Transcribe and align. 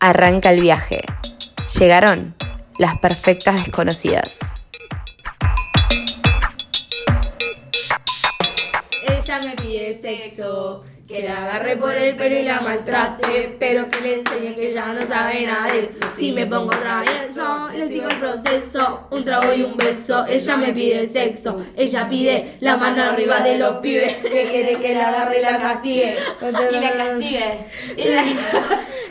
Arranca 0.00 0.52
el 0.52 0.60
viaje. 0.60 1.02
Llegaron 1.76 2.36
las 2.78 2.96
perfectas 3.00 3.64
desconocidas. 3.64 4.54
Ella 9.08 9.40
me 9.44 9.56
pide 9.56 10.00
sexo, 10.00 10.84
que 11.08 11.22
la 11.22 11.46
agarre 11.46 11.76
por 11.76 11.96
el 11.96 12.14
pelo 12.14 12.38
y 12.38 12.44
la 12.44 12.60
maltrate, 12.60 13.56
pero 13.58 13.90
que 13.90 14.00
le 14.00 14.14
enseñe 14.20 14.54
que 14.54 14.68
ella 14.68 14.92
no 14.92 15.02
sabe 15.02 15.44
nada 15.44 15.66
de 15.72 15.80
eso. 15.80 15.98
Si 16.16 16.30
me 16.30 16.46
pongo 16.46 16.70
travieso, 16.70 17.68
le 17.74 17.88
sigo 17.88 18.08
el 18.08 18.18
proceso, 18.18 19.08
un 19.10 19.24
trago 19.24 19.52
y 19.52 19.62
un 19.62 19.76
beso. 19.76 20.26
Ella 20.28 20.56
me 20.56 20.72
pide 20.72 21.08
sexo, 21.08 21.60
ella 21.76 22.08
pide 22.08 22.56
la 22.60 22.76
mano 22.76 23.02
arriba 23.02 23.40
de 23.40 23.58
los 23.58 23.78
pibes, 23.78 24.14
que 24.14 24.48
quiere 24.48 24.76
que 24.76 24.94
la 24.94 25.08
agarre 25.08 25.40
y 25.40 25.42
la 25.42 25.58
castigue. 25.58 26.16
Y 26.40 26.80
la 26.80 26.92
castigue. 26.92 27.66
Y 27.96 28.08
la, 28.10 28.24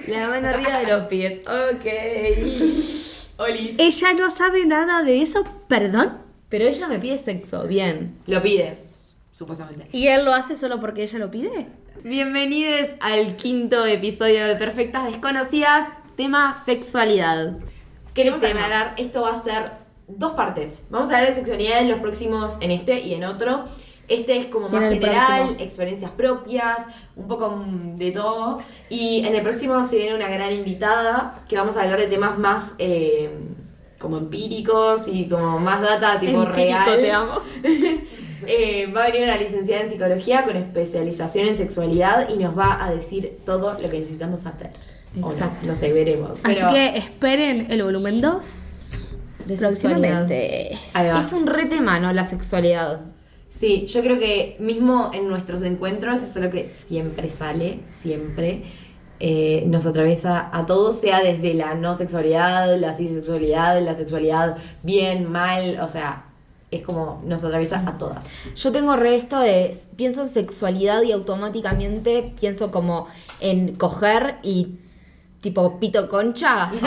la 0.08 0.28
mano 0.30 0.48
arriba 0.50 0.80
de 0.80 0.88
los 0.88 1.04
pies. 1.08 1.40
Ok. 1.48 1.86
Olis. 3.38 3.76
Ella 3.78 4.14
no 4.14 4.32
sabe 4.32 4.66
nada 4.66 5.04
de 5.04 5.22
eso, 5.22 5.44
perdón. 5.68 6.18
Pero 6.50 6.66
ella 6.66 6.88
me 6.88 6.98
pide 6.98 7.18
sexo, 7.18 7.68
bien. 7.68 8.18
Lo 8.26 8.42
pide, 8.42 8.80
supuestamente. 9.34 9.88
¿Y 9.92 10.08
él 10.08 10.26
lo 10.26 10.34
hace 10.34 10.56
solo 10.56 10.80
porque 10.80 11.04
ella 11.04 11.20
lo 11.20 11.30
pide? 11.30 11.68
Bienvenidos 12.04 12.90
al 13.00 13.36
quinto 13.36 13.86
episodio 13.86 14.48
de 14.48 14.56
Perfectas 14.56 15.06
Desconocidas, 15.12 15.90
tema 16.16 16.54
sexualidad. 16.54 17.58
Queremos 18.14 18.42
Tema. 18.42 18.64
aclarar, 18.64 18.96
esto 18.98 19.22
va 19.22 19.34
a 19.34 19.42
ser 19.42 19.72
dos 20.08 20.32
partes. 20.34 20.84
Vamos 20.90 21.12
a 21.12 21.18
hablar 21.18 21.30
de 21.30 21.36
sexualidad 21.36 21.82
en 21.82 21.90
los 21.90 22.00
próximos, 22.00 22.58
en 22.62 22.72
este 22.72 23.02
y 23.02 23.14
en 23.14 23.26
otro. 23.26 23.66
Este 24.08 24.38
es 24.38 24.46
como 24.46 24.70
más 24.70 24.84
general, 24.84 25.26
próximo. 25.26 25.56
experiencias 25.60 26.12
propias, 26.12 26.78
un 27.16 27.28
poco 27.28 27.64
de 27.96 28.12
todo. 28.12 28.60
Y 28.90 29.26
en 29.26 29.36
el 29.36 29.42
próximo 29.42 29.84
se 29.84 29.98
viene 29.98 30.16
una 30.16 30.30
gran 30.30 30.52
invitada 30.54 31.44
que 31.48 31.58
vamos 31.58 31.76
a 31.78 31.84
hablar 31.84 32.00
de 32.00 32.08
temas 32.08 32.38
más 32.38 32.76
eh, 32.80 33.30
como 34.00 34.18
empíricos 34.18 35.08
y 35.08 35.28
como 35.28 35.60
más 35.60 35.82
data 35.82 36.20
tipo 36.20 36.44
Empírico, 36.44 36.56
real. 36.56 37.02
te 37.02 37.12
amo. 37.12 37.42
Eh, 38.46 38.94
va 38.96 39.06
a 39.06 39.08
venir 39.08 39.24
una 39.24 39.36
licenciada 39.36 39.82
en 39.82 39.90
psicología 39.90 40.46
con 40.46 40.56
especialización 40.56 41.48
en 41.48 41.56
sexualidad 41.56 42.30
y 42.30 42.38
nos 42.38 42.58
va 42.58 42.82
a 42.86 42.92
decir 42.92 43.40
todo 43.46 43.74
lo 43.82 43.90
que 43.90 44.00
necesitamos 44.00 44.46
no, 45.16 45.32
Exacto. 45.32 45.68
no 45.68 45.76
sé, 45.76 45.92
veremos. 45.94 46.40
Pero 46.44 46.68
Así 46.68 46.76
que 46.76 46.98
esperen 46.98 47.72
el 47.72 47.84
volumen 47.84 48.22
2 48.22 48.92
De 49.46 49.58
próximamente. 49.58 50.74
Es 50.74 51.34
un 51.34 51.48
re 51.48 51.66
tema, 51.66 52.00
¿no? 52.00 52.14
La 52.14 52.24
sexualidad. 52.24 53.02
Sí, 53.50 53.88
yo 53.88 54.02
creo 54.02 54.20
que 54.20 54.58
mismo 54.60 55.12
en 55.14 55.30
nuestros 55.30 55.62
encuentros, 55.62 56.22
es 56.22 56.36
lo 56.36 56.50
que 56.50 56.72
siempre 56.72 57.30
sale, 57.30 57.80
siempre. 57.90 58.64
eh, 59.20 59.64
nos 59.68 59.86
atraviesa 59.86 60.50
a 60.54 60.66
todos, 60.66 61.00
sea 61.00 61.22
desde 61.24 61.54
la 61.56 61.74
no 61.74 61.96
sexualidad, 61.96 62.78
la 62.78 62.94
cisexualidad, 62.94 63.82
la 63.82 63.96
sexualidad 63.96 64.58
bien, 64.84 65.32
mal, 65.32 65.80
o 65.80 65.88
sea, 65.88 66.26
es 66.70 66.82
como 66.82 67.22
nos 67.26 67.44
atraviesa 67.44 67.84
a 67.88 67.98
todas. 67.98 68.30
Yo 68.56 68.72
tengo 68.72 68.96
re 68.96 69.16
esto 69.16 69.40
de. 69.40 69.76
Pienso 69.96 70.24
en 70.24 70.30
sexualidad 70.30 71.02
y 71.02 71.12
automáticamente 71.14 72.34
pienso 72.40 72.72
como 72.72 73.08
en 73.40 73.76
coger 73.76 74.38
y. 74.44 74.80
Tipo 75.42 75.80
pito 75.80 76.10
concha. 76.10 76.72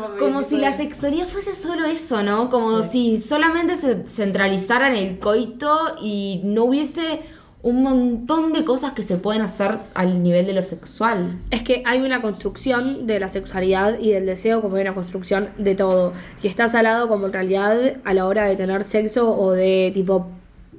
Momento. 0.00 0.18
Como 0.18 0.42
si 0.42 0.58
la 0.58 0.72
sexualidad 0.76 1.26
fuese 1.26 1.54
solo 1.54 1.84
eso, 1.86 2.22
¿no? 2.22 2.50
Como 2.50 2.82
si 2.82 3.20
solamente 3.20 3.76
se 3.76 4.06
centralizara 4.06 4.88
en 4.88 4.96
el 4.96 5.18
coito 5.18 5.96
y 6.02 6.42
no 6.44 6.64
hubiese 6.64 7.22
un 7.62 7.82
montón 7.82 8.52
de 8.52 8.64
cosas 8.64 8.92
que 8.92 9.02
se 9.02 9.16
pueden 9.16 9.42
hacer 9.42 9.80
al 9.94 10.22
nivel 10.22 10.46
de 10.46 10.52
lo 10.52 10.62
sexual. 10.62 11.40
Es 11.50 11.62
que 11.62 11.82
hay 11.84 12.00
una 12.00 12.22
construcción 12.22 13.08
de 13.08 13.18
la 13.18 13.28
sexualidad 13.28 13.98
y 13.98 14.12
del 14.12 14.24
deseo 14.24 14.62
como 14.62 14.76
hay 14.76 14.82
una 14.82 14.94
construcción 14.94 15.48
de 15.58 15.74
todo. 15.74 16.12
Y 16.44 16.46
está 16.46 16.68
salado 16.68 17.08
como 17.08 17.26
en 17.26 17.32
realidad 17.32 17.96
a 18.04 18.14
la 18.14 18.26
hora 18.26 18.44
de 18.44 18.54
tener 18.54 18.84
sexo 18.84 19.36
o 19.36 19.50
de 19.50 19.90
tipo 19.92 20.28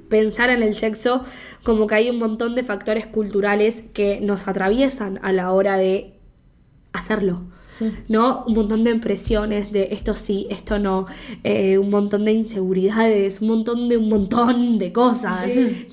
pensar 0.08 0.48
en 0.48 0.62
el 0.62 0.74
sexo 0.74 1.24
como 1.62 1.86
que 1.86 1.96
hay 1.96 2.08
un 2.08 2.18
montón 2.18 2.54
de 2.54 2.62
factores 2.62 3.04
culturales 3.04 3.84
que 3.92 4.20
nos 4.22 4.48
atraviesan 4.48 5.20
a 5.22 5.32
la 5.32 5.52
hora 5.52 5.76
de 5.76 6.17
hacerlo. 6.92 7.42
Sí. 7.68 7.94
¿No? 8.08 8.44
Un 8.46 8.54
montón 8.54 8.82
de 8.84 8.90
impresiones 8.90 9.72
de 9.72 9.88
esto 9.92 10.14
sí, 10.14 10.46
esto 10.50 10.78
no, 10.78 11.06
eh, 11.44 11.76
un 11.76 11.90
montón 11.90 12.24
de 12.24 12.32
inseguridades, 12.32 13.42
un 13.42 13.48
montón 13.48 13.88
de 13.90 13.98
un 13.98 14.08
montón 14.08 14.78
de 14.78 14.90
cosas 14.92 15.44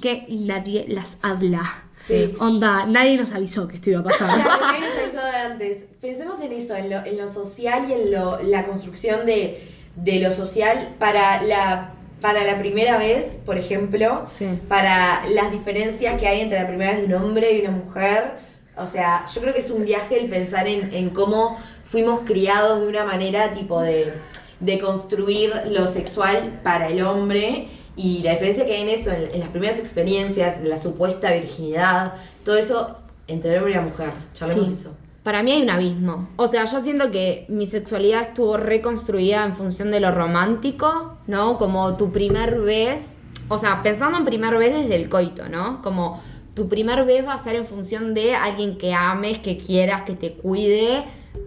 que 0.01 0.25
nadie 0.29 0.85
las 0.87 1.17
habla. 1.21 1.83
Sí. 1.93 2.33
Onda, 2.39 2.85
nadie 2.85 3.17
nos 3.17 3.33
avisó 3.33 3.67
que 3.67 3.75
esto 3.75 3.89
iba 3.89 3.99
a 3.99 4.03
pasar. 4.03 4.41
Claro, 4.41 4.51
que 4.73 4.79
nos 4.85 4.97
avisó 5.03 5.25
de 5.25 5.37
antes. 5.37 5.85
Pensemos 5.99 6.39
en 6.39 6.53
eso, 6.53 6.75
en 6.75 6.89
lo, 6.89 7.05
en 7.05 7.17
lo 7.17 7.27
social 7.27 7.85
y 7.89 7.93
en 7.93 8.11
lo, 8.11 8.41
la 8.41 8.65
construcción 8.65 9.25
de, 9.25 9.59
de 9.97 10.19
lo 10.19 10.31
social 10.31 10.95
para 10.97 11.41
la, 11.43 11.91
para 12.21 12.45
la 12.45 12.57
primera 12.57 12.97
vez, 12.97 13.41
por 13.45 13.57
ejemplo, 13.57 14.23
Sí. 14.27 14.47
para 14.69 15.27
las 15.29 15.51
diferencias 15.51 16.17
que 16.19 16.27
hay 16.27 16.39
entre 16.41 16.59
la 16.61 16.67
primera 16.67 16.91
vez 16.91 17.07
de 17.07 17.15
un 17.15 17.21
hombre 17.21 17.57
y 17.57 17.61
una 17.61 17.71
mujer. 17.71 18.44
O 18.77 18.87
sea, 18.87 19.25
yo 19.33 19.41
creo 19.41 19.53
que 19.53 19.59
es 19.59 19.71
un 19.71 19.85
viaje 19.85 20.19
el 20.19 20.29
pensar 20.29 20.67
en, 20.67 20.93
en 20.93 21.09
cómo 21.11 21.57
fuimos 21.83 22.21
criados 22.25 22.81
de 22.81 22.87
una 22.87 23.05
manera 23.05 23.53
tipo 23.53 23.81
de, 23.81 24.13
de 24.59 24.79
construir 24.79 25.53
lo 25.69 25.87
sexual 25.87 26.59
para 26.63 26.89
el 26.89 27.01
hombre 27.03 27.69
y 27.95 28.19
la 28.23 28.31
diferencia 28.31 28.65
que 28.65 28.75
hay 28.75 28.81
en 28.81 28.89
eso, 28.89 29.11
en, 29.11 29.29
en 29.33 29.39
las 29.39 29.49
primeras 29.49 29.79
experiencias, 29.79 30.59
en 30.59 30.69
la 30.69 30.77
supuesta 30.77 31.31
virginidad, 31.31 32.13
todo 32.43 32.57
eso 32.57 32.97
entre 33.27 33.51
el 33.51 33.57
hombre 33.57 33.71
y 33.71 33.75
la 33.75 33.81
mujer. 33.81 34.11
Charlemos 34.33 34.63
Sí. 34.63 34.69
de 34.69 34.73
eso. 34.79 34.93
Para 35.23 35.41
mí 35.41 35.53
hay 35.53 35.63
un 35.63 35.69
abismo. 35.71 36.29
O 36.35 36.47
sea, 36.47 36.65
yo 36.65 36.83
siento 36.83 37.09
que 37.09 37.45
mi 37.49 37.65
sexualidad 37.65 38.21
estuvo 38.21 38.57
reconstruida 38.57 39.43
en 39.43 39.55
función 39.55 39.89
de 39.89 39.99
lo 39.99 40.11
romántico, 40.11 41.17
¿no? 41.25 41.57
Como 41.57 41.97
tu 41.97 42.11
primer 42.11 42.61
vez. 42.61 43.19
O 43.47 43.57
sea, 43.57 43.81
pensando 43.81 44.17
en 44.19 44.25
primer 44.25 44.55
vez 44.57 44.73
desde 44.75 44.95
el 44.95 45.09
coito, 45.09 45.49
¿no? 45.49 45.81
Como 45.81 46.21
tu 46.55 46.67
primer 46.67 47.05
vez 47.05 47.25
va 47.27 47.33
a 47.33 47.37
ser 47.37 47.55
en 47.55 47.67
función 47.67 48.13
de 48.15 48.33
alguien 48.33 48.77
que 48.77 48.93
ames, 48.93 49.37
que 49.39 49.57
quieras, 49.57 50.01
que 50.03 50.15
te 50.15 50.33
cuide. 50.33 51.03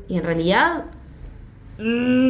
Y 0.08 0.16
en 0.18 0.22
realidad, 0.24 0.84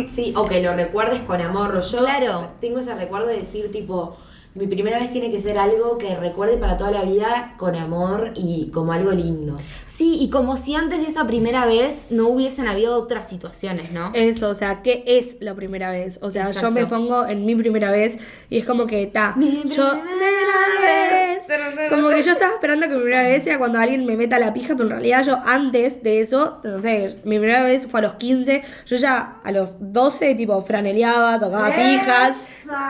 Sí, 0.08 0.34
o 0.36 0.44
que 0.44 0.62
lo 0.62 0.74
recuerdes 0.74 1.22
con 1.22 1.40
amor. 1.40 1.80
Yo 1.82 1.98
Claro. 1.98 2.50
tengo 2.60 2.80
ese 2.80 2.94
recuerdo 2.94 3.28
de 3.28 3.38
decir, 3.38 3.72
tipo, 3.72 4.12
mi 4.58 4.66
primera 4.66 4.98
vez 4.98 5.10
tiene 5.10 5.30
que 5.30 5.40
ser 5.40 5.56
algo 5.56 5.98
que 5.98 6.16
recuerde 6.16 6.56
para 6.56 6.76
toda 6.76 6.90
la 6.90 7.02
vida 7.04 7.54
con 7.56 7.76
amor 7.76 8.32
y 8.34 8.70
como 8.72 8.92
algo 8.92 9.12
lindo. 9.12 9.56
sí, 9.86 10.18
y 10.20 10.30
como 10.30 10.56
si 10.56 10.74
antes 10.74 11.00
de 11.00 11.06
esa 11.06 11.26
primera 11.26 11.64
vez 11.64 12.06
no 12.10 12.28
hubiesen 12.28 12.66
habido 12.66 12.96
otras 12.96 13.28
situaciones, 13.28 13.92
¿no? 13.92 14.10
Eso, 14.14 14.48
o 14.50 14.54
sea, 14.54 14.82
¿qué 14.82 15.04
es 15.06 15.36
la 15.40 15.54
primera 15.54 15.90
vez? 15.90 16.18
O 16.22 16.30
sea, 16.30 16.50
yo 16.50 16.70
me 16.70 16.86
pongo 16.86 17.26
en 17.26 17.46
mi 17.46 17.54
primera 17.54 17.90
vez 17.90 18.18
y 18.50 18.58
es 18.58 18.64
como 18.64 18.86
que 18.86 19.02
está. 19.02 19.34
Mi 19.36 19.62
Yo, 19.70 19.90
primera 19.90 20.58
vez. 20.82 21.46
Como 21.88 22.08
que 22.10 22.22
yo 22.22 22.32
estaba 22.32 22.52
esperando 22.52 22.88
que 22.88 22.94
mi 22.94 23.00
primera 23.02 23.22
vez 23.22 23.44
sea 23.44 23.58
cuando 23.58 23.78
alguien 23.78 24.04
me 24.04 24.16
meta 24.16 24.38
la 24.38 24.52
pija, 24.52 24.74
pero 24.74 24.84
en 24.84 24.90
realidad 24.90 25.24
yo 25.24 25.38
antes 25.44 26.02
de 26.02 26.20
eso, 26.20 26.60
no 26.62 26.80
sé, 26.80 27.16
mi 27.24 27.38
primera 27.38 27.62
vez 27.62 27.86
fue 27.86 28.00
a 28.00 28.02
los 28.02 28.14
15, 28.14 28.62
yo 28.86 28.96
ya 28.96 29.38
a 29.42 29.52
los 29.52 29.72
12, 29.78 30.34
tipo, 30.34 30.60
franeleaba, 30.62 31.38
tocaba 31.38 31.68
pijas. 31.74 32.36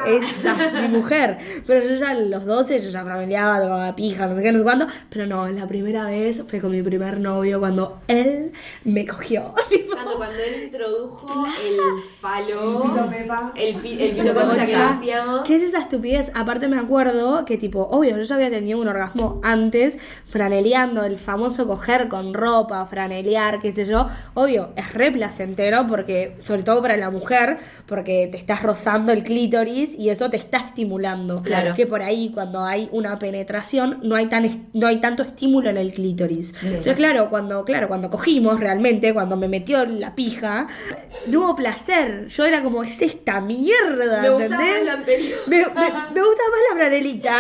Esa, 0.07 0.55
mi 0.83 0.89
mujer. 0.89 1.39
Pero 1.67 1.87
yo 1.89 1.95
ya 1.95 2.11
a 2.11 2.15
los 2.15 2.45
12, 2.45 2.81
yo 2.81 2.91
ya 2.91 3.05
franeleaba, 3.05 3.61
tocaba 3.61 3.95
pijas, 3.97 4.29
no 4.29 4.37
sé 4.37 4.43
qué, 4.43 4.53
no 4.53 4.59
sé 4.59 4.65
cuándo. 4.65 4.87
Pero 5.11 5.27
no, 5.27 5.49
la 5.49 5.67
primera 5.67 6.05
vez 6.07 6.43
fue 6.49 6.61
con 6.61 6.71
mi 6.73 6.83
primer 6.83 7.21
novio 7.21 7.59
cuando 7.61 8.01
él 8.09 8.53
me 8.85 9.07
cogió. 9.07 9.53
Cuando, 9.99 10.17
cuando 10.17 10.39
él 10.39 10.63
introdujo 10.67 11.45
el 11.67 12.03
falo, 12.21 12.85
el, 13.57 13.75
pi- 13.77 13.99
el 14.01 14.17
pito 14.17 14.33
concha 14.33 14.65
que 14.65 14.77
hacíamos. 14.77 15.41
¿Qué 15.47 15.57
es 15.57 15.63
esa 15.65 15.79
estupidez? 15.81 16.31
Aparte 16.35 16.69
me 16.69 16.79
acuerdo 16.79 17.45
que 17.45 17.59
tipo, 17.59 17.83
obvio, 17.91 18.17
yo 18.17 18.23
ya 18.23 18.37
había 18.37 18.49
tenido 18.49 18.79
un 18.79 18.87
orgasmo 18.87 19.41
antes, 19.43 19.99
franeleando, 20.25 21.03
el 21.05 21.19
famoso 21.19 21.67
coger 21.67 22.09
con 22.09 22.33
ropa, 22.33 22.87
franelear, 22.87 23.59
qué 23.59 23.73
sé 23.73 23.87
yo. 23.87 24.09
Obvio, 24.35 24.71
es 24.77 24.95
re 24.95 25.11
placentero 25.11 25.87
porque, 25.89 26.37
sobre 26.45 26.63
todo 26.63 26.81
para 26.81 26.97
la 26.97 27.11
mujer, 27.11 27.59
porque 27.87 28.29
te 28.31 28.39
estás 28.39 28.63
rozando 28.63 29.11
el 29.11 29.25
clítoris 29.25 29.68
y 29.69 30.09
eso 30.11 30.29
te 30.31 30.37
está 30.37 30.59
estimulando. 30.59 31.43
Claro. 31.43 31.75
Que 31.75 31.87
por 31.87 32.03
ahí 32.03 32.31
cuando 32.33 32.65
hay 32.65 32.89
una 32.93 33.19
penetración 33.19 33.99
no 34.03 34.15
hay 34.17 34.27
tan 34.27 34.69
no 34.73 34.87
hay 34.87 35.01
tanto 35.01 35.23
estímulo 35.23 35.71
en 35.71 35.77
el 35.77 35.93
clítoris. 35.93 36.55
Entonces, 36.63 36.95
claro, 36.97 37.31
cuando, 37.31 37.65
claro, 37.65 37.89
cuando 37.89 38.11
cogimos 38.11 38.59
realmente, 38.61 39.13
cuando 39.15 39.37
me 39.37 39.49
metió 39.49 39.85
la 39.85 40.15
pija, 40.15 40.67
no 41.27 41.41
hubo 41.41 41.57
placer. 41.57 42.27
Yo 42.29 42.45
era 42.45 42.63
como, 42.63 42.83
es 42.83 43.01
esta 43.03 43.41
mierda. 43.41 44.23
Me 44.23 44.49
más 44.49 44.85
lo 44.85 44.93
anterior. 44.93 45.39
Me, 45.47 45.59
me- 45.59 45.65
me 45.65 46.21
gusta 46.23 46.43
más 46.51 46.61
la 46.71 46.77
franelita. 46.77 47.37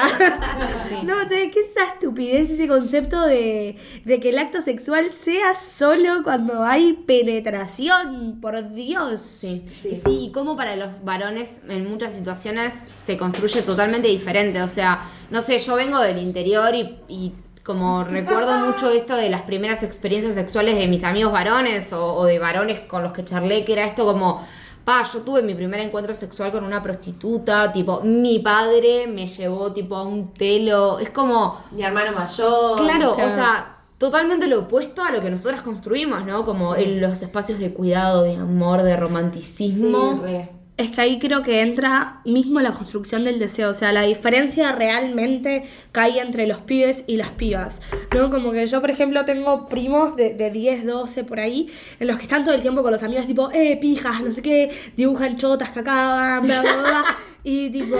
No, 1.05 1.27
te- 1.29 1.51
¿qué 1.51 1.61
es 1.61 1.71
esa 1.71 1.85
estupidez? 1.95 2.51
Ese 2.51 2.69
concepto 2.69 3.27
de, 3.27 3.77
de 4.05 4.21
que 4.21 4.31
el 4.31 4.39
acto 4.39 4.63
sexual 4.63 5.07
sea 5.11 5.55
solo 5.55 6.23
cuando 6.25 6.63
hay 6.65 6.93
penetración, 7.07 8.39
por 8.41 8.73
Dios. 8.75 9.23
Sí, 9.23 9.65
Sí. 9.83 9.91
sí. 9.95 10.01
sí, 10.05 10.25
y 10.27 10.33
como 10.33 10.57
para 10.57 10.77
los 10.77 11.05
varones 11.05 11.63
en 11.69 11.89
muchas 11.89 12.18
situaciones 12.19 12.75
se 12.75 13.17
construye 13.17 13.63
totalmente 13.63 14.09
diferente. 14.09 14.61
O 14.63 14.69
sea, 14.69 15.03
no 15.31 15.41
sé, 15.41 15.59
yo 15.59 15.75
vengo 15.77 16.01
del 16.01 16.19
interior 16.19 16.75
y, 16.75 16.99
y 17.09 17.35
Como 17.65 18.03
recuerdo 18.05 18.59
mucho 18.61 18.91
esto 18.91 19.15
de 19.17 19.29
las 19.31 19.43
primeras 19.43 19.83
experiencias 19.83 20.35
sexuales 20.35 20.77
de 20.77 20.87
mis 20.87 21.05
amigos 21.05 21.33
varones 21.33 21.93
o, 21.93 22.15
o 22.15 22.25
de 22.25 22.39
varones 22.39 22.81
con 22.81 23.03
los 23.03 23.13
que 23.13 23.25
charlé, 23.25 23.65
que 23.65 23.75
era 23.75 23.85
esto 23.87 24.05
como, 24.07 24.43
pa, 24.85 25.03
yo 25.05 25.21
tuve 25.23 25.43
mi 25.43 25.55
primer 25.55 25.81
encuentro 25.81 26.15
sexual 26.15 26.51
con 26.51 26.65
una 26.65 26.83
prostituta, 26.83 27.71
tipo, 27.73 28.01
mi 28.03 28.39
padre 28.39 29.07
me 29.07 29.27
llevó 29.27 29.73
tipo 29.73 29.97
a 29.97 30.05
un 30.05 30.33
telo, 30.35 30.99
es 30.99 31.11
como, 31.11 31.59
Mi 31.71 31.83
hermano 31.83 32.13
mayor. 32.13 32.77
claro, 32.77 33.15
claro. 33.15 33.19
o 33.21 33.31
sea, 33.31 33.77
totalmente 33.99 34.47
lo 34.47 34.61
opuesto 34.61 35.03
a 35.03 35.11
lo 35.13 35.21
que 35.21 35.31
nosotras 35.31 35.63
construimos, 35.63 36.25
¿no? 36.25 36.45
Como 36.47 36.75
en 36.77 37.01
los 37.01 37.21
espacios 37.23 37.59
de 37.59 37.75
cuidado, 37.75 38.23
de 38.23 38.37
amor, 38.37 38.83
de 38.83 38.97
Sí, 38.97 38.97
romanticismo. 38.97 40.21
re. 40.21 40.58
Es 40.79 40.91
que 40.93 41.01
ahí 41.01 41.19
creo 41.19 41.43
que 41.43 41.61
entra 41.61 42.21
mismo 42.25 42.61
la 42.61 42.71
construcción 42.71 43.25
del 43.25 43.39
deseo, 43.41 43.71
o 43.71 43.75
sea, 43.75 43.91
la 43.93 44.03
diferencia 44.03 44.71
realmente 44.71 45.65
cae 45.91 46.21
entre 46.21 46.47
los 46.47 46.59
pibes 46.59 47.03
y 47.09 47.17
las 47.17 47.33
pibas, 47.33 47.83
¿no? 48.15 48.31
Como 48.31 48.53
que 48.53 48.65
yo, 48.67 48.81
por 48.81 48.91
ejemplo, 48.91 49.25
tengo 49.25 49.69
primos 49.69 50.15
de, 50.15 50.35
de 50.35 50.51
10, 50.53 50.87
12 50.87 51.25
por 51.25 51.41
ahí, 51.41 51.69
en 51.99 52.07
los 52.07 52.17
que 52.17 52.23
están 52.23 52.45
todo 52.45 52.55
el 52.55 52.63
tiempo 52.63 52.83
con 52.85 52.93
los 52.93 53.03
amigos, 53.03 53.27
tipo, 53.27 53.51
eh, 53.53 53.77
pijas, 53.81 54.23
no 54.23 54.31
sé 54.33 54.41
qué, 54.41 54.71
dibujan 54.97 55.37
chotas, 55.37 55.71
cacaban, 55.71 56.43
bla, 56.45 56.61
bla, 56.63 56.77
bla. 56.77 57.05
Y 57.45 57.71
tipo, 57.71 57.97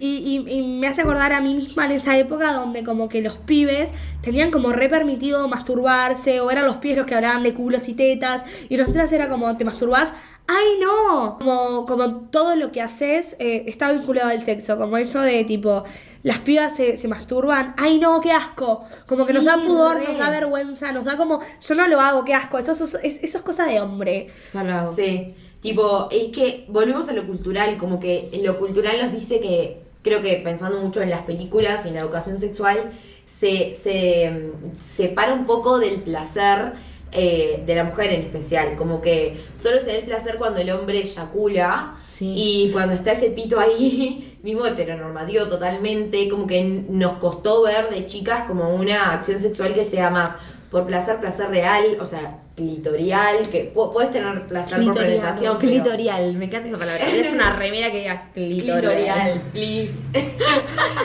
y- 0.00 0.44
y 0.48 0.62
me 0.62 0.86
hace 0.88 1.02
acordar 1.02 1.32
a 1.32 1.40
mí 1.40 1.52
misma 1.54 1.84
en 1.86 1.92
esa 1.92 2.16
época 2.16 2.52
donde 2.52 2.82
como 2.84 3.08
que 3.08 3.20
los 3.20 3.36
pibes 3.36 3.90
tenían 4.22 4.50
como 4.50 4.72
re 4.72 4.88
permitido 4.88 5.46
masturbarse, 5.48 6.40
o 6.40 6.50
eran 6.50 6.64
los 6.66 6.76
pibes 6.76 6.96
los 6.98 7.06
que 7.06 7.14
hablaban 7.14 7.42
de 7.42 7.54
culos 7.54 7.88
y 7.88 7.94
tetas, 7.94 8.44
y 8.68 8.76
nosotras 8.76 9.12
era 9.12 9.28
como, 9.28 9.56
¿te 9.56 9.64
masturbás? 9.64 10.12
¡Ay, 10.46 10.78
no! 10.80 11.38
Como, 11.38 11.86
como 11.86 12.16
todo 12.30 12.56
lo 12.56 12.72
que 12.72 12.82
haces 12.82 13.36
eh, 13.38 13.64
está 13.66 13.92
vinculado 13.92 14.30
al 14.30 14.44
sexo, 14.44 14.76
como 14.76 14.96
eso 14.98 15.20
de 15.20 15.44
tipo, 15.44 15.84
las 16.22 16.40
pibas 16.40 16.76
se, 16.76 16.96
se 16.96 17.08
masturban, 17.08 17.74
¡ay, 17.78 17.98
no, 17.98 18.20
qué 18.20 18.32
asco! 18.32 18.84
Como 19.06 19.24
que 19.24 19.32
nos 19.32 19.44
da 19.44 19.56
pudor, 19.56 19.96
re. 19.96 20.08
nos 20.08 20.18
da 20.18 20.30
vergüenza, 20.30 20.92
nos 20.92 21.04
da 21.04 21.16
como, 21.16 21.40
yo 21.60 21.74
no 21.74 21.86
lo 21.88 22.00
hago, 22.00 22.24
qué 22.24 22.34
asco, 22.34 22.58
eso, 22.58 22.72
eso, 22.72 22.84
es- 23.02 23.22
eso 23.22 23.38
es 23.38 23.42
cosa 23.44 23.66
de 23.66 23.80
hombre. 23.80 24.28
Salado. 24.50 24.94
Sí, 24.94 25.34
tipo, 25.60 26.08
es 26.10 26.28
que 26.32 26.64
volvemos 26.68 27.08
a 27.08 27.12
lo 27.12 27.26
cultural, 27.26 27.78
como 27.78 27.98
que 27.98 28.28
en 28.32 28.44
lo 28.44 28.58
cultural 28.58 29.00
nos 29.00 29.12
dice 29.12 29.40
que, 29.40 29.80
creo 30.02 30.20
que 30.20 30.34
pensando 30.44 30.80
mucho 30.80 31.00
en 31.00 31.10
las 31.10 31.22
películas 31.22 31.84
y 31.86 31.88
en 31.88 31.94
la 31.94 32.00
educación 32.00 32.38
sexual, 32.38 32.90
se, 33.24 33.72
se 33.74 34.28
mm, 34.30 34.80
separa 34.82 35.32
un 35.32 35.46
poco 35.46 35.78
del 35.78 36.02
placer 36.02 36.72
eh, 37.12 37.62
de 37.66 37.74
la 37.74 37.84
mujer 37.84 38.12
en 38.12 38.22
especial, 38.22 38.74
como 38.76 39.00
que 39.02 39.36
solo 39.54 39.78
se 39.80 39.92
da 39.92 39.98
el 39.98 40.04
placer 40.04 40.36
cuando 40.36 40.60
el 40.60 40.70
hombre 40.70 40.98
eyacula 41.00 41.96
Sí. 42.06 42.32
y 42.36 42.70
cuando 42.72 42.94
está 42.94 43.12
ese 43.12 43.30
pito 43.30 43.60
ahí, 43.60 44.38
mismo 44.42 44.64
heteronormativo 44.66 45.46
totalmente, 45.46 46.28
como 46.28 46.46
que 46.46 46.62
nos 46.88 47.14
costó 47.14 47.62
ver 47.62 47.90
de 47.90 48.06
chicas 48.06 48.44
como 48.46 48.74
una 48.74 49.12
acción 49.12 49.38
sexual 49.40 49.74
que 49.74 49.84
sea 49.84 50.10
más 50.10 50.36
por 50.70 50.86
placer, 50.86 51.18
placer 51.20 51.50
real, 51.50 51.98
o 52.00 52.06
sea, 52.06 52.38
clitorial, 52.56 53.50
que 53.50 53.74
pu- 53.74 53.92
puedes 53.92 54.10
tener 54.10 54.46
placer 54.46 54.76
por 54.78 54.84
Clitorial, 54.94 55.06
penetración, 55.20 55.58
pero- 55.60 55.70
Clitorial, 55.72 56.34
me 56.36 56.44
encanta 56.46 56.68
esa 56.68 56.78
palabra. 56.78 57.10
Es 57.10 57.30
una 57.32 57.56
remera 57.58 57.90
que 57.90 57.98
diga 57.98 58.30
clitorial. 58.32 58.80
clitorial, 58.80 59.40
please. 59.52 60.06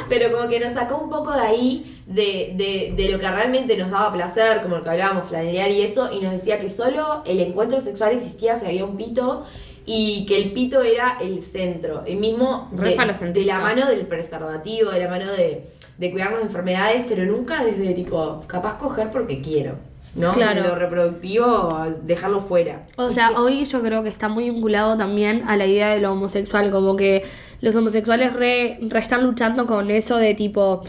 Pero 0.09 0.31
como 0.31 0.49
que 0.49 0.59
nos 0.59 0.73
sacó 0.73 0.97
un 0.97 1.09
poco 1.09 1.33
de 1.33 1.41
ahí, 1.41 1.96
de, 2.07 2.53
de, 2.55 2.93
de 2.95 3.11
lo 3.11 3.19
que 3.19 3.29
realmente 3.29 3.77
nos 3.77 3.91
daba 3.91 4.11
placer, 4.13 4.61
como 4.61 4.77
lo 4.77 4.83
que 4.83 4.89
hablábamos, 4.89 5.27
flanear 5.27 5.69
y 5.69 5.81
eso, 5.81 6.09
y 6.11 6.21
nos 6.21 6.31
decía 6.31 6.59
que 6.59 6.69
solo 6.69 7.21
el 7.25 7.39
encuentro 7.41 7.81
sexual 7.81 8.13
existía 8.13 8.55
si 8.55 8.65
había 8.65 8.85
un 8.85 8.95
pito 8.97 9.43
y 9.85 10.25
que 10.25 10.41
el 10.41 10.51
pito 10.51 10.81
era 10.81 11.17
el 11.21 11.41
centro, 11.41 12.03
el 12.05 12.17
mismo 12.17 12.69
de, 12.71 12.97
de 13.33 13.45
la 13.45 13.59
mano 13.59 13.87
del 13.87 14.07
preservativo, 14.07 14.91
de 14.91 14.99
la 14.99 15.09
mano 15.09 15.31
de, 15.33 15.63
de 15.97 16.11
cuidarnos 16.11 16.39
de 16.39 16.45
enfermedades, 16.45 17.05
pero 17.07 17.25
nunca 17.25 17.63
desde 17.63 17.93
tipo, 17.93 18.41
capaz 18.47 18.77
coger 18.77 19.11
porque 19.11 19.41
quiero. 19.41 19.75
¿no? 20.15 20.33
Claro. 20.33 20.63
Lo 20.63 20.75
reproductivo, 20.75 21.85
dejarlo 22.03 22.41
fuera. 22.41 22.87
O 22.95 23.11
sea, 23.11 23.39
hoy 23.39 23.65
yo 23.65 23.81
creo 23.81 24.03
que 24.03 24.09
está 24.09 24.29
muy 24.29 24.49
vinculado 24.49 24.97
también 24.97 25.43
a 25.47 25.57
la 25.57 25.65
idea 25.65 25.89
de 25.89 25.99
lo 25.99 26.11
homosexual, 26.11 26.71
como 26.71 26.95
que 26.95 27.23
los 27.61 27.75
homosexuales 27.75 28.33
re, 28.33 28.79
re 28.81 28.99
están 28.99 29.23
luchando 29.23 29.67
con 29.67 29.91
eso 29.91 30.17
de 30.17 30.33
tipo, 30.33 30.83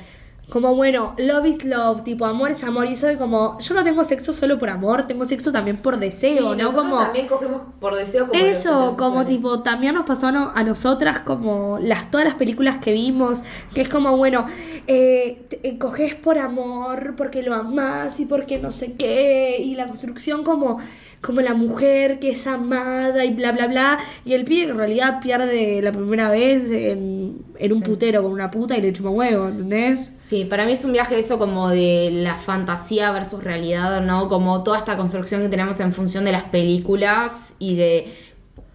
como 0.50 0.74
bueno, 0.74 1.14
love 1.18 1.44
is 1.46 1.64
love, 1.64 2.04
tipo 2.04 2.24
amor 2.24 2.50
es 2.52 2.64
amor, 2.64 2.86
y 2.86 2.94
eso 2.94 3.06
de 3.06 3.18
como, 3.18 3.58
yo 3.60 3.74
no 3.74 3.84
tengo 3.84 4.02
sexo 4.04 4.32
solo 4.32 4.58
por 4.58 4.70
amor, 4.70 5.06
tengo 5.06 5.26
sexo 5.26 5.52
también 5.52 5.76
por 5.76 5.98
deseo, 5.98 6.54
Sí, 6.54 6.58
¿no? 6.62 6.72
Como... 6.72 6.98
también 6.98 7.26
cogemos 7.28 7.62
por 7.78 7.94
deseo 7.94 8.26
como 8.28 8.40
Eso, 8.40 8.96
como 8.98 9.26
tipo, 9.26 9.62
también 9.62 9.94
nos 9.94 10.06
pasó 10.06 10.28
a, 10.28 10.32
no- 10.32 10.52
a 10.54 10.64
nosotras, 10.64 11.18
como 11.20 11.78
las 11.82 12.10
todas 12.10 12.26
las 12.26 12.34
películas 12.36 12.78
que 12.78 12.92
vimos, 12.92 13.40
que 13.74 13.82
es 13.82 13.88
como, 13.90 14.16
bueno, 14.16 14.46
eh, 14.86 15.46
eh, 15.62 15.78
coges 15.78 16.14
por 16.14 16.38
amor, 16.38 17.14
porque 17.16 17.42
lo 17.42 17.54
amás 17.54 18.18
y 18.20 18.24
porque 18.24 18.58
no 18.58 18.72
sé 18.72 18.92
qué, 18.94 19.58
y 19.62 19.74
la 19.74 19.86
construcción 19.88 20.44
como, 20.44 20.78
como 21.20 21.40
la 21.40 21.52
mujer 21.54 22.20
que 22.20 22.30
es 22.30 22.46
amada 22.46 23.24
y 23.24 23.34
bla, 23.34 23.52
bla, 23.52 23.66
bla, 23.66 23.98
y 24.24 24.32
el 24.34 24.44
pibe 24.44 24.66
que 24.66 24.70
en 24.72 24.78
realidad 24.78 25.20
pierde 25.20 25.82
la 25.82 25.92
primera 25.92 26.30
vez 26.30 26.70
en, 26.70 27.17
en 27.58 27.72
un 27.72 27.82
putero 27.82 28.22
con 28.22 28.32
una 28.32 28.50
puta 28.50 28.76
y 28.76 28.82
le 28.82 28.92
chupa 28.92 29.10
huevo, 29.10 29.48
¿entendés? 29.48 30.12
Sí, 30.18 30.44
para 30.44 30.64
mí 30.66 30.72
es 30.72 30.84
un 30.84 30.92
viaje 30.92 31.18
eso 31.18 31.38
como 31.38 31.68
de 31.68 32.10
la 32.12 32.36
fantasía 32.36 33.10
versus 33.12 33.42
realidad, 33.42 34.00
¿no? 34.00 34.28
Como 34.28 34.62
toda 34.62 34.78
esta 34.78 34.96
construcción 34.96 35.42
que 35.42 35.48
tenemos 35.48 35.80
en 35.80 35.92
función 35.92 36.24
de 36.24 36.32
las 36.32 36.44
películas 36.44 37.52
y 37.58 37.76
de... 37.76 38.14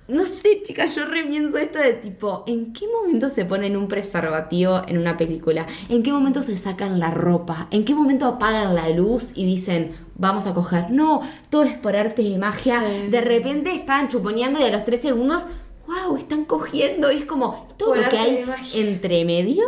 No 0.06 0.26
sé, 0.26 0.62
chicas, 0.64 0.94
yo 0.96 1.06
repienso 1.06 1.58
esto 1.58 1.80
de 1.80 1.94
tipo, 1.94 2.44
¿en 2.46 2.74
qué 2.74 2.86
momento 2.88 3.30
se 3.30 3.46
ponen 3.46 3.78
un 3.78 3.88
preservativo 3.88 4.82
en 4.86 4.98
una 4.98 5.16
película? 5.16 5.66
¿En 5.88 6.04
qué 6.04 6.12
momento 6.12 6.44
se 6.44 6.58
sacan 6.58 7.00
la 7.00 7.10
ropa? 7.10 7.70
¿En 7.72 7.86
qué 7.86 7.96
momento 7.96 8.26
apagan 8.26 8.76
la 8.76 8.90
luz 8.90 9.32
y 9.34 9.46
dicen, 9.46 9.96
vamos 10.16 10.46
a 10.46 10.54
coger? 10.54 10.90
No, 10.90 11.22
todo 11.50 11.64
es 11.64 11.74
por 11.76 11.96
arte 11.96 12.22
de 12.22 12.38
magia. 12.38 12.84
De 13.10 13.22
repente 13.22 13.72
están 13.74 14.10
chuponeando 14.10 14.60
y 14.60 14.64
a 14.64 14.72
los 14.72 14.84
tres 14.84 15.00
segundos, 15.00 15.46
wow, 15.94 16.18
están 16.18 16.46
cogiendo. 16.46 17.12
Y 17.12 17.20
es 17.20 17.26
como, 17.26 17.68
todo 17.78 17.90
Por 17.90 18.00
lo 18.00 18.10
que 18.10 18.18
hay 18.18 18.46
entre 18.74 19.26
medio. 19.26 19.66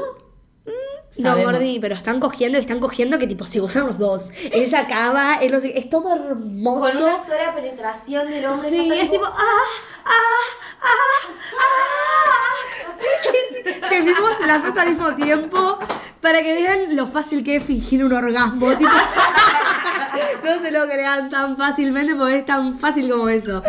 Mm, 1.18 1.24
No, 1.24 1.30
sabemos. 1.30 1.54
Gordi, 1.54 1.80
pero 1.80 1.96
están 1.96 2.20
cogiendo 2.20 2.58
y 2.58 2.62
están 2.62 2.80
cogiendo 2.80 3.18
que 3.20 3.28
tipo 3.28 3.46
se 3.46 3.60
gozan 3.60 3.88
los 3.88 3.98
dos. 3.98 4.30
Ella 4.52 4.82
acaba, 4.82 5.36
él 5.36 5.54
es 5.54 5.90
todo 5.90 6.16
hermoso. 6.16 6.92
Con 6.92 7.04
una 7.04 7.24
sola 7.24 7.54
penetración 7.56 8.30
del 8.30 8.46
hombre. 8.46 8.70
Sí, 8.70 8.92
es 8.94 9.12
tipo, 9.12 9.26
ah, 9.26 9.34
ah, 10.06 10.12
ah, 10.82 11.28
ah. 11.60 12.46
Sí, 13.00 13.30
sí, 13.30 13.62
sí. 13.64 13.82
Que 13.90 14.02
vimos 14.02 14.32
las 14.46 14.64
dos 14.64 14.78
al 14.78 14.90
mismo 14.90 15.14
tiempo 15.16 15.80
para 16.22 16.42
que 16.42 16.56
vean 16.56 16.96
lo 16.96 17.08
fácil 17.08 17.44
que 17.44 17.58
es 17.58 17.64
fingir 17.64 18.04
un 18.04 18.14
orgasmo. 18.14 18.76
Tipo, 18.76 18.90
no 20.44 20.62
se 20.62 20.72
lo 20.72 20.86
crean 20.86 21.30
tan 21.30 21.58
fácilmente 21.58 22.16
porque 22.16 22.40
es 22.40 22.46
tan 22.46 22.78
fácil 22.80 23.10
como 23.10 23.30
eso. 23.30 23.62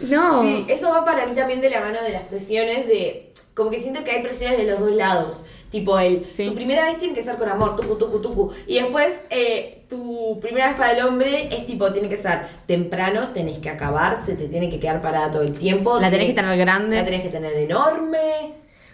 No. 0.00 0.42
Sí, 0.42 0.66
eso 0.68 0.90
va 0.90 1.04
para 1.04 1.26
mí 1.26 1.34
también 1.34 1.60
de 1.60 1.70
la 1.70 1.80
mano 1.80 2.02
de 2.02 2.10
las 2.10 2.22
presiones 2.22 2.86
de... 2.86 3.32
Como 3.54 3.70
que 3.70 3.78
siento 3.78 4.02
que 4.04 4.10
hay 4.10 4.22
presiones 4.22 4.58
de 4.58 4.64
los 4.64 4.80
dos 4.80 4.90
lados. 4.92 5.44
Tipo, 5.74 5.98
el, 5.98 6.24
Sí. 6.30 6.46
tu 6.46 6.54
primera 6.54 6.84
vez 6.84 6.98
tiene 7.00 7.14
que 7.14 7.22
ser 7.24 7.34
con 7.34 7.48
amor, 7.48 7.74
tucu, 7.74 7.96
tucu, 7.96 8.20
tucu. 8.22 8.52
Y 8.68 8.74
después, 8.76 9.22
eh, 9.30 9.82
tu 9.88 10.38
primera 10.40 10.68
vez 10.68 10.76
para 10.76 10.92
el 10.96 11.04
hombre 11.04 11.48
es 11.50 11.66
tipo, 11.66 11.92
tiene 11.92 12.08
que 12.08 12.16
ser 12.16 12.42
temprano, 12.66 13.30
tenés 13.34 13.58
que 13.58 13.70
acabar, 13.70 14.22
se 14.22 14.36
te 14.36 14.46
tiene 14.46 14.70
que 14.70 14.78
quedar 14.78 15.02
parada 15.02 15.32
todo 15.32 15.42
el 15.42 15.50
tiempo. 15.58 15.98
La 15.98 16.12
tenés 16.12 16.28
que 16.28 16.34
tener 16.34 16.56
grande. 16.56 16.94
La 16.98 17.04
tenés 17.04 17.22
que 17.22 17.28
tener 17.30 17.54
enorme. 17.54 18.20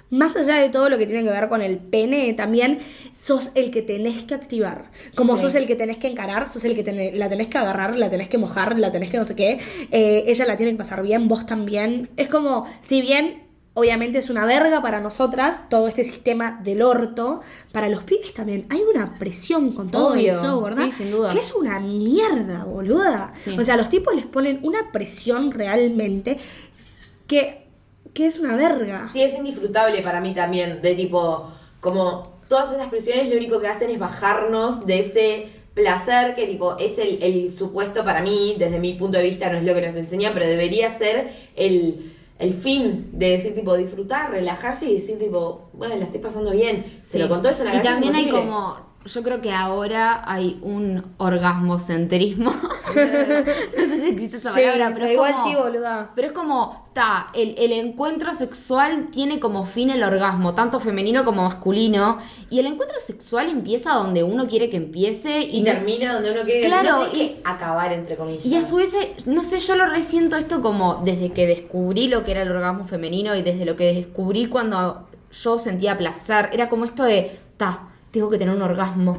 Más 0.08 0.34
allá 0.36 0.54
de 0.56 0.70
todo 0.70 0.88
lo 0.88 0.96
que 0.96 1.06
tiene 1.06 1.22
que 1.22 1.30
ver 1.30 1.50
con 1.50 1.60
el 1.60 1.76
pene, 1.76 2.32
también 2.32 2.78
sos 3.22 3.50
el 3.54 3.70
que 3.70 3.82
tenés 3.82 4.22
que 4.24 4.34
activar. 4.34 4.90
Como 5.14 5.36
Sí. 5.36 5.42
sos 5.42 5.54
el 5.56 5.66
que 5.66 5.76
tenés 5.76 5.98
que 5.98 6.08
encarar, 6.08 6.50
sos 6.50 6.64
el 6.64 6.74
que 6.74 7.12
la 7.14 7.28
tenés 7.28 7.48
que 7.48 7.58
agarrar, 7.58 7.94
la 7.98 8.08
tenés 8.08 8.28
que 8.28 8.38
mojar, 8.38 8.78
la 8.78 8.90
tenés 8.90 9.10
que 9.10 9.18
no 9.18 9.26
sé 9.26 9.36
qué. 9.36 9.60
Eh, 9.92 10.24
ella 10.28 10.46
la 10.46 10.56
tiene 10.56 10.72
que 10.72 10.78
pasar 10.78 11.02
bien, 11.02 11.28
vos 11.28 11.44
también. 11.44 12.08
Es 12.16 12.28
como, 12.28 12.66
si 12.80 13.02
bien 13.02 13.49
obviamente 13.80 14.18
es 14.18 14.30
una 14.30 14.44
verga 14.44 14.80
para 14.80 15.00
nosotras, 15.00 15.68
todo 15.68 15.88
este 15.88 16.04
sistema 16.04 16.60
del 16.62 16.82
orto, 16.82 17.40
para 17.72 17.88
los 17.88 18.02
pibes 18.04 18.32
también 18.32 18.66
hay 18.70 18.82
una 18.82 19.14
presión 19.14 19.72
con 19.72 19.90
todo 19.90 20.12
Obvio, 20.12 20.32
eso, 20.32 20.60
¿verdad? 20.60 20.84
sí, 20.84 20.92
sin 20.92 21.10
duda. 21.10 21.32
Que 21.32 21.40
es 21.40 21.54
una 21.54 21.80
mierda, 21.80 22.64
boluda. 22.64 23.32
Sí. 23.34 23.56
O 23.58 23.64
sea, 23.64 23.76
los 23.76 23.88
tipos 23.88 24.14
les 24.14 24.26
ponen 24.26 24.60
una 24.62 24.92
presión 24.92 25.50
realmente 25.50 26.38
que, 27.26 27.66
que 28.14 28.26
es 28.26 28.38
una 28.38 28.54
verga. 28.54 29.08
Sí, 29.12 29.22
es 29.22 29.34
indisfrutable 29.34 30.02
para 30.02 30.20
mí 30.20 30.34
también, 30.34 30.82
de 30.82 30.94
tipo, 30.94 31.50
como 31.80 32.40
todas 32.48 32.72
esas 32.72 32.88
presiones 32.88 33.30
lo 33.30 33.36
único 33.36 33.60
que 33.60 33.68
hacen 33.68 33.90
es 33.90 33.98
bajarnos 33.98 34.86
de 34.86 35.00
ese 35.00 35.48
placer 35.74 36.34
que 36.34 36.46
tipo 36.46 36.76
es 36.78 36.98
el, 36.98 37.22
el 37.22 37.50
supuesto 37.50 38.04
para 38.04 38.20
mí, 38.20 38.56
desde 38.58 38.78
mi 38.78 38.94
punto 38.94 39.18
de 39.18 39.24
vista 39.24 39.50
no 39.50 39.58
es 39.58 39.64
lo 39.64 39.74
que 39.74 39.86
nos 39.86 39.96
enseña, 39.96 40.32
pero 40.34 40.46
debería 40.46 40.90
ser 40.90 41.30
el, 41.56 42.12
el 42.40 42.54
fin 42.54 43.10
de 43.12 43.30
decir 43.30 43.54
tipo 43.54 43.76
disfrutar, 43.76 44.30
relajarse 44.30 44.86
y 44.90 44.94
decir 44.94 45.18
tipo, 45.18 45.70
bueno, 45.74 45.94
la 45.96 46.06
estoy 46.06 46.20
pasando 46.20 46.50
bien, 46.50 46.84
Sí. 47.02 47.10
pero 47.18 47.28
con 47.28 47.38
todo 47.42 47.50
eso 47.52 47.64
la 47.64 47.76
Y 47.76 47.82
también 47.82 48.14
hay 48.14 48.28
como 48.30 48.89
yo 49.04 49.22
creo 49.22 49.40
que 49.40 49.50
ahora 49.52 50.22
hay 50.30 50.58
un 50.62 51.02
orgasmocentrismo. 51.16 52.50
no 52.96 53.86
sé 53.86 53.96
si 53.96 54.08
existe 54.08 54.36
esa 54.38 54.52
palabra, 54.52 54.88
pero 54.88 54.94
pero 54.94 55.06
es 55.06 55.12
igual 55.12 55.32
como- 55.32 55.48
sí, 55.48 55.54
boluda. 55.54 56.10
Pero 56.14 56.26
es 56.28 56.32
como, 56.34 56.84
está, 56.88 57.28
el, 57.34 57.54
el 57.58 57.72
encuentro 57.72 58.34
sexual 58.34 59.08
tiene 59.10 59.40
como 59.40 59.64
fin 59.64 59.90
el 59.90 60.02
orgasmo, 60.02 60.54
tanto 60.54 60.80
femenino 60.80 61.24
como 61.24 61.44
masculino. 61.44 62.18
Y 62.50 62.58
el 62.58 62.66
encuentro 62.66 62.98
sexual 63.00 63.48
empieza 63.48 63.94
donde 63.94 64.22
uno 64.22 64.48
quiere 64.48 64.68
que 64.70 64.76
empiece 64.76 65.40
y, 65.40 65.60
Y 65.60 65.64
termina 65.64 66.14
donde 66.14 66.32
uno 66.32 66.42
quiere 66.42 66.60
que 66.60 66.66
Claro, 66.66 66.90
no 66.90 66.98
tenés 67.04 67.14
y- 67.14 67.18
que 67.28 67.40
acabar, 67.44 67.92
entre 67.92 68.16
comillas. 68.16 68.44
Y 68.44 68.54
a 68.56 68.66
su 68.66 68.76
vez, 68.76 68.92
no 69.26 69.44
sé, 69.44 69.60
yo 69.60 69.76
lo 69.76 69.86
resiento 69.86 70.36
esto 70.36 70.60
como 70.62 71.02
desde 71.04 71.32
que 71.32 71.46
descubrí 71.46 72.08
lo 72.08 72.24
que 72.24 72.32
era 72.32 72.42
el 72.42 72.50
orgasmo 72.50 72.84
femenino 72.86 73.34
y 73.34 73.42
desde 73.42 73.64
lo 73.64 73.76
que 73.76 73.94
descubrí 73.94 74.46
cuando 74.46 75.08
yo 75.32 75.58
sentía 75.58 75.96
placer. 75.96 76.50
Era 76.52 76.68
como 76.68 76.84
esto 76.84 77.04
de, 77.04 77.38
ta, 77.56 77.86
tengo 78.10 78.30
que 78.30 78.38
tener 78.38 78.54
un 78.54 78.62
orgasmo. 78.62 79.18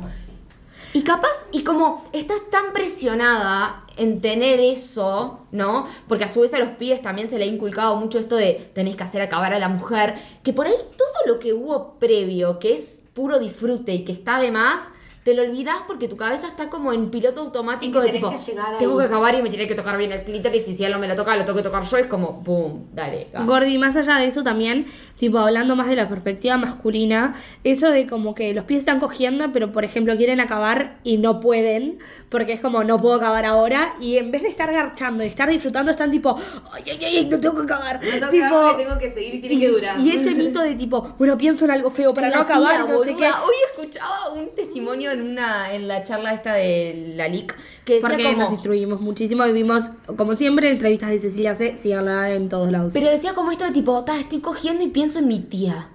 Y 0.93 1.03
capaz, 1.03 1.45
y 1.53 1.63
como 1.63 2.03
estás 2.11 2.49
tan 2.49 2.73
presionada 2.73 3.85
en 3.95 4.19
tener 4.19 4.59
eso, 4.59 5.39
¿no? 5.51 5.87
Porque 6.07 6.25
a 6.25 6.27
su 6.27 6.41
vez 6.41 6.53
a 6.53 6.59
los 6.59 6.69
pibes 6.69 7.01
también 7.01 7.29
se 7.29 7.37
le 7.37 7.45
ha 7.45 7.47
inculcado 7.47 7.95
mucho 7.95 8.19
esto 8.19 8.35
de 8.35 8.69
tenés 8.73 8.97
que 8.97 9.03
hacer 9.03 9.21
acabar 9.21 9.53
a 9.53 9.59
la 9.59 9.69
mujer, 9.69 10.15
que 10.43 10.51
por 10.51 10.67
ahí 10.67 10.75
todo 10.97 11.33
lo 11.33 11.39
que 11.39 11.53
hubo 11.53 11.93
previo, 11.93 12.59
que 12.59 12.75
es 12.75 12.91
puro 13.13 13.39
disfrute 13.39 13.93
y 13.93 14.03
que 14.03 14.11
está 14.11 14.41
de 14.41 14.51
más, 14.51 14.91
te 15.23 15.35
lo 15.35 15.43
olvidas 15.43 15.75
porque 15.87 16.07
tu 16.07 16.17
cabeza 16.17 16.47
está 16.47 16.69
como 16.69 16.91
en 16.93 17.11
piloto 17.11 17.41
automático 17.41 18.01
de 18.01 18.09
tipo, 18.09 18.31
que 18.31 18.37
llegar 18.37 18.77
tengo 18.79 18.93
ahí". 18.99 19.05
que 19.07 19.13
acabar 19.13 19.35
y 19.35 19.41
me 19.43 19.49
tiene 19.49 19.67
que 19.67 19.75
tocar 19.75 19.95
bien 19.97 20.11
el 20.11 20.23
clítoris 20.23 20.67
y 20.67 20.73
si 20.73 20.83
él 20.83 20.91
no 20.91 20.97
me 20.99 21.07
lo 21.07 21.15
toca, 21.15 21.35
lo 21.35 21.45
tengo 21.45 21.57
que 21.57 21.63
tocar 21.63 21.83
yo, 21.83 21.97
es 21.97 22.07
como, 22.07 22.41
boom, 22.43 22.87
dale, 22.93 23.27
gas. 23.31 23.45
Gordi, 23.45 23.77
más 23.77 23.95
allá 23.95 24.15
de 24.17 24.25
eso 24.25 24.41
también, 24.41 24.87
tipo 25.19 25.37
hablando 25.37 25.75
más 25.75 25.87
de 25.89 25.95
la 25.95 26.09
perspectiva 26.09 26.57
masculina, 26.57 27.35
eso 27.63 27.91
de 27.91 28.07
como 28.07 28.33
que 28.33 28.53
los 28.55 28.63
pies 28.65 28.79
están 28.79 28.99
cogiendo, 28.99 29.51
pero 29.53 29.71
por 29.71 29.85
ejemplo 29.85 30.15
quieren 30.17 30.39
acabar 30.39 30.97
y 31.03 31.17
no 31.17 31.39
pueden, 31.39 31.99
porque 32.29 32.53
es 32.53 32.59
como 32.59 32.83
no 32.83 32.99
puedo 32.99 33.15
acabar 33.15 33.45
ahora, 33.45 33.93
y 34.01 34.17
en 34.17 34.31
vez 34.31 34.41
de 34.41 34.47
estar 34.47 34.71
garchando 34.73 35.23
y 35.23 35.27
estar 35.27 35.47
disfrutando, 35.49 35.91
están 35.91 36.09
tipo, 36.09 36.35
ay, 36.71 36.83
ay, 36.87 37.05
ay, 37.05 37.25
no 37.29 37.39
tengo 37.39 37.57
que 37.57 37.63
acabar. 37.73 38.01
No 38.03 38.09
tengo 38.09 38.25
que 38.27 38.31
tipo, 38.31 38.45
acabar, 38.45 38.77
que 38.77 38.83
tengo 38.85 38.99
que 38.99 39.11
seguir 39.11 39.35
y 39.35 39.41
tiene 39.41 39.59
que 39.59 39.67
durar. 39.69 39.99
y 39.99 40.11
ese 40.11 40.33
mito 40.33 40.61
de 40.61 40.73
tipo, 40.73 41.13
bueno, 41.19 41.37
pienso 41.37 41.65
en 41.65 41.71
algo 41.71 41.91
feo 41.91 42.11
para 42.11 42.29
no 42.31 42.41
acabar, 42.41 42.71
tía, 42.71 42.79
no 42.79 43.03
sé 43.03 43.11
boluda. 43.11 43.15
qué. 43.15 43.25
Hoy 43.45 43.55
escuchaba 43.71 44.31
un 44.33 44.49
testimonio 44.55 45.10
en 45.11 45.21
una 45.21 45.73
en 45.73 45.87
la 45.87 46.03
charla 46.03 46.33
esta 46.33 46.53
de 46.53 47.13
la 47.15 47.27
LIC 47.27 47.55
que 47.85 47.95
decía 47.95 48.09
Porque 48.09 48.23
como 48.23 48.37
nos 48.37 48.51
instruimos 48.51 49.01
muchísimo 49.01 49.45
y 49.45 49.51
vimos, 49.51 49.85
como 50.17 50.35
siempre, 50.35 50.71
entrevistas 50.71 51.09
de 51.09 51.19
Cecilia 51.19 51.55
C. 51.55 51.77
Síganla 51.81 52.31
en 52.31 52.49
todos 52.49 52.71
lados. 52.71 52.93
pero 52.93 53.09
decía 53.09 53.33
como 53.33 53.51
esto 53.51 53.65
de 53.65 53.71
tipo, 53.71 54.05
estoy 54.19 54.39
cogiendo 54.39 54.83
y 54.83 54.87
pienso 54.87 55.19
en 55.19 55.27
mi 55.27 55.39
tía. 55.39 55.89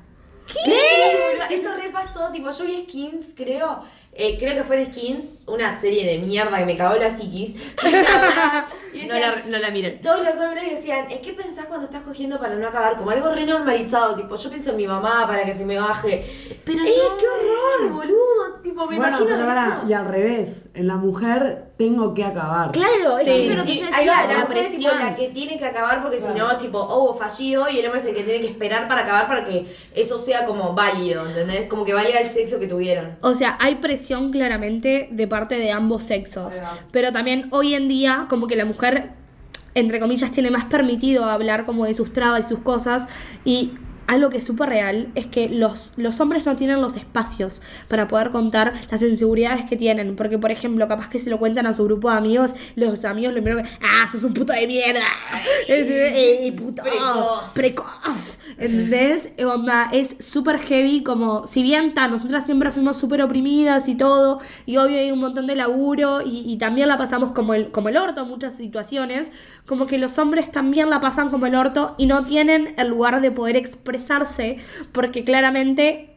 ¿Qué? 0.47 1.55
Eso 1.55 1.71
repasó, 1.77 2.31
tipo, 2.33 2.51
yo 2.51 2.65
vi 2.65 2.85
Skins, 2.85 3.35
creo. 3.37 3.83
Eh, 4.19 4.37
creo 4.39 4.55
que 4.55 4.65
fue 4.65 4.81
en 4.83 4.93
Skins, 4.93 5.39
una 5.47 5.79
serie 5.79 6.05
de 6.07 6.19
mierda 6.27 6.59
que 6.59 6.67
me 6.67 6.77
cagó 6.77 6.97
la 6.97 7.17
psiquis. 7.17 7.55
Y 8.95 9.07
No 9.09 9.19
la, 9.19 9.43
no 9.47 9.59
la 9.59 9.71
miren. 9.71 10.01
Todos 10.01 10.25
los 10.25 10.35
hombres 10.37 10.71
decían, 10.71 11.11
¿en 11.11 11.21
qué 11.21 11.35
pensás 11.35 11.67
cuando 11.67 11.85
estás 11.85 12.03
cogiendo 12.03 12.39
para 12.39 12.55
no 12.55 12.67
acabar? 12.67 12.97
Como 12.97 13.11
algo 13.11 13.31
re 13.31 13.45
normalizado, 13.45 14.17
tipo, 14.17 14.37
yo 14.37 14.51
pienso 14.51 14.71
en 14.71 14.77
mi 14.79 14.87
mamá 14.87 15.27
para 15.27 15.45
que 15.45 15.53
se 15.53 15.67
me 15.67 15.79
baje. 15.79 16.59
Pero 16.65 16.83
¡Eh, 16.83 16.95
no. 16.97 17.17
qué 17.19 17.27
horror, 17.27 17.93
boludo! 17.93 18.61
Tipo, 18.63 18.87
me 18.87 18.97
bueno, 18.97 19.09
imagino 19.19 19.37
pero 19.37 19.51
eso. 19.51 19.89
y 19.89 19.93
al 19.93 20.07
revés, 20.07 20.69
en 20.75 20.87
la 20.89 20.97
mujer 20.97 21.73
tengo 21.77 22.15
que 22.15 22.25
acabar. 22.25 22.73
Claro, 22.73 23.19
es 23.19 23.25
que 23.27 23.35
Sí, 23.37 23.43
eso 23.43 23.53
es 23.53 23.59
lo 23.59 23.65
que 23.65 23.71
Sí, 23.73 23.79
yo 23.81 23.87
decía, 23.87 24.07
la 24.07 24.27
la 24.27 24.33
es 24.33 24.39
tipo 24.39 24.49
presión. 24.49 24.99
la 24.99 25.15
que 25.15 25.29
tiene 25.29 25.59
que 25.59 25.65
acabar 25.67 26.03
porque 26.03 26.21
si 26.21 26.29
no, 26.29 26.57
tipo, 26.57 26.79
oh, 26.79 27.15
fallido 27.15 27.69
y 27.69 27.79
el 27.81 27.85
hombre 27.87 28.01
es 28.01 28.07
el 28.07 28.15
que 28.15 28.23
tiene 28.23 28.41
que 28.41 28.47
esperar 28.49 28.89
para 28.89 29.03
acabar 29.03 29.29
para 29.29 29.45
que 29.45 29.67
eso 29.95 30.19
sea 30.19 30.47
como 30.47 30.75
válido, 30.75 31.27
¿entendés? 31.27 31.69
Como 31.69 31.85
que 31.85 31.93
valga 31.93 32.19
el 32.19 32.31
sexo 32.31 32.59
que 32.59 32.67
tuvieron. 32.67 33.17
O 33.21 33.35
sea, 33.35 33.59
hay 33.61 33.75
presión 33.77 34.31
claramente 34.33 35.09
de 35.11 35.27
parte 35.27 35.59
de 35.59 35.71
ambos 35.71 36.05
sexos. 36.05 36.55
Pero 36.93 37.13
también 37.13 37.49
hoy 37.51 37.75
en 37.75 37.89
día, 37.89 38.27
como 38.31 38.47
que 38.47 38.57
la 38.57 38.65
mujer, 38.65 39.11
entre 39.75 40.01
comillas, 40.01 40.33
tiene 40.33 40.51
más 40.51 40.65
permitido 40.65 41.27
hablar 41.27 41.67
como 41.67 41.85
de 41.85 41.95
sus 41.95 42.11
trabas 42.13 42.47
y 42.47 42.49
sus 42.49 42.61
cosas. 42.61 43.07
Y 43.45 43.73
algo 44.07 44.31
que 44.31 44.39
es 44.39 44.45
súper 44.45 44.69
real 44.69 45.09
es 45.15 45.27
que 45.27 45.49
los, 45.49 45.91
los 45.97 46.21
hombres 46.21 46.47
no 46.47 46.57
tienen 46.57 46.81
los 46.81 46.97
espacios 46.97 47.63
para 47.89 48.09
poder 48.09 48.31
contar 48.31 48.75
las 48.91 49.03
inseguridades 49.03 49.65
que 49.67 49.77
tienen. 49.77 50.17
Porque, 50.17 50.39
por 50.39 50.51
ejemplo, 50.51 50.87
capaz 50.89 51.09
que 51.09 51.19
se 51.19 51.31
lo 51.31 51.39
cuentan 51.39 51.67
a 51.67 51.75
su 51.75 51.85
grupo 51.85 52.11
de 52.11 52.17
amigos, 52.17 52.55
los 52.75 53.05
amigos 53.05 53.35
lo 53.35 53.43
primero 53.43 53.63
que, 53.63 53.69
ah, 53.83 54.09
sos 54.11 54.23
un 54.25 54.35
puto 54.35 54.53
de 54.53 54.67
mierda. 54.67 55.01
Eh, 55.69 56.53
puto. 56.57 56.83
Precoz. 56.83 57.53
Precoz. 57.55 58.39
¿Entendés? 58.59 59.29
Onda, 59.45 59.91
es 59.93 60.17
súper 60.21 60.59
heavy, 60.59 61.03
como, 61.03 61.47
si 61.47 61.63
bien 61.63 61.93
ta, 61.93 62.09
nosotras 62.09 62.47
siempre 62.47 62.71
fuimos 62.71 62.97
súper 62.97 63.21
oprimidas 63.21 63.87
y 63.87 63.97
todo, 63.97 64.41
y 64.65 64.79
obvio 64.79 64.99
hay 64.99 65.11
un 65.11 65.19
montón 65.19 65.47
de 65.47 65.55
laburo, 65.57 66.23
y, 66.23 66.43
y 66.51 66.57
también 66.57 66.89
la 66.89 66.97
pasamos 66.97 67.33
como 67.33 67.53
el, 67.53 67.71
como 67.71 67.91
el 67.91 67.99
orto 67.99 68.23
en 68.23 68.29
muchas 68.29 68.55
situaciones, 68.55 69.31
como 69.67 69.87
que 69.87 69.99
los 69.99 70.19
hombres 70.19 70.51
también 70.51 70.89
la 70.89 71.01
pasan 71.01 71.29
como 71.29 71.47
el 71.47 71.55
orto 71.55 71.95
y 71.99 72.07
no 72.07 72.25
tienen 72.25 72.75
el 72.79 72.89
lugar 72.89 73.21
de 73.21 73.31
poder 73.31 73.57
expresarse, 73.97 74.59
porque 74.93 75.25
claramente 75.25 76.11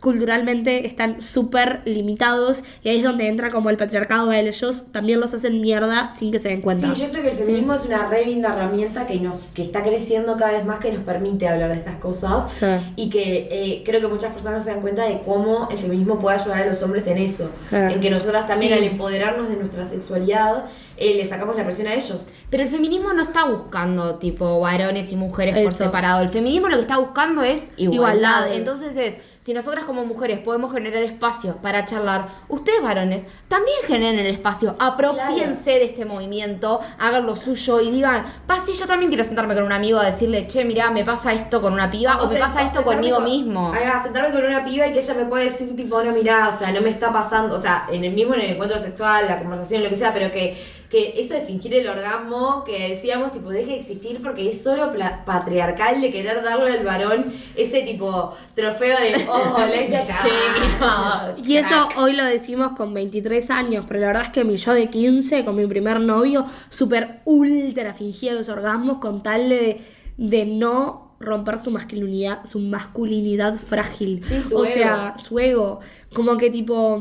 culturalmente 0.00 0.86
están 0.86 1.22
súper 1.22 1.80
limitados 1.86 2.62
y 2.84 2.90
ahí 2.90 2.98
es 2.98 3.02
donde 3.02 3.28
entra 3.28 3.50
como 3.50 3.70
el 3.70 3.78
patriarcado 3.78 4.30
a 4.30 4.38
ellos, 4.38 4.84
también 4.92 5.20
los 5.20 5.32
hacen 5.32 5.62
mierda 5.62 6.12
sin 6.12 6.30
que 6.30 6.38
se 6.38 6.48
den 6.50 6.60
cuenta. 6.60 6.94
Sí, 6.94 7.00
yo 7.00 7.10
creo 7.10 7.22
que 7.22 7.30
el 7.30 7.36
feminismo 7.36 7.72
es 7.74 7.86
una 7.86 8.06
re 8.08 8.26
linda 8.26 8.52
herramienta 8.54 9.06
que 9.06 9.16
nos 9.18 9.48
que 9.52 9.62
está 9.62 9.82
creciendo 9.82 10.36
cada 10.36 10.52
vez 10.52 10.66
más, 10.66 10.78
que 10.80 10.92
nos 10.92 11.02
permite 11.02 11.48
hablar 11.48 11.70
de 11.70 11.78
estas 11.78 11.96
cosas 11.96 12.46
Sí. 12.60 12.66
y 12.96 13.08
que 13.10 13.48
eh, 13.50 13.82
creo 13.86 14.00
que 14.02 14.06
muchas 14.08 14.32
personas 14.34 14.58
no 14.58 14.60
se 14.64 14.70
dan 14.70 14.82
cuenta 14.82 15.02
de 15.04 15.22
cómo 15.24 15.66
el 15.72 15.78
feminismo 15.78 16.18
puede 16.18 16.36
ayudar 16.38 16.62
a 16.62 16.66
los 16.66 16.80
hombres 16.82 17.06
en 17.06 17.16
eso, 17.16 17.50
Sí. 17.70 17.76
en 17.76 17.98
que 18.00 18.10
nosotras 18.10 18.46
también 18.46 18.72
Sí. 18.72 18.78
al 18.78 18.84
empoderarnos 18.84 19.48
de 19.48 19.56
nuestra 19.56 19.84
sexualidad 19.84 20.66
eh, 20.96 21.14
le 21.14 21.26
sacamos 21.26 21.56
la 21.56 21.64
presión 21.64 21.88
a 21.88 21.94
ellos. 21.94 22.28
Pero 22.50 22.62
el 22.62 22.68
feminismo 22.68 23.12
no 23.12 23.22
está 23.22 23.44
buscando 23.44 24.16
tipo 24.16 24.60
varones 24.60 25.10
y 25.12 25.16
mujeres 25.16 25.62
por 25.64 25.74
separado. 25.74 26.22
El 26.22 26.28
feminismo 26.28 26.68
lo 26.68 26.76
que 26.76 26.82
está 26.82 26.98
buscando 26.98 27.42
es 27.42 27.70
igualdad. 27.76 28.46
Igualdad. 28.46 28.54
Entonces 28.54 28.96
es, 28.96 29.16
si 29.40 29.52
nosotras 29.52 29.84
como 29.84 30.04
mujeres 30.04 30.38
podemos 30.38 30.72
generar 30.72 31.02
espacio 31.02 31.56
para 31.56 31.84
charlar, 31.84 32.28
ustedes 32.48 32.82
varones 32.82 33.26
también 33.48 33.76
generen 33.86 34.20
el 34.20 34.26
espacio. 34.26 34.76
Apropiense 34.78 35.70
de 35.72 35.84
este 35.84 36.04
movimiento, 36.04 36.80
hagan 36.98 37.26
lo 37.26 37.36
suyo 37.36 37.80
y 37.80 37.90
digan, 37.90 38.24
pa, 38.46 38.60
sí, 38.64 38.74
yo 38.74 38.86
también 38.86 39.10
quiero 39.10 39.24
sentarme 39.24 39.54
con 39.54 39.64
un 39.64 39.72
amigo 39.72 39.98
a 39.98 40.06
decirle, 40.06 40.46
che, 40.48 40.64
mirá, 40.64 40.90
me 40.90 41.04
pasa 41.04 41.32
esto 41.32 41.60
con 41.60 41.72
una 41.72 41.90
piba 41.90 42.22
o, 42.22 42.28
me 42.28 42.38
pasa 42.38 42.62
esto 42.62 42.82
conmigo 42.84 43.16
con- 43.16 43.24
mismo. 43.24 43.72
Va, 43.72 44.02
sentarme 44.02 44.32
con 44.32 44.44
una 44.44 44.64
piba 44.64 44.86
y 44.86 44.92
que 44.92 45.00
ella 45.00 45.14
me 45.14 45.24
puede 45.24 45.44
decir, 45.44 45.74
tipo, 45.76 46.02
no, 46.02 46.12
mirá, 46.12 46.48
o 46.48 46.52
sea, 46.52 46.72
no 46.72 46.80
me 46.80 46.90
está 46.90 47.12
pasando, 47.12 47.56
o 47.56 47.58
sea, 47.58 47.86
en 47.90 48.04
el 48.04 48.12
mismo 48.12 48.34
en 48.34 48.40
el 48.40 48.50
encuentro 48.52 48.78
sexual, 48.78 49.26
la 49.28 49.38
conversación, 49.38 49.82
lo 49.82 49.88
que 49.88 49.96
sea, 49.96 50.12
pero 50.12 50.32
que, 50.32 50.56
que 50.90 51.20
eso 51.20 51.34
de 51.34 51.40
fingir 51.40 51.74
el 51.74 51.88
orgasmo, 51.88 52.64
que 52.64 52.90
decíamos, 52.90 53.32
tipo, 53.32 53.50
deje 53.50 53.72
de 53.72 53.78
existir 53.78 54.20
porque 54.22 54.48
es 54.50 54.62
solo 54.62 54.92
patriarcal 55.24 56.00
de 56.00 56.10
querer 56.10 56.42
darle 56.42 56.78
al 56.78 56.84
varón 56.84 57.32
ese 57.56 57.82
tipo 57.82 58.34
trofeo 58.54 58.96
de, 58.98 59.26
oh, 59.28 59.58
le 59.68 59.84
hice 59.84 59.96
acá. 59.98 61.34
Y 61.42 61.56
eso 61.56 61.88
hoy 61.96 62.12
lo 62.12 62.24
decimos 62.24 62.72
con 62.76 62.94
23 62.94 63.50
años, 63.50 63.84
pero 63.88 64.00
la 64.00 64.06
verdad 64.08 64.22
es 64.24 64.30
que 64.30 64.44
mi 64.44 64.56
yo 64.56 64.74
de 64.74 64.88
15, 64.88 65.44
con 65.44 65.56
mi 65.56 65.66
primer 65.66 66.00
novio, 66.00 66.46
súper 66.68 67.20
ultra 67.24 67.94
fingía 67.94 68.32
los 68.34 68.48
orgasmos 68.48 68.98
con 68.98 69.22
tal 69.22 69.48
de, 69.48 69.80
de 70.16 70.46
no 70.46 71.16
romper 71.18 71.60
su 71.60 71.70
masculinidad, 71.70 72.44
su 72.44 72.58
masculinidad 72.58 73.56
frágil. 73.56 74.22
Sí, 74.22 74.42
su 74.42 74.56
o 74.56 74.64
ego. 74.64 74.74
sea, 74.74 75.16
su 75.18 75.38
ego. 75.38 75.80
Como 76.14 76.36
que 76.36 76.50
tipo... 76.50 77.00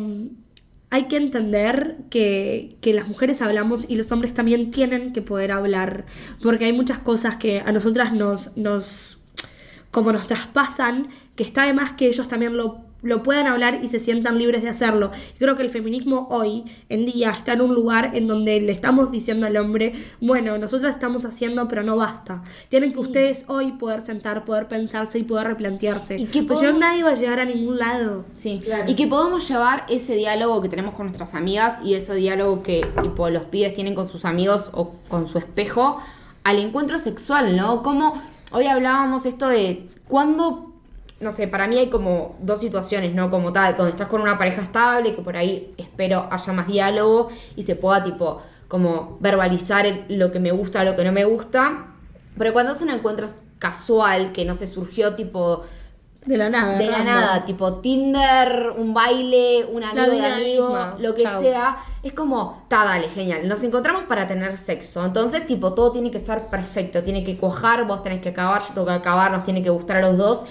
Hay 0.95 1.09
que 1.09 1.17
entender 1.17 1.97
que, 2.09 2.77
que 2.79 2.93
las 2.93 3.09
mujeres 3.09 3.41
hablamos 3.41 3.83
y 3.89 3.97
los 3.97 4.09
hombres 4.13 4.33
también 4.33 4.71
tienen 4.71 5.11
que 5.11 5.21
poder 5.21 5.51
hablar. 5.51 6.05
Porque 6.41 6.63
hay 6.63 6.71
muchas 6.71 6.99
cosas 6.99 7.35
que 7.35 7.59
a 7.59 7.73
nosotras 7.73 8.13
nos, 8.13 8.55
nos 8.55 9.19
como 9.91 10.13
nos 10.13 10.27
traspasan, 10.27 11.09
que 11.35 11.43
está 11.43 11.65
de 11.65 11.73
más 11.73 11.91
que 11.91 12.07
ellos 12.07 12.29
también 12.29 12.55
lo, 12.55 12.84
lo 13.05 13.23
puedan 13.23 13.47
hablar 13.47 13.79
y 13.83 13.87
se 13.87 13.99
sientan 13.99 14.37
libres 14.37 14.63
de 14.63 14.69
hacerlo. 14.69 15.11
Creo 15.39 15.55
que 15.55 15.63
el 15.63 15.69
feminismo 15.69 16.27
hoy 16.31 16.65
en 16.89 17.05
día 17.05 17.31
está 17.31 17.53
en 17.53 17.61
un 17.61 17.73
lugar 17.73 18.11
en 18.15 18.27
donde 18.27 18.59
le 18.59 18.71
estamos 18.71 19.11
diciendo 19.11 19.45
al 19.45 19.55
hombre, 19.57 19.93
bueno, 20.19 20.57
nosotras 20.57 20.93
estamos 20.93 21.23
haciendo, 21.23 21.67
pero 21.67 21.83
no 21.83 21.95
basta. 21.95 22.43
Tienen 22.69 22.91
que 22.91 22.99
ustedes 22.99 23.45
hoy 23.47 23.73
poder 23.73 24.01
sentar, 24.01 24.43
poder 24.43 24.67
pensarse 24.67 25.19
y 25.19 25.23
poder 25.23 25.47
replantearse. 25.47 26.17
Y 26.17 26.25
que 26.25 26.43
Pues 26.43 26.61
nadie 26.77 27.03
va 27.03 27.11
a 27.11 27.15
llegar 27.15 27.39
a 27.39 27.45
ningún 27.45 27.77
lado. 27.77 28.25
Sí, 28.33 28.59
Claro. 28.63 28.83
y 28.91 28.95
que 28.95 29.07
podamos 29.07 29.47
llevar 29.47 29.85
ese 29.87 30.15
diálogo 30.15 30.61
que 30.61 30.69
tenemos 30.69 30.95
con 30.95 31.05
nuestras 31.05 31.35
amigas 31.35 31.77
y 31.85 31.93
ese 31.93 32.15
diálogo 32.15 32.63
que 32.63 32.85
tipo 33.01 33.29
los 33.29 33.43
pibes 33.45 33.73
tienen 33.73 33.93
con 33.95 34.09
sus 34.09 34.25
amigos 34.25 34.71
o 34.73 34.93
con 35.07 35.27
su 35.27 35.37
espejo 35.37 35.99
al 36.43 36.59
encuentro 36.59 36.97
sexual, 36.97 37.55
¿no? 37.55 37.83
Como 37.83 38.13
hoy 38.51 38.65
hablábamos 38.65 39.25
esto 39.25 39.47
de 39.47 39.87
cuando 40.07 40.74
no 41.19 41.31
sé, 41.31 41.47
para 41.47 41.67
mí 41.67 41.77
hay 41.77 41.89
como 41.89 42.35
dos 42.41 42.59
situaciones, 42.59 43.13
¿no? 43.13 43.29
Como 43.29 43.53
tal, 43.53 43.77
donde 43.77 43.91
estás 43.91 44.07
con 44.07 44.21
una 44.21 44.37
pareja 44.37 44.61
estable, 44.61 45.15
que 45.15 45.21
por 45.21 45.37
ahí 45.37 45.73
espero 45.77 46.27
haya 46.31 46.53
más 46.53 46.67
diálogo 46.67 47.29
y 47.55 47.63
se 47.63 47.75
pueda 47.75 48.03
tipo 48.03 48.41
como 48.67 49.17
verbalizar 49.21 49.85
lo 50.09 50.31
que 50.31 50.39
me 50.39 50.51
gusta, 50.51 50.83
lo 50.83 50.95
que 50.95 51.03
no 51.03 51.11
me 51.11 51.23
gusta. 51.25 51.87
Pero 52.37 52.51
cuando 52.53 52.73
es 52.73 52.81
un 52.81 52.89
encuentro 52.89 53.27
casual, 53.59 54.31
que 54.33 54.43
no 54.45 54.55
se 54.55 54.67
surgió 54.67 55.15
tipo 55.15 55.63
De 56.25 56.37
la 56.37 56.49
nada. 56.49 56.77
de 56.77 56.89
la 56.89 57.03
random. 57.03 57.03
nada, 57.03 57.45
tipo 57.45 57.75
Tinder, 57.81 58.71
un 58.77 58.93
baile, 58.93 59.65
un 59.65 59.83
amigo 59.83 60.17
de 60.17 60.25
amigo, 60.25 60.69
misma. 60.69 60.95
lo 60.97 61.15
que 61.15 61.23
Chau. 61.23 61.41
sea, 61.41 61.77
es 62.03 62.13
como, 62.13 62.61
está, 62.63 62.83
dale, 62.83 63.09
genial, 63.09 63.47
nos 63.47 63.63
encontramos 63.63 64.03
para 64.05 64.27
tener 64.27 64.57
sexo, 64.57 65.05
entonces 65.05 65.45
tipo 65.47 65.73
todo 65.73 65.91
tiene 65.91 66.11
que 66.11 66.19
ser 66.19 66.47
perfecto, 66.47 67.03
tiene 67.03 67.23
que 67.23 67.37
cuajar, 67.37 67.85
vos 67.87 68.03
tenés 68.03 68.21
que 68.21 68.29
acabar, 68.29 68.61
yo 68.61 68.73
tengo 68.73 68.87
que 68.87 68.93
acabar, 68.93 69.31
nos 69.31 69.43
tiene 69.43 69.63
que 69.63 69.69
gustar 69.69 69.97
a 69.97 70.01
los 70.01 70.17
dos 70.17 70.45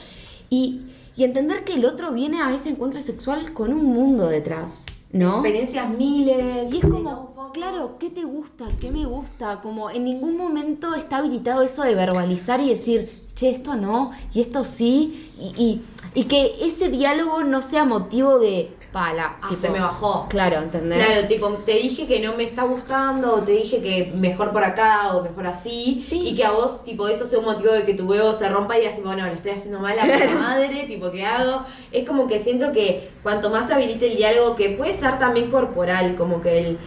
y, 0.54 0.86
y 1.16 1.24
entender 1.24 1.64
que 1.64 1.74
el 1.74 1.84
otro 1.84 2.12
viene 2.12 2.40
a 2.40 2.54
ese 2.54 2.68
encuentro 2.70 3.00
sexual 3.00 3.52
con 3.52 3.72
un 3.72 3.84
mundo 3.86 4.28
detrás, 4.28 4.86
¿no? 5.12 5.34
Experiencias 5.34 5.88
miles. 5.90 6.72
Y 6.72 6.78
es 6.78 6.86
como, 6.86 7.50
claro, 7.52 7.96
¿qué 7.98 8.10
te 8.10 8.24
gusta? 8.24 8.66
¿Qué 8.80 8.90
me 8.90 9.04
gusta? 9.04 9.60
Como 9.60 9.90
en 9.90 10.04
ningún 10.04 10.36
momento 10.36 10.94
está 10.94 11.18
habilitado 11.18 11.62
eso 11.62 11.82
de 11.82 11.94
verbalizar 11.94 12.60
y 12.60 12.68
decir, 12.68 13.24
che, 13.34 13.50
esto 13.50 13.76
no, 13.76 14.12
y 14.32 14.40
esto 14.40 14.64
sí, 14.64 15.30
y, 15.40 15.62
y, 15.62 15.82
y 16.14 16.24
que 16.24 16.52
ese 16.62 16.88
diálogo 16.90 17.42
no 17.42 17.62
sea 17.62 17.84
motivo 17.84 18.38
de 18.38 18.70
pala. 18.94 19.36
Ah, 19.42 19.50
se 19.54 19.68
me 19.68 19.80
bajó. 19.80 20.26
Claro, 20.30 20.58
¿entendés? 20.60 21.04
Claro, 21.04 21.26
tipo, 21.26 21.48
te 21.66 21.72
dije 21.72 22.06
que 22.06 22.20
no 22.20 22.34
me 22.36 22.44
está 22.44 22.62
gustando, 22.62 23.34
o 23.34 23.38
te 23.40 23.52
dije 23.52 23.82
que 23.82 24.12
mejor 24.16 24.52
por 24.52 24.64
acá, 24.64 25.14
o 25.16 25.22
mejor 25.22 25.48
así, 25.48 26.02
Sí. 26.08 26.28
y 26.28 26.34
que 26.36 26.44
a 26.44 26.52
vos, 26.52 26.84
tipo, 26.84 27.08
eso 27.08 27.26
sea 27.26 27.40
un 27.40 27.44
motivo 27.44 27.72
de 27.72 27.84
que 27.84 27.94
tu 27.94 28.06
huevo 28.06 28.32
se 28.32 28.48
rompa 28.48 28.76
y 28.78 28.82
digas, 28.82 28.94
tipo, 28.96 29.08
no, 29.14 29.26
le 29.26 29.34
estoy 29.34 29.50
haciendo 29.50 29.80
mal 29.80 29.98
a 29.98 30.04
mi 30.06 30.10
madre, 30.38 30.84
tipo, 30.86 31.10
¿qué 31.10 31.26
hago? 31.26 31.62
Es 31.92 32.06
como 32.08 32.26
que 32.28 32.38
siento 32.38 32.72
que 32.72 33.10
cuanto 33.22 33.50
más 33.50 33.70
habilite 33.70 34.06
el 34.06 34.16
diálogo, 34.16 34.54
que 34.56 34.70
puede 34.70 34.92
ser 34.92 35.18
también 35.18 35.50
corporal, 35.50 36.14
como 36.16 36.40
que 36.40 36.58
el 36.60 36.78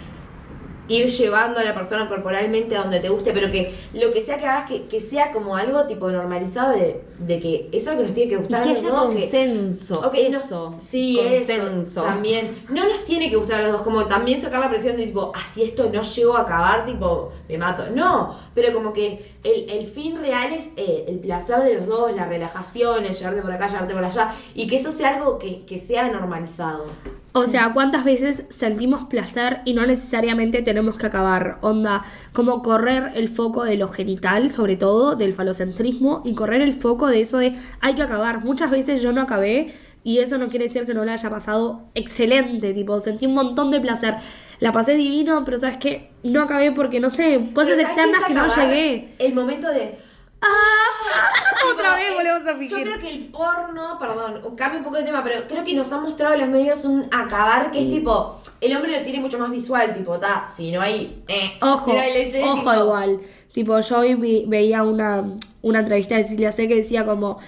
ir 0.88 1.08
llevando 1.10 1.60
a 1.60 1.64
la 1.64 1.74
persona 1.74 2.08
corporalmente 2.08 2.76
a 2.78 2.82
donde 2.82 3.00
te 3.00 3.10
guste, 3.10 3.32
pero 3.34 3.52
que 3.52 3.74
lo 3.94 4.12
que 4.14 4.22
sea 4.22 4.38
que 4.40 4.46
hagas, 4.46 4.70
que, 4.70 4.86
que 4.88 5.00
sea 5.02 5.32
como 5.32 5.56
algo, 5.58 5.86
tipo, 5.86 6.10
normalizado 6.10 6.72
de, 6.74 7.02
de 7.20 7.40
que 7.40 7.70
es 7.72 7.88
algo 7.88 8.02
que 8.02 8.06
nos 8.08 8.14
tiene 8.16 8.30
que 8.30 8.36
y 8.36 8.40
gustar 8.40 8.64
que 8.64 8.70
a 8.70 8.72
los 8.74 8.84
haya 8.84 8.90
dos, 8.94 9.10
que- 9.10 9.20
consenso, 9.22 10.00
Ok, 10.00 10.14
no- 10.32 10.38
eso. 10.38 10.76
sí, 10.80 11.20
consenso. 11.22 11.82
eso 11.82 12.04
también. 12.04 12.56
No 12.70 12.86
nos 12.88 13.04
tiene 13.06 13.30
que 13.30 13.36
gustar 13.36 13.60
a 13.60 13.64
los 13.64 13.72
dos, 13.74 13.82
como 13.82 14.06
también 14.06 14.42
sacar 14.42 14.60
la 14.60 14.70
presión 14.70 14.98
de 14.98 15.06
tipo, 15.08 15.32
así 15.36 15.64
esto 15.64 15.90
no 15.92 16.02
llego 16.02 16.38
a 16.38 16.42
acabar, 16.42 16.86
tipo, 16.86 17.32
me 17.50 17.58
mato. 17.58 17.84
No, 17.94 18.36
pero 18.54 18.74
como 18.74 18.94
que 18.94 19.34
el, 19.44 19.70
el 19.70 19.86
fin 19.88 20.18
real 20.22 20.54
es 20.54 20.72
eh, 20.78 21.06
el 21.08 21.20
placer 21.20 21.60
de 21.64 21.76
los 21.76 21.88
dos, 21.88 22.16
la 22.16 22.26
relajación, 22.26 23.06
el 23.06 23.14
llevarte 23.14 23.42
por 23.42 23.52
acá, 23.52 23.68
llevarte 23.68 23.94
por 23.94 24.04
allá, 24.04 24.34
y 24.56 24.68
que 24.68 24.76
eso 24.78 24.92
sea 24.92 25.16
algo 25.16 25.38
que, 25.40 25.66
que 25.66 25.80
sea 25.80 26.10
normalizado. 26.12 26.86
O 27.34 27.48
sea, 27.48 27.72
¿cuántas 27.74 28.04
veces 28.04 28.46
sentimos 28.50 29.06
placer 29.06 29.62
y 29.64 29.74
no 29.74 29.86
necesariamente 29.86 30.64
tenemos 30.64 30.98
que 30.98 31.06
acabar? 31.06 31.60
Onda, 31.62 32.04
como 32.34 32.64
correr 32.64 33.12
el 33.16 33.30
foco 33.30 33.64
de 33.64 33.78
lo 33.78 33.90
genital, 33.90 34.50
sobre 34.50 34.76
todo, 34.76 35.16
del 35.16 35.34
falocentrismo, 35.34 36.24
y 36.26 36.34
correr 36.34 36.62
el 36.62 36.74
foco 36.74 37.08
de 37.08 37.22
eso 37.22 37.38
de 37.38 37.56
hay 37.80 37.94
que 37.94 38.02
acabar. 38.02 38.44
Muchas 38.44 38.72
veces 38.72 39.04
yo 39.04 39.12
no 39.12 39.22
acabé 39.22 39.76
y 40.04 40.20
eso 40.20 40.38
no 40.38 40.48
quiere 40.48 40.66
decir 40.66 40.86
que 40.86 40.94
no 40.94 41.06
le 41.06 41.12
haya 41.12 41.30
pasado 41.30 41.90
excelente, 41.94 42.74
tipo, 42.74 43.00
sentí 43.02 43.26
un 43.26 43.34
montón 43.34 43.72
de 43.72 43.82
placer. 43.82 44.16
La 44.60 44.72
pasé 44.72 44.96
divino, 44.96 45.44
pero 45.46 45.60
sabes 45.60 45.78
que 45.78 46.12
no 46.24 46.42
acabé 46.42 46.72
porque 46.72 47.00
no 47.00 47.10
sé, 47.10 47.52
cosas 47.54 47.76
Pero 47.76 47.82
¿sabes 47.82 47.86
qué 47.86 47.92
externas 47.92 48.22
es 48.22 48.28
que 48.28 48.34
no 48.34 48.48
llegué. 48.48 49.16
El 49.20 49.36
momento 49.36 49.68
de. 49.70 50.00
Otra 51.74 51.96
vez 51.96 52.17
Yo 52.54 52.78
creo 52.84 53.00
que 53.00 53.10
el 53.10 53.26
porno, 53.28 53.98
perdón, 54.00 54.56
cambio 54.56 54.80
un 54.80 54.84
poco 54.86 54.98
de 54.98 55.04
tema, 55.04 55.24
pero 55.24 55.48
creo 55.48 55.64
que 55.64 55.74
nos 55.74 55.92
han 55.92 56.04
mostrado 56.04 56.36
los 56.38 56.48
medios 56.48 56.86
un 56.86 57.06
acabar 57.12 57.72
que 57.72 57.82
es 57.84 57.90
tipo, 57.90 58.40
el 58.62 58.76
hombre 58.76 58.98
lo 58.98 59.04
tiene 59.04 59.20
mucho 59.20 59.38
más 59.40 59.52
visual, 59.52 59.94
tipo, 59.94 60.18
ta, 60.20 60.48
si 60.48 60.72
no 60.72 60.82
hay, 60.82 61.24
eh, 61.28 61.52
Ojo, 61.62 61.92
si 61.92 61.98
no 61.98 62.02
hay 62.04 62.14
leche, 62.14 62.44
ojo 62.44 62.56
tipo, 62.72 62.74
igual. 62.76 63.20
Tipo, 63.54 63.80
yo 63.80 63.98
hoy 64.00 64.16
vi- 64.16 64.46
veía 64.48 64.84
una, 64.84 65.24
una 65.62 65.80
entrevista 65.80 66.16
de 66.16 66.24
Cecilia 66.24 66.52
C 66.52 66.68
que 66.68 66.76
decía 66.76 67.06
como, 67.06 67.40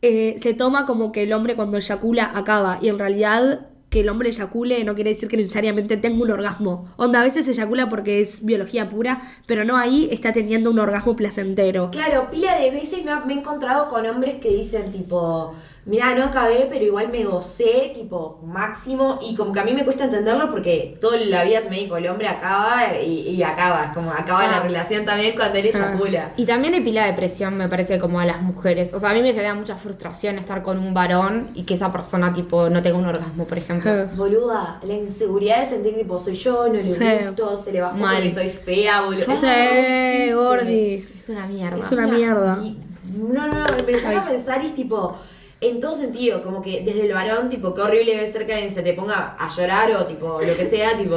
eh, 0.00 0.36
se 0.42 0.54
toma 0.54 0.86
como 0.86 1.12
que 1.12 1.22
el 1.24 1.32
hombre 1.32 1.54
cuando 1.56 1.76
eyacula 1.76 2.30
acaba, 2.34 2.78
y 2.82 2.88
en 2.88 2.98
realidad 2.98 3.66
que 3.92 4.00
el 4.00 4.08
hombre 4.08 4.30
eyacule 4.30 4.82
no 4.84 4.94
quiere 4.94 5.10
decir 5.10 5.28
que 5.28 5.36
necesariamente 5.36 5.98
tenga 5.98 6.24
un 6.24 6.30
orgasmo. 6.30 6.88
Onda, 6.96 7.20
a 7.20 7.24
veces 7.24 7.46
eyacula 7.46 7.90
porque 7.90 8.22
es 8.22 8.42
biología 8.42 8.88
pura, 8.88 9.20
pero 9.46 9.66
no 9.66 9.76
ahí 9.76 10.08
está 10.10 10.32
teniendo 10.32 10.70
un 10.70 10.78
orgasmo 10.78 11.14
placentero. 11.14 11.90
Claro, 11.90 12.30
pila 12.30 12.58
de 12.58 12.70
veces 12.70 13.04
me, 13.04 13.14
me 13.26 13.34
he 13.34 13.36
encontrado 13.36 13.88
con 13.88 14.06
hombres 14.06 14.36
que 14.36 14.48
dicen 14.48 14.90
tipo, 14.92 15.54
mira, 15.84 16.14
no 16.14 16.24
acabé, 16.26 16.68
pero 16.70 16.84
igual 16.84 17.08
me 17.08 17.24
gocé, 17.24 17.90
tipo, 17.94 18.40
máximo, 18.44 19.18
y 19.22 19.34
como 19.34 19.52
que 19.52 19.60
a 19.60 19.64
mí 19.64 19.72
me 19.72 19.84
cuesta 19.84 20.04
entenderlo 20.04 20.50
porque 20.50 20.96
toda 21.00 21.16
la 21.18 21.42
vida 21.44 21.60
se 21.60 21.70
me 21.70 21.76
dijo, 21.76 21.96
el 21.96 22.06
hombre 22.08 22.28
acaba 22.28 22.96
y, 23.04 23.28
y 23.30 23.42
acaba, 23.42 23.90
como 23.92 24.10
acaba 24.12 24.44
Ah. 24.44 24.50
la 24.50 24.60
relación 24.62 25.04
también 25.04 25.34
cuando 25.34 25.58
él 25.58 25.66
eyacula. 25.66 26.32
Y 26.36 26.46
también 26.46 26.74
hay 26.74 26.80
pila 26.80 27.06
de 27.06 27.12
presión, 27.14 27.56
me 27.56 27.68
parece, 27.68 27.98
como 27.98 28.20
a 28.20 28.26
las 28.26 28.40
mujeres. 28.42 28.94
O 28.94 29.00
sea, 29.00 29.10
a 29.10 29.14
mí 29.14 29.22
me 29.22 29.32
genera 29.32 29.54
mucha 29.54 29.74
frustración 29.76 30.38
estar 30.38 30.62
con 30.62 30.78
un 30.78 30.94
varón 30.94 31.50
y 31.54 31.64
que 31.64 31.74
esa 31.74 31.90
persona, 31.90 32.32
tipo, 32.32 32.68
no 32.70 32.80
tenga 32.82 32.98
un 32.98 33.06
orgasmo, 33.06 33.44
por 33.44 33.58
ejemplo. 33.58 34.06
Boluda, 34.16 34.80
la 34.84 34.94
inseguridad 34.94 35.60
de 35.60 35.66
sentir 35.66 35.94
tipo 35.94 36.18
soy 36.20 36.34
yo, 36.34 36.68
no 36.68 36.74
le 36.74 36.90
Sí. 36.90 37.04
gusto, 37.26 37.56
se 37.56 37.72
le 37.72 37.80
bajó 37.80 37.96
Mal. 37.96 38.30
soy 38.30 38.50
fea, 38.50 39.02
boludo. 39.02 39.24
Sí, 39.24 40.30
no. 40.30 40.42
Gordi. 40.42 41.06
Es 41.14 41.28
una 41.28 41.46
mierda. 41.46 41.78
Es 41.78 41.92
una 41.92 42.06
mierda. 42.06 42.58
Y- 42.62 42.78
no, 43.16 43.46
no, 43.46 43.52
no, 43.66 43.66
me 43.86 43.98
pongo 43.98 44.18
a 44.20 44.24
pensar 44.26 44.62
y 44.62 44.66
es 44.66 44.74
tipo, 44.74 45.16
en 45.62 45.80
todo 45.80 45.94
sentido, 45.94 46.42
como 46.42 46.60
que 46.60 46.82
desde 46.82 47.06
el 47.06 47.12
varón, 47.12 47.48
tipo, 47.48 47.72
qué 47.72 47.80
horrible 47.80 48.16
debe 48.16 48.26
ser 48.26 48.46
que 48.46 48.52
alguien 48.52 48.72
se 48.72 48.82
te 48.82 48.94
ponga 48.94 49.36
a 49.38 49.48
llorar 49.48 49.92
o 49.92 50.04
tipo, 50.06 50.40
lo 50.40 50.56
que 50.56 50.64
sea, 50.64 50.98
tipo, 50.98 51.16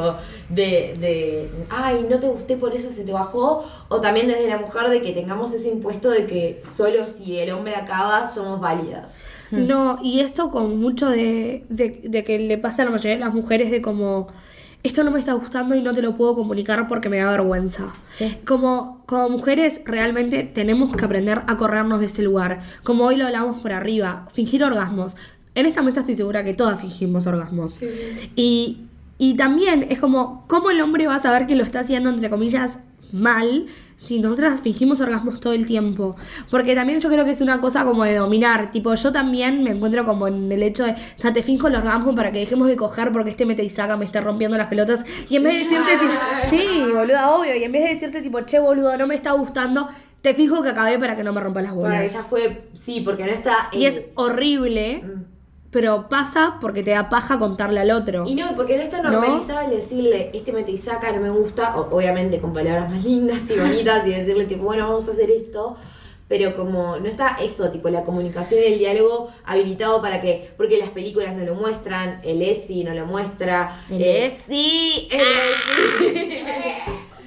de, 0.50 0.94
de, 1.00 1.50
ay, 1.70 2.06
no 2.10 2.20
te 2.20 2.28
gusté, 2.28 2.56
por 2.56 2.74
eso 2.76 2.90
se 2.90 3.04
te 3.04 3.12
bajó, 3.12 3.66
o 3.90 4.02
también 4.02 4.28
desde 4.28 4.48
la 4.48 4.60
mujer 4.60 4.90
de 4.90 5.02
que 5.02 5.14
tengamos 5.14 5.54
ese 5.54 5.70
impuesto 5.70 6.12
de 6.12 6.28
que 6.28 6.62
solo 6.76 7.08
si 7.08 7.38
el 7.38 7.52
hombre 7.52 7.76
acaba 7.76 8.28
somos 8.28 8.62
válidas. 8.62 9.20
No, 9.50 10.00
y 10.02 10.20
esto 10.20 10.52
con 10.52 10.80
mucho 10.80 11.10
de, 11.10 11.64
de, 11.70 12.02
de 12.04 12.24
que 12.24 12.40
le 12.40 12.58
pasa 12.58 12.84
a 12.84 12.86
la 12.86 12.92
mayoría 12.92 13.14
de 13.14 13.20
las 13.20 13.34
mujeres 13.34 13.72
de 13.72 13.82
como, 13.82 14.28
esto 14.86 15.04
no 15.04 15.10
me 15.10 15.18
está 15.18 15.34
gustando 15.34 15.74
y 15.74 15.82
no 15.82 15.94
te 15.96 16.04
lo 16.04 16.16
puedo 16.16 16.36
comunicar 16.36 16.88
porque 16.88 17.10
me 17.10 17.18
da 17.18 17.32
vergüenza. 17.32 17.88
Sí. 18.12 18.38
Como, 18.46 19.02
como 19.08 19.30
mujeres 19.30 19.82
realmente 19.84 20.44
tenemos 20.44 20.96
que 20.96 21.04
aprender 21.04 21.42
a 21.48 21.58
corrernos 21.58 22.02
de 22.02 22.06
ese 22.06 22.22
lugar. 22.22 22.60
Como 22.84 23.06
hoy 23.06 23.16
lo 23.16 23.26
hablamos 23.26 23.60
por 23.62 23.74
arriba, 23.74 24.28
fingir 24.32 24.64
orgasmos. 24.64 25.16
En 25.56 25.66
esta 25.66 25.82
mesa 25.82 26.02
estoy 26.02 26.16
segura 26.16 26.44
que 26.44 26.54
todas 26.54 26.80
fingimos 26.80 27.26
orgasmos. 27.26 27.80
Y, 28.36 28.82
y 29.18 29.34
también 29.34 29.88
es 29.90 29.98
como, 29.98 30.46
¿cómo 30.48 30.70
el 30.70 30.80
hombre 30.82 31.08
va 31.08 31.16
a 31.16 31.20
saber 31.20 31.48
que 31.48 31.56
lo 31.56 31.64
está 31.64 31.80
haciendo, 31.80 32.12
entre 32.12 32.30
comillas, 32.30 32.78
mal 33.16 33.66
si 33.98 34.20
nosotras 34.20 34.60
fingimos 34.62 35.02
orgasmos 35.02 35.40
todo 35.40 35.54
el 35.54 35.66
tiempo? 35.66 36.16
Porque 36.50 36.76
también 36.76 37.00
yo 37.00 37.10
creo 37.10 37.26
que 37.26 37.32
es 37.32 37.42
una 37.42 37.60
cosa 37.62 37.84
como 37.84 38.04
de 38.04 38.16
dominar. 38.16 38.70
Tipo, 38.70 38.94
yo 38.94 39.12
también 39.12 39.64
me 39.64 39.72
encuentro 39.72 40.06
como 40.06 40.28
en 40.28 40.52
el 40.52 40.62
hecho 40.64 40.86
de, 40.86 40.92
o 40.92 41.22
sea, 41.22 41.34
te 41.34 41.42
finjo 41.44 41.68
el 41.68 41.76
orgasmo 41.76 42.14
para 42.14 42.32
que 42.32 42.40
dejemos 42.40 42.68
de 42.68 42.76
coger 42.76 43.12
porque 43.12 43.32
este 43.32 43.46
mete 43.46 43.64
y 43.64 43.70
saca, 43.70 43.98
me 43.98 44.06
está 44.06 44.22
rompiendo 44.22 44.58
las 44.58 44.68
pelotas. 44.68 45.06
Y 45.30 45.38
en 45.38 45.44
vez 45.44 45.54
de 45.54 45.60
decirte, 45.64 45.92
tipo, 45.98 46.14
sí, 46.50 46.92
boluda, 46.94 47.32
obvio. 47.32 47.56
Y 47.56 47.64
en 47.64 47.72
vez 47.72 47.84
de 47.84 47.94
decirte, 47.94 48.22
tipo, 48.22 48.42
che, 48.42 48.60
boludo, 48.60 48.98
no 48.98 49.08
me 49.08 49.16
está 49.16 49.32
gustando, 49.32 49.90
te 50.22 50.34
fijo 50.34 50.62
que 50.62 50.70
acabé 50.70 51.00
para 51.00 51.16
que 51.16 51.24
no 51.24 51.34
me 51.34 51.42
rompa 51.42 51.62
las 51.62 51.74
bolas. 51.74 52.12
ella 52.12 52.24
fue, 52.24 52.70
sí, 52.80 53.02
porque 53.02 53.26
no 53.26 53.32
está... 53.32 53.70
Y 53.72 53.86
es 53.86 54.02
horrible, 54.16 55.04
mm. 55.04 55.35
Pero 55.76 56.08
pasa 56.08 56.56
porque 56.62 56.84
te 56.84 56.92
da 56.92 57.10
paja 57.10 57.38
contarle 57.38 57.82
al 57.82 57.92
otro. 57.92 58.24
Y 58.26 58.34
no, 58.34 58.56
porque 58.56 58.78
no 58.78 58.84
está 58.84 59.02
normalizado 59.02 59.60
el 59.60 59.72
decirle, 59.72 60.30
este 60.34 60.54
mete 60.54 60.72
y 60.72 60.78
saca, 60.78 61.12
no 61.12 61.20
me 61.20 61.30
gusta, 61.30 61.76
o- 61.78 61.94
obviamente 61.98 62.40
con 62.40 62.54
palabras 62.54 62.90
más 62.90 63.04
lindas 63.04 63.50
y 63.50 63.60
bonitas, 63.60 64.08
y 64.08 64.12
decirle, 64.12 64.46
tipo, 64.46 64.64
bueno, 64.64 64.88
vamos 64.88 65.06
a 65.10 65.12
hacer 65.12 65.30
esto, 65.30 65.76
pero 66.30 66.56
como 66.56 66.96
no 66.96 67.06
está 67.08 67.36
eso, 67.42 67.70
tipo, 67.72 67.90
la 67.90 68.04
comunicación 68.06 68.62
y 68.64 68.68
el 68.74 68.80
diálogo 68.80 69.30
habilitado 69.44 70.02
para 70.02 70.22
que, 70.22 70.50
porque 70.56 70.78
las 70.78 70.92
películas 70.92 71.36
no 71.36 71.44
lo 71.44 71.56
muestran, 71.56 72.22
el 72.24 72.42
ESI 72.42 72.86
no 72.86 72.94
lo 72.94 73.06
muestra, 73.06 73.76
El 73.92 74.02
eh, 74.02 74.26
ESI. 74.28 75.10
el 75.12 75.20
ESI. 75.20 76.40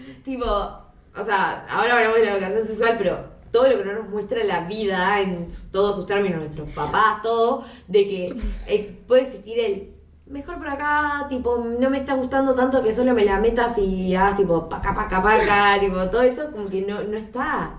tipo, 0.24 0.46
o 0.46 1.24
sea, 1.24 1.66
ahora 1.68 1.96
hablamos 1.98 2.18
de 2.18 2.24
la 2.24 2.32
educación 2.32 2.66
sexual, 2.66 2.94
pero 2.98 3.37
todo 3.50 3.68
lo 3.68 3.78
que 3.78 3.84
no 3.84 3.92
nos 3.94 4.08
muestra 4.08 4.44
la 4.44 4.64
vida 4.66 5.20
en 5.20 5.48
todos 5.72 5.96
sus 5.96 6.06
términos, 6.06 6.40
nuestros 6.40 6.70
papás, 6.70 7.22
todo, 7.22 7.64
de 7.86 8.08
que 8.08 8.36
eh, 8.66 8.98
puede 9.06 9.22
existir 9.22 9.58
el 9.58 9.90
mejor 10.26 10.58
por 10.58 10.68
acá, 10.68 11.26
tipo, 11.28 11.56
no 11.56 11.90
me 11.90 11.98
está 11.98 12.14
gustando 12.14 12.54
tanto 12.54 12.82
que 12.82 12.92
solo 12.92 13.14
me 13.14 13.24
la 13.24 13.40
metas 13.40 13.78
y 13.78 14.14
hagas 14.14 14.36
tipo 14.36 14.68
paca, 14.68 14.94
paca, 14.94 15.22
paca, 15.22 15.80
tipo, 15.80 15.96
todo 16.10 16.22
eso 16.22 16.50
como 16.52 16.68
que 16.68 16.82
no, 16.82 17.02
no 17.02 17.16
está. 17.16 17.78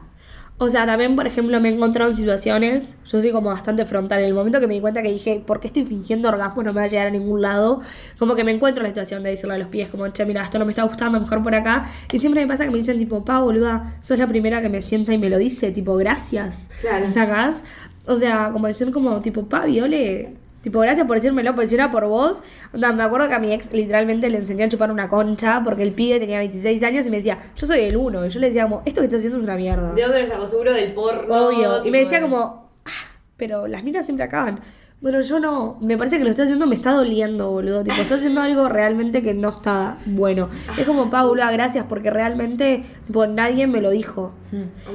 O 0.62 0.70
sea, 0.70 0.86
también, 0.86 1.16
por 1.16 1.26
ejemplo, 1.26 1.58
me 1.62 1.70
he 1.70 1.74
encontrado 1.74 2.12
en 2.12 2.18
situaciones, 2.18 2.98
yo 3.10 3.22
soy 3.22 3.32
como 3.32 3.50
bastante 3.50 3.86
frontal, 3.86 4.20
en 4.20 4.26
el 4.26 4.34
momento 4.34 4.60
que 4.60 4.68
me 4.68 4.74
di 4.74 4.82
cuenta 4.82 5.02
que 5.02 5.10
dije, 5.10 5.42
¿por 5.46 5.62
qué 5.62 5.68
estoy 5.68 5.86
fingiendo 5.86 6.28
orgasmo? 6.28 6.64
No 6.64 6.74
me 6.74 6.82
va 6.82 6.84
a 6.84 6.88
llegar 6.88 7.08
a 7.08 7.12
ningún 7.12 7.42
lado. 7.42 7.80
Como 8.18 8.36
que 8.36 8.44
me 8.44 8.52
encuentro 8.52 8.82
en 8.82 8.90
la 8.90 8.90
situación 8.90 9.24
de 9.24 9.30
decirle 9.30 9.56
a 9.56 9.58
los 9.58 9.70
pies, 9.70 9.88
como, 9.88 10.06
che, 10.10 10.26
mira, 10.26 10.44
esto 10.44 10.60
no 10.60 10.66
me 10.66 10.72
está 10.74 10.84
gustando, 10.84 11.18
mejor 11.18 11.42
por 11.42 11.56
acá. 11.56 11.90
Y 12.12 12.20
siempre 12.20 12.42
me 12.42 12.48
pasa 12.52 12.66
que 12.66 12.72
me 12.72 12.78
dicen, 12.78 12.98
tipo, 12.98 13.24
pa, 13.24 13.40
boluda, 13.40 13.96
sos 14.04 14.20
la 14.20 14.28
primera 14.28 14.62
que 14.62 14.68
me 14.68 14.82
sienta 14.82 15.14
y 15.14 15.18
me 15.18 15.30
lo 15.30 15.38
dice, 15.38 15.72
tipo, 15.72 15.96
gracias. 15.96 16.70
Claro. 16.82 17.10
¿Sacás? 17.10 17.64
O 18.06 18.18
sea, 18.18 18.50
como 18.52 18.68
decir, 18.68 18.92
como, 18.92 19.22
tipo, 19.22 19.48
pa, 19.48 19.66
Viole, 19.66 20.34
tipo, 20.62 20.80
gracias 20.80 21.06
por 21.08 21.16
decírmelo, 21.18 21.54
porque 21.56 21.68
si 21.70 21.76
era 21.76 21.92
por 21.92 22.06
vos. 22.08 22.44
Onda, 22.74 22.92
me 22.94 23.04
acuerdo 23.04 23.28
que 23.28 23.34
a 23.36 23.40
mi 23.40 23.52
ex 23.54 23.72
literalmente 23.74 24.30
le 24.30 24.38
enseñé 24.40 24.64
a 24.66 24.70
chupar 24.70 24.92
una 24.92 25.10
concha 25.10 25.62
porque 25.64 25.84
el 25.84 25.94
pibe 25.94 26.20
tenía 26.20 26.40
26 26.40 26.82
años 26.84 27.06
y 27.06 27.10
me 27.10 27.18
decía, 27.18 27.38
yo 27.56 27.68
soy 27.68 27.80
el 27.80 27.98
uno. 27.98 28.26
Y 28.26 28.30
yo 28.30 28.40
le 28.40 28.48
decía, 28.48 28.64
como, 28.64 28.82
esto 28.86 29.02
que 29.02 29.06
estás 29.06 29.20
haciendo 29.20 29.38
es 29.40 29.44
una 29.44 29.56
mierda. 29.56 29.94
¿De 29.94 30.02
dónde 30.02 30.22
lo 30.22 30.28
sacó? 30.28 30.48
Seguro 30.48 30.74
del 30.74 30.94
porno. 30.94 31.48
Obvio. 31.48 31.86
Y 31.86 31.92
me 31.92 32.00
decía 32.00 32.18
de- 32.20 32.24
como, 32.24 32.70
"Ah, 32.86 32.90
pero 33.38 33.68
las 33.68 33.84
minas 33.84 34.06
siempre 34.06 34.26
acaban. 34.26 34.60
Bueno, 35.02 35.22
yo 35.22 35.40
no, 35.40 35.78
me 35.80 35.98
parece 35.98 36.18
que 36.18 36.26
lo 36.26 36.30
está 36.30 36.44
haciendo, 36.44 36.68
me 36.68 36.76
está 36.76 36.92
doliendo, 36.92 37.50
boludo. 37.52 37.86
Tipo, 37.86 38.02
está 38.02 38.16
haciendo 38.16 38.42
algo 38.42 38.68
realmente 38.68 39.22
que 39.24 39.34
no 39.34 39.48
está 39.48 39.98
bueno. 40.06 40.50
Es 40.78 40.86
como, 40.86 41.10
Paula, 41.10 41.50
gracias, 41.54 41.86
porque 41.88 42.10
realmente, 42.12 42.84
tipo, 43.08 43.26
nadie 43.26 43.66
me 43.66 43.80
lo 43.80 43.92
dijo. 43.92 44.34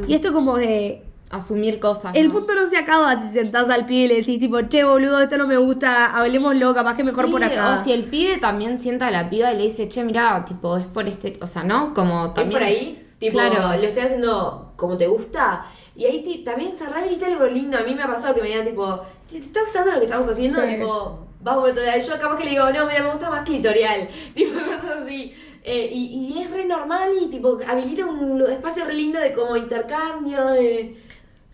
Y 0.07 0.13
esto 0.13 0.35
como 0.35 0.59
de, 0.59 1.05
Asumir 1.35 1.81
cosas. 1.81 2.15
el 2.15 2.29
¿no? 2.29 2.35
mundo 2.35 2.55
no 2.55 2.69
se 2.71 2.77
acaba 2.77 3.21
si 3.21 3.33
sentás 3.33 3.69
al 3.71 3.87
pie 3.87 4.05
y 4.05 4.09
le 4.09 4.15
decís, 4.17 4.39
tipo, 4.39 4.61
che, 4.63 4.85
boludo, 4.85 5.21
esto 5.21 5.37
no 5.39 5.47
me 5.47 5.57
gusta, 5.57 6.17
hablemoslo, 6.17 6.75
capaz 6.75 6.97
que 6.97 7.05
mejor 7.05 7.27
Sí, 7.27 7.31
por 7.33 7.45
acá. 7.45 7.79
O 7.81 7.85
si 7.85 7.93
el 7.93 8.05
pibe 8.05 8.39
también 8.39 8.79
sienta 8.79 9.09
a 9.09 9.11
la 9.11 9.29
piba 9.29 9.53
y 9.53 9.57
le 9.57 9.63
dice, 9.65 9.89
che, 9.89 10.05
mira, 10.05 10.45
tipo, 10.45 10.77
es 10.77 10.87
por 10.87 11.07
este. 11.09 11.39
O 11.43 11.47
sea, 11.47 11.65
¿no? 11.65 11.93
Como 11.95 12.27
¿Es 12.27 12.35
también. 12.35 12.53
por 12.53 12.63
ahí? 12.63 13.01
Tipo, 13.19 13.33
Claro. 13.39 13.77
lo 13.77 13.83
estoy 13.87 14.03
haciendo 14.03 14.73
como 14.77 14.97
te 14.99 15.07
gusta. 15.07 15.65
Y 15.97 16.05
ahí 16.07 16.43
también 16.45 16.77
cerrar 16.77 17.05
y 17.11 17.23
algo 17.25 17.47
lindo. 17.47 17.79
A 17.79 17.83
mí 17.83 17.95
me 17.95 18.03
ha 18.03 18.09
pasado 18.09 18.35
que 18.35 18.43
me 18.43 18.49
digan 18.49 18.65
tipo, 18.67 19.01
"Che, 19.31 19.39
¿te 19.39 19.47
está 19.47 19.61
gustando 19.63 19.93
lo 19.93 19.99
que 19.99 20.05
estamos 20.07 20.29
haciendo? 20.29 20.61
Sí. 20.61 20.67
Tipo, 20.75 21.27
vamos 21.41 21.63
por 21.63 21.71
otro 21.71 21.85
lado. 21.85 22.01
Yo 22.01 22.19
capaz 22.21 22.37
que 22.37 22.45
le 22.45 22.51
digo, 22.51 22.65
no, 22.65 22.87
mira, 22.87 23.03
me 23.03 23.11
gusta 23.11 23.31
más 23.31 23.45
clitorial. 23.45 24.09
Tipo, 24.35 24.55
cosas 24.59 24.97
así. 25.05 25.33
Eh, 25.67 25.89
y, 25.93 26.35
y 26.37 26.43
es 26.43 26.51
re 26.51 26.67
normal 26.67 27.09
y 27.23 27.29
tipo, 27.31 27.59
habilita 27.67 28.05
un 28.05 28.43
espacio 28.51 28.85
re 28.85 28.93
lindo 28.93 29.19
de 29.19 29.33
como 29.33 29.57
intercambio, 29.57 30.45
de... 30.49 31.03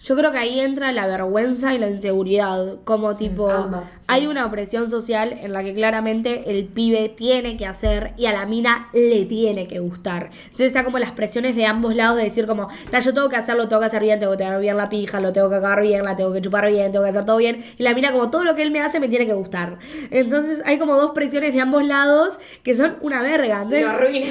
Yo 0.03 0.17
creo 0.17 0.33
que 0.33 0.39
ahí 0.39 0.61
entra 0.61 0.93
la 0.93 1.07
vergüenza 1.07 1.75
y 1.75 1.79
la 1.79 1.91
inseguridad. 1.91 2.77
Como 2.85 3.15
tipo, 3.17 3.51
ambas, 3.51 3.91
sí. 3.91 4.07
hay 4.09 4.27
una 4.27 4.47
opresión 4.47 4.91
social 4.91 5.39
en 5.43 5.53
la 5.53 5.63
que 5.63 5.75
claramente 5.75 6.51
el 6.51 6.65
pibe 6.65 7.11
tiene 7.11 7.59
que 7.59 7.67
hacer 7.67 8.15
y 8.17 8.25
a 8.25 8.33
la 8.33 8.47
mina 8.47 8.89
le 8.95 9.27
tiene 9.27 9.69
que 9.69 9.79
gustar. 9.79 10.31
Entonces 10.45 10.69
está 10.69 10.85
como 10.85 10.99
las 10.99 11.13
presiones 11.13 11.55
de 11.55 11.67
ambos 11.67 11.95
lados 11.95 12.17
de 12.17 12.25
decir 12.25 12.47
como, 12.47 12.69
"Ta, 12.91 13.01
yo 13.01 13.13
tengo 13.13 13.29
que 13.29 13.37
hacerlo, 13.37 13.69
tengo 13.69 13.81
que 13.81 13.87
hacer 13.89 14.03
bien, 14.03 14.19
tengo 14.19 14.33
que 14.33 14.39
tener 14.39 14.59
bien 14.59 14.79
la 14.79 14.89
pija, 14.89 15.21
lo 15.21 15.35
tengo 15.35 15.51
que 15.51 15.57
acabar 15.57 15.83
bien, 15.83 16.03
la 16.03 16.17
tengo 16.17 16.33
que 16.33 16.41
chupar 16.41 16.71
bien, 16.71 16.93
tengo 16.93 17.05
que 17.05 17.11
hacer 17.11 17.27
todo 17.27 17.37
bien. 17.37 17.63
Y 17.77 17.83
la 17.83 17.93
mina 17.93 18.11
como 18.11 18.31
todo 18.31 18.45
lo 18.45 18.55
que 18.55 18.63
él 18.63 18.71
me 18.71 18.81
hace 18.81 19.01
me 19.01 19.09
tiene 19.09 19.27
que 19.27 19.35
gustar. 19.35 19.79
Entonces 20.11 20.63
hay 20.65 20.79
como 20.79 20.95
dos 20.97 21.11
presiones 21.11 21.53
de 21.53 21.61
ambos 21.61 21.85
lados 21.85 22.39
que 22.63 22.75
son 22.75 22.97
una 23.03 23.21
verga. 23.21 23.63
Entonces, 23.65 23.85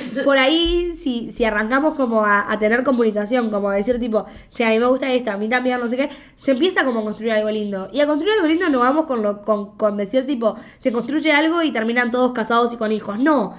por 0.25 0.39
ahí, 0.39 0.95
si, 0.99 1.31
si 1.31 1.45
arrancamos 1.45 1.93
como 1.93 2.25
a, 2.25 2.51
a 2.51 2.57
tener 2.57 2.83
comunicación, 2.83 3.51
como 3.51 3.69
a 3.69 3.75
decir 3.75 3.99
tipo, 3.99 4.25
che, 4.51 4.65
a 4.65 4.69
mí 4.69 4.79
me 4.79 4.87
gusta 4.87 5.11
esto, 5.13 5.29
a 5.29 5.37
mí 5.37 5.47
también, 5.47 5.58
no 5.59 5.89
sé 5.89 5.97
qué, 5.97 6.09
se 6.35 6.51
empieza 6.51 6.85
como 6.85 7.01
a 7.01 7.03
construir 7.03 7.33
algo 7.33 7.49
lindo. 7.49 7.89
Y 7.91 7.99
a 8.01 8.07
construir 8.07 8.33
algo 8.35 8.47
lindo 8.47 8.69
no 8.69 8.79
vamos 8.79 9.05
con, 9.05 9.21
lo, 9.21 9.41
con, 9.43 9.77
con 9.77 9.97
decir 9.97 10.25
tipo, 10.25 10.55
se 10.79 10.91
construye 10.91 11.31
algo 11.31 11.61
y 11.63 11.71
terminan 11.71 12.11
todos 12.11 12.31
casados 12.31 12.73
y 12.73 12.77
con 12.77 12.91
hijos. 12.91 13.19
No. 13.19 13.55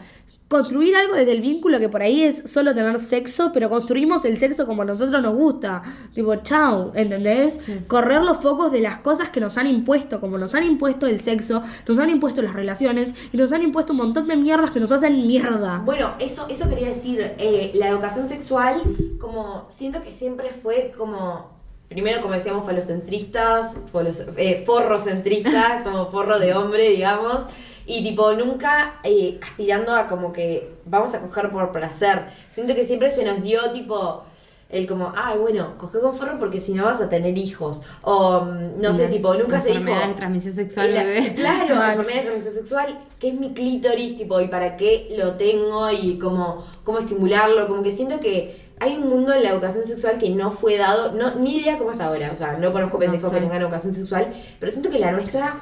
Construir 0.50 0.96
algo 0.96 1.14
desde 1.14 1.30
el 1.30 1.42
vínculo 1.42 1.78
que 1.78 1.88
por 1.88 2.02
ahí 2.02 2.24
es 2.24 2.50
solo 2.50 2.74
tener 2.74 2.98
sexo, 2.98 3.52
pero 3.54 3.70
construimos 3.70 4.24
el 4.24 4.36
sexo 4.36 4.66
como 4.66 4.82
a 4.82 4.84
nosotros 4.84 5.22
nos 5.22 5.36
gusta. 5.36 5.80
Tipo, 6.12 6.34
chau, 6.42 6.90
¿entendés? 6.96 7.70
Correr 7.86 8.20
los 8.22 8.38
focos 8.38 8.72
de 8.72 8.80
las 8.80 8.98
cosas 8.98 9.30
que 9.30 9.38
nos 9.38 9.56
han 9.58 9.68
impuesto, 9.68 10.18
como 10.18 10.38
nos 10.38 10.52
han 10.56 10.64
impuesto 10.64 11.06
el 11.06 11.20
sexo, 11.20 11.62
nos 11.86 11.98
han 12.00 12.10
impuesto 12.10 12.42
las 12.42 12.54
relaciones 12.54 13.14
y 13.32 13.36
nos 13.36 13.52
han 13.52 13.62
impuesto 13.62 13.92
un 13.92 13.98
montón 13.98 14.26
de 14.26 14.36
mierdas 14.36 14.72
que 14.72 14.80
nos 14.80 14.90
hacen 14.90 15.24
mierda. 15.24 15.82
Bueno, 15.84 16.14
eso, 16.18 16.48
eso 16.50 16.68
quería 16.68 16.88
decir, 16.88 17.20
eh, 17.38 17.70
la 17.74 17.86
educación 17.86 18.26
sexual, 18.26 18.82
como 19.20 19.66
siento 19.68 20.02
que 20.02 20.10
siempre 20.10 20.50
fue 20.50 20.92
como, 20.98 21.59
primero 21.90 22.22
como 22.22 22.32
decíamos, 22.34 22.64
falocentristas, 22.64 23.76
falos- 23.92 24.24
eh, 24.36 24.62
forrocentristas, 24.64 25.82
como 25.84 26.06
forro 26.10 26.38
de 26.38 26.54
hombre, 26.54 26.88
digamos, 26.90 27.44
y 27.86 28.02
tipo 28.04 28.32
nunca 28.32 29.00
eh, 29.02 29.38
aspirando 29.42 29.94
a 29.94 30.06
como 30.08 30.32
que 30.32 30.70
vamos 30.86 31.14
a 31.14 31.20
coger 31.20 31.50
por 31.50 31.72
placer. 31.72 32.22
Siento 32.50 32.74
que 32.74 32.84
siempre 32.86 33.10
se 33.10 33.24
nos 33.24 33.42
dio 33.42 33.70
tipo... 33.72 34.24
El 34.72 34.86
como, 34.86 35.12
ay, 35.16 35.36
bueno, 35.36 35.74
coge 35.78 35.98
con 35.98 36.16
forro 36.16 36.38
porque 36.38 36.60
si 36.60 36.74
no 36.74 36.84
vas 36.84 37.00
a 37.00 37.08
tener 37.08 37.36
hijos. 37.36 37.82
O, 38.02 38.42
mm, 38.42 38.80
no 38.80 38.92
sé, 38.92 39.02
Las 39.08 39.10
tipo, 39.16 39.34
nunca 39.34 39.58
se 39.58 39.70
dijo... 39.70 39.80
enfermedades 39.80 40.08
de 40.10 40.14
transmisión 40.14 40.54
sexual, 40.54 40.94
La- 40.94 41.02
bebé. 41.02 41.34
Claro, 41.34 41.74
Mal. 41.74 41.90
enfermedad 41.90 42.18
de 42.18 42.22
transmisión 42.28 42.54
sexual, 42.54 42.98
¿qué 43.18 43.30
es 43.30 43.34
mi 43.40 43.52
clítoris? 43.52 44.16
Tipo, 44.16 44.40
y 44.40 44.46
para 44.46 44.76
qué 44.76 45.12
lo 45.18 45.34
tengo 45.34 45.90
y 45.90 46.18
cómo, 46.20 46.64
cómo 46.84 47.00
estimularlo. 47.00 47.66
Como 47.66 47.82
que 47.82 47.90
siento 47.90 48.20
que 48.20 48.69
hay 48.80 48.96
un 48.96 49.08
mundo 49.08 49.34
en 49.34 49.42
la 49.42 49.50
educación 49.50 49.84
sexual 49.84 50.18
que 50.18 50.30
no 50.30 50.52
fue 50.52 50.78
dado, 50.78 51.12
no, 51.12 51.34
ni 51.34 51.58
idea 51.58 51.78
cómo 51.78 51.92
es 51.92 52.00
ahora. 52.00 52.32
O 52.32 52.36
sea, 52.36 52.54
no 52.54 52.72
conozco 52.72 52.98
pendejos 52.98 53.28
sé. 53.28 53.36
que 53.36 53.42
tengan 53.42 53.60
educación 53.60 53.92
sexual, 53.94 54.32
pero 54.58 54.72
siento 54.72 54.90
que 54.90 54.98
la 54.98 55.12
nuestra 55.12 55.56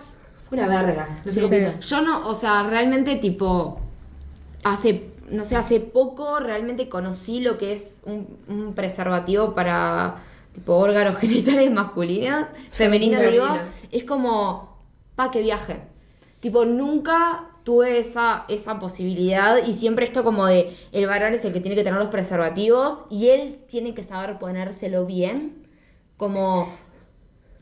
fue 0.49 0.59
una 0.59 0.69
verga. 0.69 1.09
No 1.25 1.31
Sí. 1.31 1.43
Yo 1.81 2.03
no, 2.03 2.29
o 2.29 2.35
sea, 2.35 2.63
realmente 2.63 3.17
tipo, 3.17 3.81
hace, 4.63 5.11
no 5.31 5.45
sé, 5.45 5.57
hace 5.57 5.81
poco 5.81 6.39
realmente 6.39 6.89
conocí 6.89 7.41
lo 7.41 7.59
que 7.59 7.73
es 7.73 8.03
un, 8.05 8.39
un 8.47 8.75
preservativo 8.75 9.53
para 9.53 10.23
tipo 10.53 10.77
órganos 10.77 11.17
genitales 11.19 11.73
masculinos, 11.73 12.47
femeninos 12.71 13.21
digo, 13.21 13.47
es 13.91 14.05
como, 14.05 14.79
pa, 15.17 15.33
que 15.33 15.41
viaje. 15.41 15.81
Tipo, 16.39 16.65
nunca 16.65 17.47
tuve 17.69 17.99
esa, 17.99 18.47
esa 18.49 18.79
posibilidad 18.79 19.63
y 19.67 19.75
siempre 19.75 20.07
esto 20.07 20.25
como 20.25 20.47
de 20.47 20.75
el 20.91 21.07
varón 21.07 21.35
es 21.35 21.45
el 21.45 21.53
que 21.53 21.61
tiene 21.61 21.77
que 21.77 21.85
tener 21.85 21.99
los 21.99 22.09
preservativos 22.09 23.05
y 23.11 23.29
él 23.29 23.59
tiene 23.69 23.95
que 23.95 24.03
saber 24.03 24.39
ponérselo 24.39 25.05
bien, 25.05 25.69
como 26.17 26.75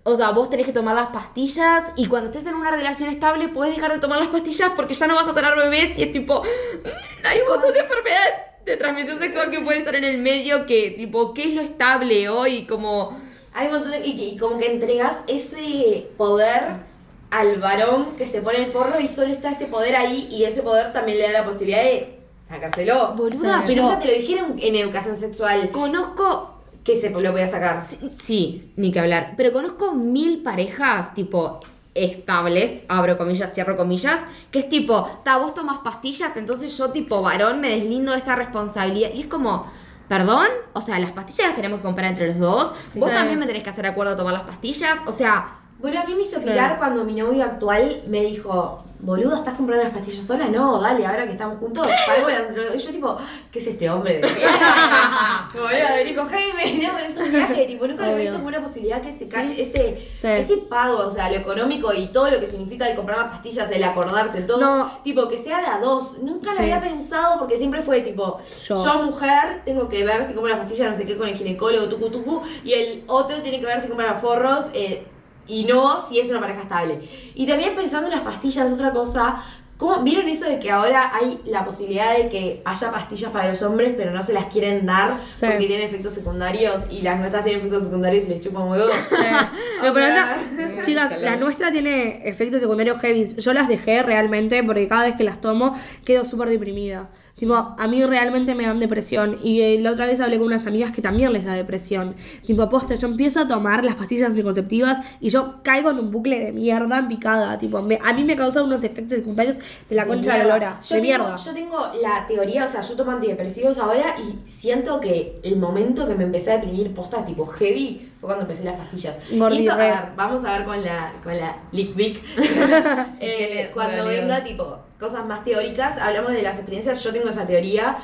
o 0.04 0.14
sea, 0.14 0.30
vos 0.30 0.48
tenés 0.48 0.64
que 0.64 0.72
tomar 0.72 0.94
las 0.94 1.08
pastillas 1.08 1.86
y 1.96 2.06
cuando 2.06 2.30
estés 2.30 2.46
en 2.46 2.54
una 2.54 2.70
relación 2.70 3.08
estable 3.08 3.48
puedes 3.48 3.74
dejar 3.74 3.94
de 3.94 3.98
tomar 3.98 4.20
las 4.20 4.28
pastillas 4.28 4.70
porque 4.76 4.94
ya 4.94 5.08
no 5.08 5.16
vas 5.16 5.26
a 5.26 5.34
tener 5.34 5.56
bebés 5.56 5.98
y 5.98 6.04
es 6.04 6.12
tipo, 6.12 6.40
mm, 6.40 7.26
hay 7.26 7.40
un 7.40 7.48
montón 7.48 7.72
de 7.72 7.80
enfermedades 7.80 8.34
de 8.64 8.76
transmisión 8.76 9.18
sexual 9.18 9.50
que 9.50 9.58
pueden 9.58 9.80
estar 9.80 9.96
en 9.96 10.04
el 10.04 10.18
medio 10.18 10.66
que 10.66 10.92
tipo, 10.92 11.34
¿qué 11.34 11.48
es 11.48 11.54
lo 11.56 11.62
estable 11.62 12.28
hoy? 12.28 12.64
Como, 12.66 13.20
Hay 13.54 13.66
un 13.66 13.72
montón 13.72 13.90
de. 13.90 14.06
Y, 14.06 14.34
y 14.34 14.36
como 14.36 14.56
que 14.56 14.70
entregas 14.70 15.24
ese 15.26 16.10
poder 16.16 16.85
al 17.30 17.58
varón 17.60 18.16
que 18.16 18.26
se 18.26 18.40
pone 18.42 18.58
el 18.58 18.66
forro 18.66 19.00
y 19.00 19.08
solo 19.08 19.32
está 19.32 19.50
ese 19.50 19.66
poder 19.66 19.96
ahí 19.96 20.28
y 20.30 20.44
ese 20.44 20.62
poder 20.62 20.92
también 20.92 21.18
le 21.18 21.24
da 21.32 21.40
la 21.40 21.44
posibilidad 21.44 21.82
de 21.82 22.18
sacárselo. 22.48 23.14
Boluda, 23.16 23.64
pero- 23.66 23.82
Nunca 23.82 23.98
te 23.98 24.06
lo 24.06 24.12
dijeron 24.14 24.56
en 24.60 24.76
educación 24.76 25.16
sexual 25.16 25.70
conozco, 25.70 26.52
que 26.84 26.96
se 26.96 27.10
lo 27.10 27.32
podía 27.32 27.48
sacar. 27.48 27.84
sí, 28.16 28.72
ni 28.76 28.92
que 28.92 29.00
hablar, 29.00 29.34
pero 29.36 29.52
conozco 29.52 29.92
mil 29.92 30.42
parejas 30.42 31.14
tipo 31.14 31.60
estables, 31.94 32.82
abro 32.88 33.16
comillas, 33.18 33.52
cierro 33.54 33.76
comillas, 33.76 34.20
que 34.50 34.58
es 34.60 34.68
tipo, 34.68 35.02
ta, 35.24 35.38
vos 35.38 35.54
tomas 35.54 35.78
pastillas, 35.78 36.36
entonces 36.36 36.76
yo 36.78 36.90
tipo 36.90 37.22
varón 37.22 37.60
me 37.60 37.70
deslindo 37.70 38.12
de 38.12 38.18
esta 38.18 38.36
responsabilidad 38.36 39.10
y 39.14 39.20
es 39.22 39.26
como... 39.26 39.70
¿Perdón? 40.08 40.46
O 40.72 40.80
sea, 40.80 41.00
las 41.00 41.10
pastillas 41.10 41.48
las 41.48 41.56
tenemos 41.56 41.80
que 41.80 41.84
comprar 41.86 42.08
entre 42.12 42.28
los 42.28 42.38
dos. 42.38 42.68
Vos 42.94 43.08
Sí. 43.10 43.16
también 43.16 43.40
me 43.40 43.46
tenés 43.48 43.64
que 43.64 43.70
hacer 43.70 43.86
acuerdo 43.86 44.12
a 44.12 44.16
tomar 44.16 44.34
las 44.34 44.44
pastillas. 44.44 44.98
O 45.06 45.10
sea, 45.10 45.58
Bueno, 45.78 46.00
a 46.00 46.04
mí 46.04 46.14
me 46.14 46.22
hizo 46.22 46.40
pirar 46.40 46.78
cuando 46.78 47.04
mi 47.04 47.14
novio 47.14 47.44
actual 47.44 48.02
me 48.08 48.22
dijo, 48.24 48.82
boludo, 48.98 49.36
¿estás 49.36 49.54
comprando 49.56 49.84
las 49.84 49.92
pastillas 49.92 50.24
sola? 50.26 50.46
No, 50.48 50.80
dale, 50.80 51.06
ahora 51.06 51.26
que 51.26 51.32
estamos 51.32 51.58
juntos, 51.58 51.86
pago 52.06 52.28
las 52.30 52.40
entre 52.48 52.62
los 52.64 52.72
dos". 52.72 52.82
Y 52.82 52.86
yo 52.86 52.92
tipo, 52.92 53.16
¿qué 53.52 53.58
es 53.58 53.66
este 53.66 53.90
hombre? 53.90 54.22
Como 55.52 55.64
voy 55.64 55.74
a 55.76 55.94
venir 55.96 56.16
con 56.16 56.28
Jaime, 56.30 56.82
no, 56.82 56.88
pero 56.96 57.06
es 57.06 57.16
un 57.18 57.30
viaje, 57.30 57.66
tipo, 57.66 57.86
nunca 57.86 58.06
lo 58.06 58.12
había 58.12 58.16
Obvio. 58.16 58.30
visto 58.30 58.36
como 58.38 58.48
una 58.48 58.62
posibilidad 58.62 59.02
que 59.02 59.10
ese, 59.10 60.08
Sí. 60.18 60.26
ese 60.26 60.56
pago, 60.68 60.98
o 61.06 61.10
sea, 61.10 61.30
lo 61.30 61.36
económico 61.36 61.92
y 61.92 62.08
todo 62.08 62.30
lo 62.30 62.40
que 62.40 62.46
significa 62.46 62.88
el 62.88 62.96
comprar 62.96 63.18
las 63.18 63.28
pastillas, 63.32 63.70
el 63.70 63.84
acordarse, 63.84 64.38
el 64.38 64.46
todo, 64.46 64.60
No. 64.60 64.90
tipo, 65.04 65.28
que 65.28 65.36
sea 65.36 65.60
de 65.60 65.66
a 65.66 65.78
dos. 65.78 66.18
Nunca 66.22 66.54
lo 66.54 66.60
había 66.60 66.80
pensado 66.80 67.38
porque 67.38 67.58
siempre 67.58 67.82
fue 67.82 68.00
tipo, 68.00 68.38
Yo. 68.66 68.82
yo, 68.82 69.02
mujer 69.02 69.62
tengo 69.66 69.90
que 69.90 70.04
ver 70.04 70.24
si 70.24 70.32
compro 70.32 70.50
las 70.50 70.58
pastillas, 70.60 70.90
no 70.90 70.96
sé 70.96 71.04
qué, 71.06 71.18
con 71.18 71.28
el 71.28 71.36
ginecólogo, 71.36 71.86
tucu 71.90 72.10
tucu, 72.10 72.42
y 72.64 72.72
el 72.72 73.04
otro 73.08 73.42
tiene 73.42 73.60
que 73.60 73.66
ver 73.66 73.78
si 73.80 73.88
compra 73.88 74.12
los 74.12 74.22
forros, 74.22 74.66
eh, 74.72 75.06
y 75.48 75.64
no 75.64 76.00
si 76.00 76.18
es 76.20 76.30
una 76.30 76.40
pareja 76.40 76.62
estable. 76.62 77.00
Y 77.34 77.46
también 77.46 77.74
pensando 77.76 78.08
en 78.08 78.14
las 78.14 78.22
pastillas, 78.22 78.72
otra 78.72 78.92
cosa, 78.92 79.36
¿cómo, 79.76 80.02
¿vieron 80.02 80.28
eso 80.28 80.46
de 80.46 80.58
que 80.58 80.70
ahora 80.70 81.12
hay 81.14 81.38
la 81.44 81.64
posibilidad 81.64 82.16
de 82.16 82.28
que 82.28 82.62
haya 82.64 82.90
pastillas 82.90 83.30
para 83.30 83.48
los 83.50 83.62
hombres, 83.62 83.92
pero 83.96 84.10
no 84.10 84.22
se 84.22 84.32
las 84.32 84.46
quieren 84.46 84.86
dar 84.86 85.20
Sí. 85.34 85.46
porque 85.46 85.66
tienen 85.66 85.86
efectos 85.86 86.14
secundarios 86.14 86.82
y 86.90 87.02
las 87.02 87.18
nuestras 87.18 87.44
tienen 87.44 87.60
efectos 87.60 87.84
secundarios 87.84 88.24
y 88.24 88.28
les 88.28 88.40
chupan 88.40 88.68
huevo? 88.68 88.88
No, 89.82 89.90
O 89.90 89.94
pero 89.94 90.06
sea, 90.06 90.36
esta- 90.50 90.82
chicas, 90.86 91.20
la 91.20 91.36
nuestra 91.36 91.70
tiene 91.70 92.22
efectos 92.28 92.60
secundarios 92.60 92.98
heavy. 93.00 93.26
Yo 93.36 93.52
las 93.52 93.68
dejé 93.68 94.02
realmente 94.02 94.62
porque 94.64 94.88
cada 94.88 95.04
vez 95.04 95.14
que 95.16 95.24
las 95.24 95.40
tomo 95.40 95.78
quedo 96.04 96.24
súper 96.24 96.48
deprimida. 96.48 97.08
Tipo, 97.36 97.54
a 97.54 97.86
mí 97.86 98.02
realmente 98.02 98.54
me 98.54 98.64
dan 98.64 98.80
depresión. 98.80 99.38
Y 99.44 99.60
eh, 99.60 99.78
la 99.78 99.90
otra 99.90 100.06
vez 100.06 100.20
hablé 100.22 100.38
con 100.38 100.46
unas 100.46 100.66
amigas 100.66 100.90
que 100.90 101.02
también 101.02 101.34
les 101.34 101.44
da 101.44 101.52
depresión. 101.52 102.16
Tipo, 102.46 102.62
aposta, 102.62 102.94
yo 102.94 103.08
empiezo 103.08 103.40
a 103.40 103.46
tomar 103.46 103.84
las 103.84 103.94
pastillas 103.96 104.30
anticonceptivas 104.30 105.00
y 105.20 105.28
yo 105.28 105.56
caigo 105.62 105.90
en 105.90 105.98
un 105.98 106.10
bucle 106.10 106.40
de 106.40 106.52
mierda 106.52 106.98
en 106.98 107.08
picada. 107.08 107.58
Tipo, 107.58 107.82
me- 107.82 107.98
a 108.02 108.14
mí 108.14 108.24
me 108.24 108.36
causan 108.36 108.64
unos 108.64 108.82
efectos 108.84 109.18
secundarios 109.18 109.56
de 109.88 109.94
la 109.96 110.06
concha 110.06 110.32
de 110.32 110.38
la 110.44 110.44
lora. 110.54 110.80
Yo 110.80 110.94
de 110.96 111.02
tengo, 111.02 111.18
mierda. 111.18 111.36
Yo 111.36 111.52
tengo 111.52 111.78
la 112.00 112.26
teoría, 112.26 112.64
o 112.64 112.68
sea, 112.70 112.80
yo 112.80 112.96
tomo 112.96 113.10
antidepresivos 113.12 113.78
ahora 113.78 114.16
y 114.18 114.48
siento 114.50 114.98
que 114.98 115.38
el 115.42 115.56
momento 115.58 116.08
que 116.08 116.14
me 116.14 116.24
empecé 116.24 116.52
a 116.52 116.54
deprimir 116.56 116.94
posta 116.94 117.22
tipo 117.26 117.44
heavy 117.44 118.12
fue 118.18 118.28
cuando 118.28 118.44
empecé 118.44 118.64
las 118.64 118.76
pastillas. 118.78 119.20
Gordi, 119.32 119.56
y 119.58 119.60
esto, 119.60 119.72
a 119.74 119.76
ver, 119.76 119.94
vamos 120.16 120.42
a 120.42 120.52
ver 120.56 120.64
con 120.64 120.82
la, 120.82 121.12
con 121.22 121.36
la 121.36 121.54
Lick. 121.72 121.94
Eh, 123.20 123.70
cuando 123.74 124.06
venga, 124.06 124.42
tipo, 124.42 124.78
cosas 124.98 125.26
más 125.26 125.44
teóricas, 125.44 125.98
hablamos 125.98 126.32
de 126.32 126.42
las 126.42 126.56
experiencias, 126.56 127.02
yo 127.04 127.12
tengo 127.12 127.28
esa 127.28 127.46
teoría. 127.46 127.98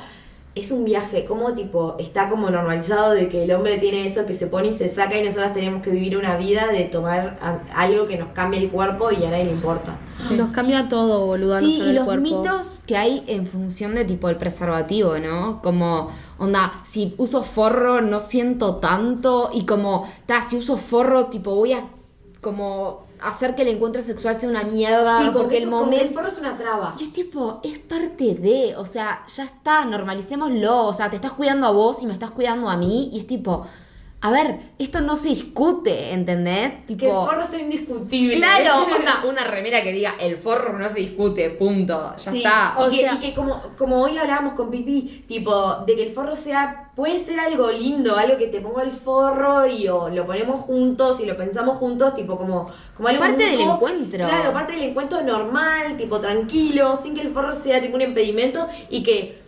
es 0.55 0.69
un 0.69 0.85
viaje, 0.85 1.25
como 1.25 1.53
tipo, 1.55 1.95
está 1.97 2.29
como 2.29 2.51
normalizado 2.51 3.13
de 3.13 3.27
que 3.27 3.43
el 3.43 3.51
hombre 3.53 3.79
tiene 3.79 4.05
eso 4.05 4.27
que 4.27 4.35
se 4.35 4.45
pone 4.45 4.67
y 4.67 4.73
se 4.73 4.87
saca 4.87 5.17
y 5.17 5.25
nosotras 5.25 5.51
tenemos 5.55 5.81
que 5.81 5.89
vivir 5.89 6.15
una 6.15 6.37
vida 6.37 6.67
de 6.67 6.83
tomar 6.83 7.39
a- 7.41 7.57
algo 7.81 8.05
que 8.05 8.17
nos 8.19 8.27
cambie 8.33 8.59
el 8.59 8.69
cuerpo 8.69 9.09
y 9.11 9.25
a 9.25 9.31
nadie 9.31 9.45
le 9.45 9.51
importa. 9.51 9.97
Nos 10.37 10.51
cambia 10.51 10.87
todo, 10.87 11.25
boludo. 11.25 11.57
Sí, 11.59 11.79
y 11.79 11.89
el 11.89 11.95
los 11.95 12.03
cuerpo. 12.03 12.21
mitos 12.21 12.83
que 12.85 12.95
hay 12.97 13.23
en 13.25 13.47
función 13.47 13.95
de 13.95 14.05
tipo 14.05 14.29
el 14.29 14.37
preservativo, 14.37 15.17
¿no? 15.17 15.59
Como, 15.63 16.11
onda, 16.37 16.71
si 16.85 17.15
uso 17.17 17.41
forro 17.43 18.01
no 18.01 18.19
siento 18.19 18.75
tanto 18.75 19.49
y 19.55 19.65
como, 19.65 20.07
ta, 20.27 20.43
si 20.43 20.57
uso 20.57 20.77
forro, 20.77 21.25
tipo, 21.31 21.55
voy 21.55 21.73
a 21.73 21.81
como 22.41 23.02
hacer 23.27 23.55
que 23.55 23.61
el 23.63 23.69
encuentro 23.69 24.01
sexual 24.01 24.39
sea 24.39 24.49
una 24.49 24.63
mierda 24.63 25.17
Sí, 25.19 25.23
porque, 25.25 25.37
porque, 25.39 25.57
el 25.57 25.63
eso- 25.63 25.71
momento... 25.71 26.05
el 26.05 26.13
forro 26.13 26.27
es 26.27 26.37
una 26.37 26.57
traba. 26.57 26.95
Y 26.99 27.03
es 27.03 27.13
tipo, 27.13 27.59
es 27.63 27.79
parte 27.79 28.35
de, 28.35 28.75
o 28.77 28.85
sea, 28.85 29.25
ya 29.35 29.43
está, 29.43 29.85
normalicémoslo, 29.85 30.87
o 30.87 30.93
sea, 30.93 31.09
te 31.09 31.15
estás 31.17 31.31
cuidando 31.33 31.67
a 31.67 31.71
vos 31.71 32.01
y 32.01 32.05
me 32.05 32.13
estás 32.13 32.31
cuidando 32.31 32.69
a 32.69 32.77
mí, 32.77 33.09
y 33.13 33.19
es 33.19 33.27
tipo, 33.27 33.65
a 34.25 34.31
ver, 34.31 34.57
esto 34.79 35.01
no 35.01 35.17
se 35.17 35.27
discute, 35.27 36.13
¿entendés? 36.13 36.85
Tipo, 36.85 36.99
Que 36.99 37.07
el 37.07 37.11
forro 37.13 37.45
sea 37.45 37.59
indiscutible. 37.59 38.37
Claro, 38.37 38.85
onda, 38.97 39.25
una 39.27 39.43
remera 39.43 39.83
que 39.83 39.91
diga 39.91 40.15
el 40.17 40.37
forro 40.37 40.79
no 40.79 40.87
se 40.89 40.99
discute, 41.01 41.49
punto. 41.49 42.13
Ya 42.17 42.31
Sí, 42.31 42.37
está. 42.37 42.73
Y, 42.77 42.81
O 42.81 42.89
que, 42.89 42.95
sea- 43.01 43.13
y 43.15 43.17
que 43.17 43.33
como, 43.33 43.61
como 43.77 44.01
hoy 44.01 44.17
hablábamos 44.17 44.53
con 44.53 44.71
Pipi, 44.71 45.25
tipo, 45.27 45.75
de 45.85 45.95
que 45.97 46.03
el 46.03 46.11
forro 46.11 46.37
sea, 46.37 46.89
puede 46.95 47.17
ser 47.19 47.37
algo 47.37 47.69
lindo, 47.69 48.15
algo 48.15 48.37
que 48.37 48.47
te 48.47 48.61
ponga 48.61 48.83
el 48.83 48.91
forro 48.91 49.67
y 49.67 49.89
o 49.89 50.07
lo 50.07 50.25
ponemos 50.25 50.61
juntos 50.61 51.19
y 51.19 51.25
lo 51.25 51.35
pensamos 51.35 51.75
juntos, 51.77 52.15
tipo, 52.15 52.37
como, 52.37 52.69
como 52.95 53.09
algo 53.09 53.19
Parte 53.19 53.43
del 53.45 53.59
encuentro. 53.59 54.25
Claro, 54.25 54.53
parte 54.53 54.71
del 54.71 54.83
encuentro 54.83 55.21
normal, 55.21 55.97
tipo, 55.97 56.21
tranquilo, 56.21 56.95
sin 56.95 57.13
que 57.13 57.19
el 57.21 57.33
forro 57.33 57.53
sea 57.53 57.81
tipo 57.81 57.95
un 57.95 58.01
impedimento 58.03 58.67
y 58.89 59.03
que 59.03 59.42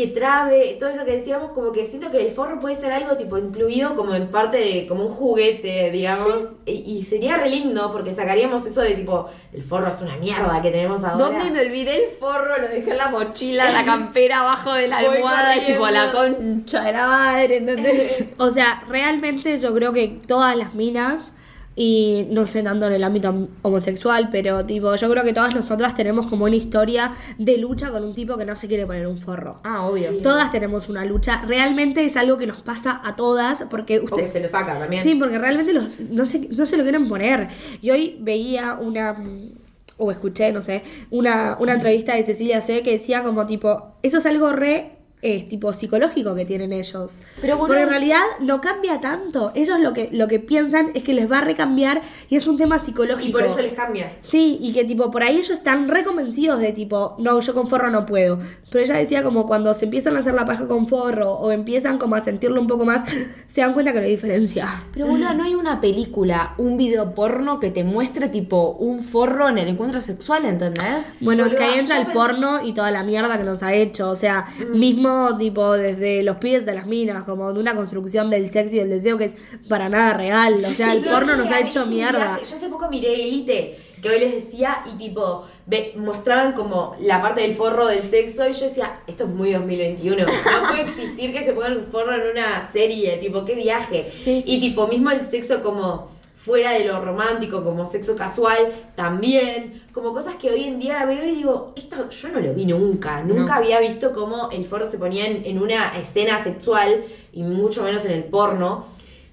que 0.00 0.06
trabe, 0.06 0.76
todo 0.80 0.88
eso 0.88 1.04
que 1.04 1.12
decíamos, 1.12 1.50
como 1.50 1.72
que 1.72 1.84
siento 1.84 2.10
que 2.10 2.24
el 2.26 2.32
forro 2.32 2.58
puede 2.58 2.74
ser 2.74 2.92
algo 2.92 3.16
tipo 3.16 3.36
incluido 3.36 3.94
como 3.94 4.14
en 4.14 4.28
parte 4.28 4.56
de, 4.56 4.86
como 4.86 5.04
un 5.04 5.12
juguete, 5.12 5.90
digamos, 5.90 6.52
y, 6.64 6.72
y 6.72 7.04
sería 7.04 7.36
re 7.36 7.50
lindo 7.50 7.92
porque 7.92 8.14
sacaríamos 8.14 8.64
eso 8.64 8.80
de 8.80 8.94
tipo, 8.94 9.26
el 9.52 9.62
forro 9.62 9.90
es 9.90 10.00
una 10.00 10.16
mierda 10.16 10.62
que 10.62 10.70
tenemos 10.70 11.04
ahora. 11.04 11.24
¿Dónde 11.24 11.50
me 11.50 11.60
olvidé 11.60 12.04
el 12.04 12.10
forro? 12.10 12.58
Lo 12.58 12.68
dejé 12.68 12.90
en 12.90 12.96
la 12.96 13.08
mochila, 13.08 13.68
en 13.68 13.74
la 13.74 13.84
campera, 13.84 14.40
abajo 14.40 14.72
de 14.72 14.88
la 14.88 15.02
Voy 15.02 15.16
almohada, 15.16 15.56
y 15.56 15.66
tipo 15.66 15.86
la 15.88 16.12
concha 16.12 16.82
de 16.82 16.92
la 16.92 17.06
madre, 17.06 17.56
¿entendés? 17.58 18.24
O 18.38 18.50
sea, 18.52 18.82
realmente 18.88 19.60
yo 19.60 19.74
creo 19.74 19.92
que 19.92 20.08
todas 20.26 20.56
las 20.56 20.74
minas, 20.74 21.34
y 21.76 22.26
no 22.30 22.46
sé 22.46 22.62
tanto 22.62 22.86
en 22.86 22.92
el 22.92 23.04
ámbito 23.04 23.48
homosexual, 23.62 24.28
pero 24.32 24.66
tipo, 24.66 24.94
yo 24.96 25.10
creo 25.10 25.24
que 25.24 25.32
todas 25.32 25.54
nosotras 25.54 25.94
tenemos 25.94 26.26
como 26.26 26.44
una 26.44 26.56
historia 26.56 27.12
de 27.38 27.58
lucha 27.58 27.90
con 27.90 28.04
un 28.04 28.14
tipo 28.14 28.36
que 28.36 28.44
no 28.44 28.56
se 28.56 28.68
quiere 28.68 28.86
poner 28.86 29.06
un 29.06 29.16
forro. 29.16 29.60
ah, 29.64 29.86
obvio. 29.86 30.10
Todas 30.22 30.50
tenemos 30.50 30.88
una 30.88 31.04
lucha. 31.04 31.42
Realmente 31.46 32.04
es 32.04 32.16
algo 32.16 32.38
que 32.38 32.46
nos 32.46 32.60
pasa 32.60 33.00
a 33.04 33.16
todas 33.16 33.64
porque 33.70 33.98
O 33.98 34.06
que 34.06 34.14
usted, 34.14 34.26
se 34.26 34.40
lo 34.40 34.48
saca 34.48 34.78
también. 34.78 35.02
Sí, 35.02 35.14
porque 35.14 35.38
realmente 35.38 35.72
los, 35.72 36.00
no, 36.00 36.26
se, 36.26 36.40
no 36.40 36.66
se 36.66 36.76
lo 36.76 36.82
quieren 36.82 37.08
poner. 37.08 37.48
Y 37.80 37.90
hoy 37.90 38.18
veía 38.20 38.74
una, 38.74 39.12
mm, 39.14 39.52
o 39.96 40.10
escuché, 40.10 40.52
no 40.52 40.62
sé, 40.62 40.82
una, 41.10 41.56
una 41.60 41.74
entrevista 41.74 42.14
de 42.14 42.24
Cecilia 42.24 42.60
C 42.60 42.82
que 42.82 42.92
decía 42.92 43.22
como 43.22 43.46
tipo, 43.46 43.94
eso 44.02 44.18
es 44.18 44.26
algo 44.26 44.52
re... 44.52 44.96
eh, 45.22 45.46
tipo 45.48 45.72
psicológico 45.72 46.34
que 46.34 46.44
tienen 46.46 46.72
ellos. 46.72 47.12
Pero, 47.40 47.56
boludo- 47.56 47.66
Porque 47.68 47.82
en 47.82 47.88
realidad 47.90 48.22
no 48.40 48.60
cambia 48.60 49.00
tanto. 49.00 49.52
Ellos 49.54 49.78
lo 49.80 49.92
que, 49.92 50.08
lo 50.12 50.28
que 50.28 50.38
piensan 50.40 50.90
es 50.94 51.02
que 51.02 51.12
les 51.12 51.30
va 51.30 51.38
a 51.38 51.40
recambiar 51.42 52.00
y 52.30 52.36
es 52.36 52.46
un 52.46 52.56
tema 52.56 52.78
psicológico. 52.78 53.28
Y 53.28 53.32
por 53.32 53.44
eso 53.44 53.60
les 53.60 53.74
cambia. 53.74 54.14
Sí, 54.22 54.58
y 54.62 54.72
que 54.72 54.84
tipo, 54.84 55.10
por 55.10 55.22
ahí 55.22 55.34
ellos 55.36 55.50
están 55.50 55.88
reconvencidos 55.88 56.60
de 56.60 56.72
tipo, 56.72 57.16
no, 57.18 57.38
yo 57.40 57.52
con 57.54 57.68
forro 57.68 57.90
no 57.90 58.06
puedo. 58.06 58.38
Pero 58.70 58.84
ella 58.84 58.94
decía 58.96 59.22
como 59.22 59.46
cuando 59.46 59.74
se 59.74 59.84
empiezan 59.84 60.16
a 60.16 60.20
hacer 60.20 60.32
la 60.34 60.46
paja 60.46 60.66
con 60.66 60.86
forro 60.88 61.32
o 61.32 61.50
empiezan 61.50 61.98
como 61.98 62.14
a 62.14 62.24
sentirlo 62.24 62.60
un 62.60 62.66
poco 62.66 62.84
más, 62.86 63.02
se 63.46 63.60
dan 63.60 63.74
cuenta 63.74 63.92
que 63.92 63.98
no 63.98 64.04
hay 64.06 64.12
diferencia. 64.12 64.84
Pero 64.92 65.06
boludo, 65.06 65.34
no 65.34 65.44
hay 65.44 65.54
una 65.54 65.80
película, 65.82 66.54
un 66.56 66.76
video 66.78 67.14
porno 67.14 67.60
que 67.60 67.70
te 67.70 67.84
muestre 67.84 68.28
tipo 68.30 68.70
un 68.78 69.02
forro 69.02 69.48
en 69.48 69.58
el 69.58 69.68
encuentro 69.68 70.00
sexual, 70.00 70.44
¿entendés? 70.46 71.18
Bueno, 71.20 71.44
es 71.44 71.54
que 71.54 71.62
ahí 71.64 71.78
entra 71.80 71.96
el 72.00 72.06
porno 72.14 72.64
y 72.64 72.72
toda 72.72 72.90
la 72.90 73.02
mierda 73.02 73.36
que 73.36 73.44
nos 73.44 73.62
ha 73.62 73.74
hecho. 73.74 74.08
O 74.10 74.16
sea, 74.16 74.46
mismo 74.72 75.09
tipo 75.38 75.72
desde 75.74 76.22
los 76.22 76.36
pies 76.36 76.64
de 76.66 76.74
las 76.74 76.86
minas, 76.86 77.24
como 77.24 77.52
de 77.52 77.60
una 77.60 77.74
construcción 77.74 78.30
del 78.30 78.50
sexo 78.50 78.76
y 78.76 78.78
del 78.80 78.90
deseo 78.90 79.16
que 79.18 79.24
es 79.26 79.34
para 79.68 79.88
nada 79.88 80.14
real. 80.14 80.54
O 80.54 80.58
sea, 80.58 80.92
el 80.94 81.04
porno 81.04 81.36
nos 81.36 81.46
ha 81.50 81.60
hecho 81.60 81.86
mierda. 81.86 82.38
Yo 82.38 82.56
hace 82.56 82.68
poco 82.68 82.88
miré 82.90 83.14
Elite, 83.14 83.78
que 84.02 84.08
hoy 84.08 84.20
les 84.20 84.34
decía, 84.34 84.82
y 84.92 84.96
tipo, 84.98 85.46
ve- 85.66 85.92
mostraban 85.96 86.52
como 86.52 86.96
la 87.00 87.20
parte 87.20 87.42
del 87.42 87.54
forro 87.54 87.86
del 87.86 88.08
sexo, 88.08 88.48
y 88.48 88.52
yo 88.52 88.60
decía, 88.64 89.00
esto 89.06 89.24
es 89.24 89.30
muy 89.30 89.52
2021. 89.52 90.24
No 90.26 90.68
puede 90.70 90.82
existir 90.82 91.32
que 91.32 91.44
se 91.44 91.52
pongan 91.52 91.76
un 91.78 91.84
forro 91.84 92.14
en 92.14 92.30
una 92.32 92.66
serie, 92.70 93.16
tipo, 93.18 93.44
qué 93.44 93.54
viaje. 93.54 94.10
Sí. 94.24 94.42
Y 94.46 94.60
tipo, 94.60 94.86
mismo 94.88 95.10
el 95.10 95.24
sexo 95.26 95.62
como 95.62 96.08
fuera 96.42 96.70
de 96.72 96.86
lo 96.86 97.04
romántico, 97.04 97.62
como 97.62 97.86
sexo 97.86 98.16
casual, 98.16 98.72
también. 98.96 99.82
Como 99.92 100.12
cosas 100.14 100.36
que 100.36 100.50
hoy 100.50 100.64
en 100.64 100.78
día 100.78 101.04
veo 101.04 101.22
y 101.24 101.34
digo, 101.34 101.72
esto 101.76 102.08
yo 102.08 102.28
no 102.30 102.40
lo 102.40 102.54
vi 102.54 102.64
nunca. 102.64 103.22
Nunca 103.22 103.44
No. 103.44 103.52
había 103.54 103.78
visto 103.80 104.12
cómo 104.14 104.48
el 104.50 104.64
forro 104.64 104.86
se 104.90 104.96
ponía 104.96 105.26
en, 105.26 105.44
en 105.44 105.60
una 105.60 105.96
escena 105.98 106.42
sexual, 106.42 107.04
y 107.32 107.42
mucho 107.42 107.82
menos 107.82 108.04
en 108.06 108.12
el 108.12 108.24
porno. 108.24 108.84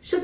Yo, 0.03 0.17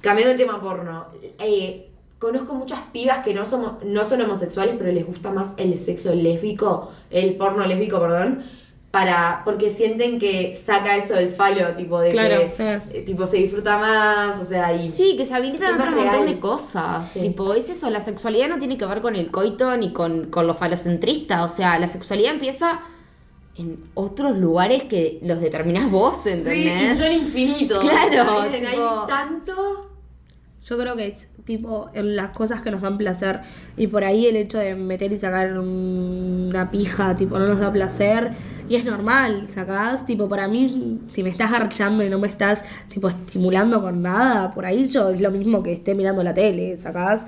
cambiando 0.00 0.32
el 0.32 0.38
tema 0.38 0.60
porno, 0.60 1.06
eh, 1.40 1.88
conozco 2.20 2.54
muchas 2.54 2.80
pibas 2.92 3.24
que 3.24 3.34
no, 3.34 3.44
somos, 3.44 3.82
no 3.84 4.04
son 4.04 4.20
homosexuales, 4.22 4.76
pero 4.78 4.92
les 4.92 5.06
gusta 5.06 5.32
más 5.32 5.54
el 5.56 5.76
sexo 5.78 6.14
lésbico, 6.14 6.92
el 7.10 7.34
porno 7.36 7.66
lésbico, 7.66 7.98
perdón, 7.98 8.44
para, 8.90 9.42
porque 9.44 9.70
sienten 9.70 10.18
que 10.18 10.54
saca 10.56 10.96
eso 10.96 11.14
del 11.14 11.30
falo, 11.30 11.74
tipo 11.76 12.00
de 12.00 12.10
Claro, 12.10 12.40
que 12.40 12.48
sí. 12.48 12.62
eh, 12.96 13.02
tipo 13.06 13.24
se 13.26 13.36
disfruta 13.36 13.78
más, 13.78 14.40
o 14.40 14.44
sea, 14.44 14.74
y 14.74 14.90
Sí, 14.90 15.16
que 15.16 15.24
se 15.24 15.32
habilitan 15.34 15.74
otro 15.80 15.92
montón 15.92 16.26
de 16.26 16.40
cosas. 16.40 17.08
Sí. 17.08 17.20
Tipo, 17.20 17.54
es 17.54 17.70
eso, 17.70 17.88
la 17.90 18.00
sexualidad 18.00 18.48
no 18.48 18.58
tiene 18.58 18.76
que 18.78 18.86
ver 18.86 19.00
con 19.00 19.14
el 19.14 19.30
coito 19.30 19.76
ni 19.76 19.92
con, 19.92 20.26
con 20.26 20.46
lo 20.48 20.54
falocentrista. 20.56 21.44
O 21.44 21.48
sea, 21.48 21.78
la 21.78 21.86
sexualidad 21.86 22.32
empieza 22.32 22.80
en 23.56 23.78
otros 23.94 24.36
lugares 24.36 24.84
que 24.84 25.20
los 25.22 25.40
determinás 25.40 25.88
vos, 25.90 26.16
Sí, 26.24 26.30
y 26.30 26.32
¿entendés? 26.32 26.98
son 26.98 27.12
infinitos. 27.12 27.84
Claro, 27.84 28.40
Hay, 28.40 28.54
hay 28.54 28.66
tipo- 28.74 29.06
tanto. 29.06 29.89
Yo 30.70 30.78
creo 30.78 30.94
que 30.94 31.08
es 31.08 31.28
tipo 31.44 31.90
en 31.94 32.14
las 32.14 32.30
cosas 32.30 32.62
que 32.62 32.70
nos 32.70 32.80
dan 32.80 32.96
placer 32.96 33.40
y 33.76 33.88
por 33.88 34.04
ahí 34.04 34.26
el 34.26 34.36
hecho 34.36 34.56
de 34.56 34.76
meter 34.76 35.12
y 35.12 35.18
sacar 35.18 35.58
una 35.58 36.70
pija 36.70 37.16
tipo 37.16 37.40
no 37.40 37.48
nos 37.48 37.58
da 37.58 37.72
placer 37.72 38.30
y 38.68 38.76
es 38.76 38.84
normal, 38.84 39.48
sacás, 39.48 40.06
tipo 40.06 40.28
para 40.28 40.46
mí 40.46 41.00
si 41.08 41.24
me 41.24 41.28
estás 41.28 41.50
garchando 41.50 42.04
y 42.04 42.08
no 42.08 42.20
me 42.20 42.28
estás 42.28 42.62
tipo 42.88 43.08
estimulando 43.08 43.82
con 43.82 44.00
nada, 44.00 44.54
por 44.54 44.64
ahí 44.64 44.86
yo 44.86 45.10
es 45.10 45.20
lo 45.20 45.32
mismo 45.32 45.60
que 45.60 45.72
esté 45.72 45.96
mirando 45.96 46.22
la 46.22 46.34
tele, 46.34 46.78
sacás, 46.78 47.26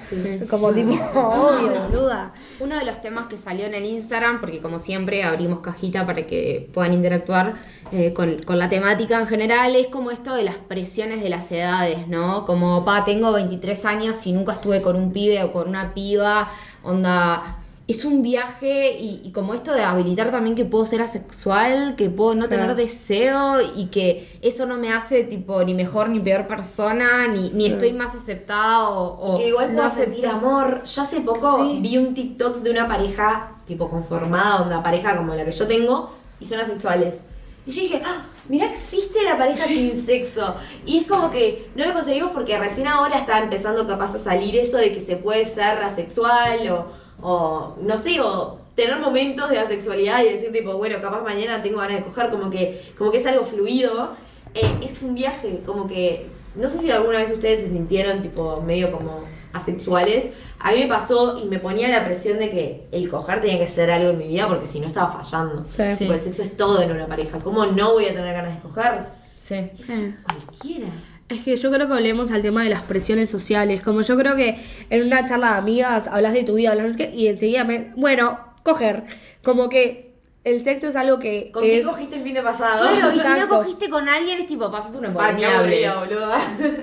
como 0.49 0.73
tipo 0.73 0.93
obvio, 1.17 1.89
boluda. 1.89 2.33
Uno 2.63 2.79
de 2.79 2.85
los 2.85 3.01
temas 3.01 3.27
que 3.27 3.37
salió 3.37 3.67
en 3.67 3.75
el 3.75 3.85
Instagram, 3.85 4.41
porque 4.41 4.61
como 4.61 4.79
siempre 4.79 5.25
abrimos 5.25 5.59
cajita 5.61 6.07
para 6.07 6.27
que 6.27 6.71
puedan 6.73 6.93
interactuar 6.93 7.55
eh, 7.91 8.13
con, 8.13 8.43
con 8.45 8.57
la 8.57 8.69
temática 8.69 9.21
en 9.21 9.27
general, 9.27 9.75
es 9.75 9.89
como 9.89 10.13
esto 10.13 10.37
de 10.37 10.45
las 10.45 10.55
presiones 10.55 11.23
de 11.23 11.29
las 11.29 11.51
edades, 11.51 12.07
¿no? 12.07 12.47
Como, 12.47 12.85
pa, 12.85 13.05
tengo 13.05 13.33
23 13.33 13.85
años 13.85 14.25
y 14.29 14.33
nunca 14.33 14.53
estuve 14.53 14.81
con 14.81 14.95
un 14.95 15.13
pibe 15.13 15.43
o 15.43 15.53
con 15.53 15.69
una 15.69 15.93
piba, 15.93 16.49
onda... 16.85 17.62
Es 17.93 18.05
un 18.05 18.23
viaje 18.23 18.97
y, 18.99 19.21
y 19.25 19.33
como 19.33 19.53
esto 19.55 19.73
de 19.75 19.83
habilitar 19.83 20.31
también 20.31 20.57
que 20.57 20.65
puedo 20.65 20.87
ser 20.87 21.03
asexual, 21.03 21.95
que 21.97 22.09
puedo 22.11 22.35
no 22.35 22.49
tener 22.49 22.65
Claro. 22.67 22.75
deseo 22.75 23.61
y 23.77 23.87
que 23.87 24.39
eso 24.41 24.67
no 24.67 24.77
me 24.79 24.93
hace 24.93 25.25
tipo 25.25 25.63
ni 25.65 25.75
mejor 25.75 26.09
ni 26.09 26.21
peor 26.21 26.47
persona, 26.47 27.27
ni, 27.29 27.51
ni 27.51 27.67
estoy 27.67 27.93
más 27.93 28.15
aceptada 28.15 28.89
o, 28.91 29.35
o 29.35 29.39
que 29.39 29.49
igual 29.49 29.75
no 29.75 29.91
sentir 29.91 30.27
amor. 30.27 30.83
Yo 30.85 31.03
hace 31.03 31.21
poco 31.21 31.59
Sí. 31.59 31.79
vi 31.83 31.99
un 31.99 32.15
TikTok 32.15 32.59
de 32.63 32.71
una 32.71 32.89
pareja, 32.89 33.57
tipo 33.67 33.89
conformada, 33.91 34.63
una 34.63 34.83
pareja 34.83 35.17
como 35.17 35.35
la 35.35 35.45
que 35.45 35.53
yo 35.53 35.67
tengo, 35.67 36.13
y 36.41 36.47
son 36.47 36.61
asexuales. 36.61 37.23
Y 37.67 37.71
yo 37.73 37.83
dije, 37.83 38.03
ah, 38.05 38.25
mira, 38.49 38.67
existe 38.67 39.23
la 39.25 39.37
pareja 39.39 39.65
sin 39.65 40.01
sexo. 40.05 40.55
Y 40.85 40.99
es 40.99 41.07
como 41.07 41.31
que 41.31 41.69
no 41.77 41.85
lo 41.87 41.93
conseguimos 41.93 42.31
porque 42.33 42.59
recién 42.59 42.89
ahora 42.89 43.19
está 43.19 43.39
empezando 43.41 43.87
capaz 43.87 44.15
a 44.17 44.19
salir 44.19 44.57
eso 44.57 44.79
de 44.79 44.93
que 44.93 45.01
se 45.01 45.17
puede 45.17 45.45
ser 45.45 45.79
asexual 45.83 46.69
o, 46.71 47.02
o 47.23 47.77
no 47.81 47.97
sé, 47.97 48.21
o 48.21 48.59
tener 48.75 48.99
momentos 48.99 49.51
de 49.51 49.59
asexualidad 49.59 50.23
y 50.23 50.33
decir 50.33 50.53
tipo, 50.53 50.75
bueno, 50.75 50.97
capaz 51.01 51.23
mañana 51.23 51.63
tengo 51.63 51.79
ganas 51.79 51.99
de 51.99 52.05
coger, 52.05 52.31
como 52.31 52.51
que, 52.51 52.93
como 52.99 53.11
que 53.11 53.19
es 53.19 53.27
algo 53.27 53.45
fluido. 53.45 54.15
Eh, 54.55 54.81
es 54.83 55.01
un 55.03 55.15
viaje, 55.15 55.61
como 55.65 55.89
que, 55.89 56.27
no 56.55 56.69
sé 56.69 56.79
si 56.79 56.91
alguna 56.91 57.19
vez 57.19 57.31
ustedes 57.33 57.61
se 57.61 57.69
sintieron 57.69 58.21
tipo 58.23 58.61
medio 58.61 58.93
como 58.93 59.25
asexuales. 59.53 60.31
A 60.59 60.73
mí 60.73 60.81
me 60.81 60.87
pasó 60.87 61.39
y 61.39 61.47
me 61.47 61.59
ponía 61.59 61.89
la 61.89 62.05
presión 62.05 62.39
de 62.39 62.51
que 62.51 62.87
el 62.93 63.09
coger 63.09 63.41
tenía 63.41 63.59
que 63.59 63.67
ser 63.67 63.91
algo 63.91 64.11
en 64.11 64.19
mi 64.19 64.29
vida 64.29 64.49
porque 64.49 64.67
si 64.67 64.81
no 64.81 64.89
estaba 64.89 65.13
fallando. 65.13 65.65
Sí. 65.65 65.89
Sí. 65.89 65.99
Tipo, 65.99 66.13
el 66.13 66.21
sexo 66.21 66.43
es 66.43 66.57
todo 66.57 66.81
en 66.83 66.93
una 66.93 67.07
pareja. 67.07 67.39
¿Cómo 67.41 67.67
no 67.67 67.93
voy 67.93 68.07
a 68.07 68.15
tener 68.15 68.35
ganas 68.35 68.55
de 68.55 68.61
coger? 68.61 69.07
Sí. 69.37 69.71
Sí. 69.75 70.15
Cualquiera. 70.25 70.89
Es 71.33 71.43
que 71.43 71.57
yo 71.57 71.71
creo 71.71 71.89
que 71.89 71.95
volvemos 71.95 72.31
al 72.31 72.43
tema 72.43 72.63
de 72.63 72.71
las 72.71 72.83
presiones 72.83 73.31
sociales. 73.31 73.81
Como 73.83 74.03
yo 74.03 74.17
creo 74.19 74.37
que 74.37 74.63
en 74.91 75.07
una 75.07 75.25
charla 75.27 75.53
de 75.53 75.59
amigas 75.59 76.09
hablas 76.09 76.35
de 76.35 76.45
tu 76.45 76.55
vida, 76.55 76.71
hablas 76.71 76.87
no 76.87 76.93
sé 76.93 76.99
qué, 76.99 77.15
y 77.15 77.27
enseguida 77.29 77.65
me. 77.65 77.93
Bueno, 77.97 78.39
coger. 78.63 79.05
Como 79.43 79.69
que 79.69 80.13
el 80.45 80.63
sexo 80.63 80.89
es 80.89 80.97
algo 80.97 81.19
que 81.19 81.51
¿Con 81.53 81.63
quién 81.63 81.87
cogiste 81.87 82.17
el 82.17 82.23
fin 82.23 82.35
de 82.35 82.43
pasado? 82.43 82.89
Claro, 82.89 83.15
y 83.15 83.19
si 83.19 83.29
no 83.29 83.49
cogiste 83.49 83.89
con 83.89 84.09
alguien 84.09 84.41
es 84.41 84.47
tipo, 84.47 84.71
pasas 84.71 84.95
aburrido, 84.95 86.01
boluda. 86.01 86.41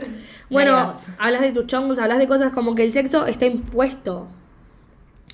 Bueno, 0.49 0.91
hablas 1.19 1.41
de 1.41 1.51
tus 1.51 1.67
chongos, 1.67 1.99
hablas 1.99 2.17
de 2.17 2.27
cosas 2.27 2.51
como 2.53 2.73
que 2.73 2.83
el 2.83 2.91
sexo 2.91 3.27
está 3.27 3.45
impuesto. 3.45 4.27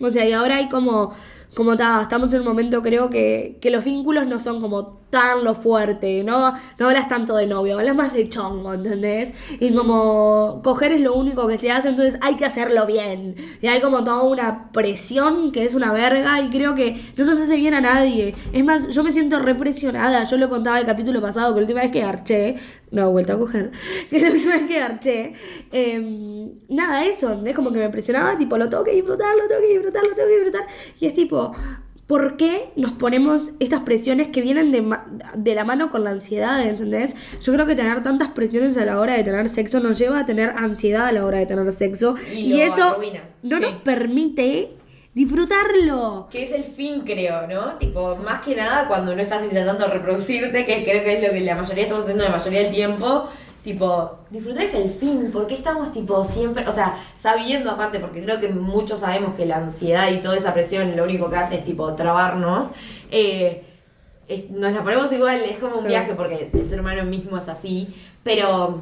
O 0.02 0.12
sea, 0.12 0.26
y 0.26 0.34
ahora 0.34 0.58
hay 0.58 0.68
como, 0.68 1.16
como 1.56 1.78
ta, 1.78 2.02
estamos 2.02 2.34
en 2.34 2.42
un 2.42 2.46
momento 2.46 2.82
creo 2.82 3.10
que, 3.10 3.58
que 3.62 3.72
los 3.72 3.84
vínculos 3.84 4.28
no 4.28 4.40
son 4.40 4.60
como 4.62 5.06
tan 5.10 5.46
lo 5.46 5.56
fuerte, 5.56 6.26
¿no? 6.26 6.54
No 6.78 6.88
hablas 6.88 7.08
tanto 7.08 7.38
de 7.38 7.48
novio, 7.48 7.80
hablas 7.80 7.96
más 7.96 8.14
de 8.14 8.28
chongo, 8.28 8.74
¿entendés? 8.74 9.34
Y 9.62 9.74
como 9.74 10.60
coger 10.62 10.92
es 10.92 11.00
lo 11.00 11.14
único 11.14 11.48
que 11.48 11.58
se 11.58 11.72
hace, 11.72 11.88
entonces 11.88 12.20
hay 12.22 12.36
que 12.36 12.44
hacerlo 12.44 12.86
bien. 12.86 13.36
Y 13.62 13.68
hay 13.68 13.80
como 13.80 14.04
toda 14.04 14.24
una 14.24 14.72
presión 14.74 15.54
que 15.54 15.64
es 15.64 15.74
una 15.74 15.94
verga 15.94 16.42
y 16.42 16.50
creo 16.50 16.76
que 16.76 17.02
no 17.16 17.24
nos 17.24 17.40
hace 17.40 17.56
bien 17.56 17.74
a 17.74 17.80
nadie. 17.80 18.36
Es 18.52 18.66
más, 18.66 18.90
yo 18.90 19.04
me 19.06 19.14
siento 19.14 19.40
represionada, 19.40 20.26
yo 20.26 20.36
lo 20.36 20.50
contaba 20.50 20.80
el 20.80 20.86
capítulo 20.86 21.22
pasado, 21.22 21.54
que 21.54 21.62
la 21.62 21.64
última 21.64 21.82
vez 21.82 21.92
que 21.92 22.02
garché, 22.02 22.56
no 22.92 23.08
he 23.08 23.12
vuelto 23.12 23.34
a 23.34 23.40
coger, 23.40 23.72
que 24.10 24.20
la 24.20 24.32
última 24.32 24.56
vez 24.56 24.68
que 24.68 24.80
garché, 24.80 25.34
eh, 25.72 26.52
nada, 26.68 27.06
eso, 27.06 27.42
es 27.46 27.56
como 27.56 27.72
que 27.72 27.80
me 27.80 27.90
presionaba, 27.90 28.38
tipo, 28.38 28.58
lo 28.58 28.68
tengo 28.68 28.84
que 28.84 28.92
disfrutar, 28.92 29.34
lo 29.38 29.48
tengo 29.48 29.62
que 29.62 29.74
disfrutar, 29.74 30.04
lo 30.04 30.14
tengo 30.14 30.28
que 30.28 30.36
disfrutar. 30.36 30.68
Y 31.00 31.06
es 31.06 31.14
tipo, 31.14 31.45
¿por 32.08 32.38
qué 32.38 32.70
nos 32.76 32.92
ponemos 32.92 33.50
estas 33.60 33.82
presiones 33.82 34.28
que 34.28 34.42
vienen 34.42 34.72
de, 34.72 34.84
de 35.36 35.56
la 35.56 35.64
mano 35.64 35.90
con 35.90 36.04
la 36.04 36.12
ansiedad, 36.12 36.62
¿entendés? 36.66 37.16
Yo 37.42 37.52
creo 37.54 37.66
que 37.66 37.76
tener 37.76 38.04
tantas 38.04 38.30
presiones 38.30 38.78
a 38.78 38.86
la 38.86 39.00
hora 39.00 39.14
de 39.16 39.24
tener 39.24 39.50
sexo 39.50 39.80
nos 39.80 39.98
lleva 39.98 40.20
a 40.20 40.26
tener 40.26 40.50
ansiedad 40.52 41.08
a 41.08 41.12
la 41.12 41.26
hora 41.26 41.40
de 41.40 41.48
tener 41.48 41.72
sexo. 41.74 42.16
Y 42.32 42.40
Y, 42.42 42.50
lo 42.58 42.64
eso 42.64 42.84
arruina. 42.84 43.22
no 43.42 43.58
Sí. 43.58 43.64
nos 43.64 43.72
permite 43.82 44.70
disfrutarlo. 45.16 46.28
Que 46.32 46.44
es 46.44 46.52
el 46.52 46.64
fin, 46.64 47.02
creo, 47.02 47.48
¿no? 47.48 47.76
Tipo, 47.78 48.16
más 48.18 48.42
que 48.42 48.56
nada 48.56 48.88
cuando 48.88 49.16
no 49.16 49.22
estás 49.22 49.44
intentando 49.44 49.88
reproducirte, 49.88 50.66
que 50.66 50.84
creo 50.84 51.04
que 51.04 51.14
es 51.18 51.28
lo 51.28 51.34
que 51.34 51.42
la 51.42 51.56
mayoría 51.56 51.84
estamos 51.84 52.04
haciendo 52.04 52.24
la 52.26 52.32
mayoría 52.32 52.62
del 52.64 52.72
tiempo. 52.72 53.30
Tipo, 53.66 54.20
disfrutar 54.30 54.64
es 54.64 54.76
el 54.76 54.92
fin, 54.92 55.32
porque 55.34 55.56
estamos 55.56 55.92
tipo 55.92 56.24
siempre, 56.24 56.66
o 56.68 56.72
sea, 56.72 56.96
sabiendo 57.16 57.72
aparte, 57.72 58.00
porque 58.00 58.24
creo 58.24 58.40
que 58.40 58.50
muchos 58.50 59.00
sabemos 59.00 59.34
que 59.34 59.48
la 59.48 59.58
ansiedad 59.58 60.12
y 60.12 60.18
toda 60.22 60.38
esa 60.38 60.54
presión 60.54 60.96
lo 60.96 61.04
único 61.04 61.32
que 61.32 61.38
hace 61.38 61.56
es 61.56 61.66
tipo 61.66 61.94
trabarnos. 61.96 62.70
eh, 63.12 63.64
es- 64.28 64.50
nos 64.52 64.72
la 64.72 64.84
ponemos 64.84 65.12
igual, 65.14 65.42
es 65.42 65.58
como 65.58 65.78
un 65.78 65.88
viaje, 65.88 66.14
porque 66.16 66.50
el 66.54 66.70
ser 66.70 66.80
humano 66.80 67.04
mismo 67.06 67.38
es 67.38 67.48
así, 67.50 67.88
pero 68.24 68.82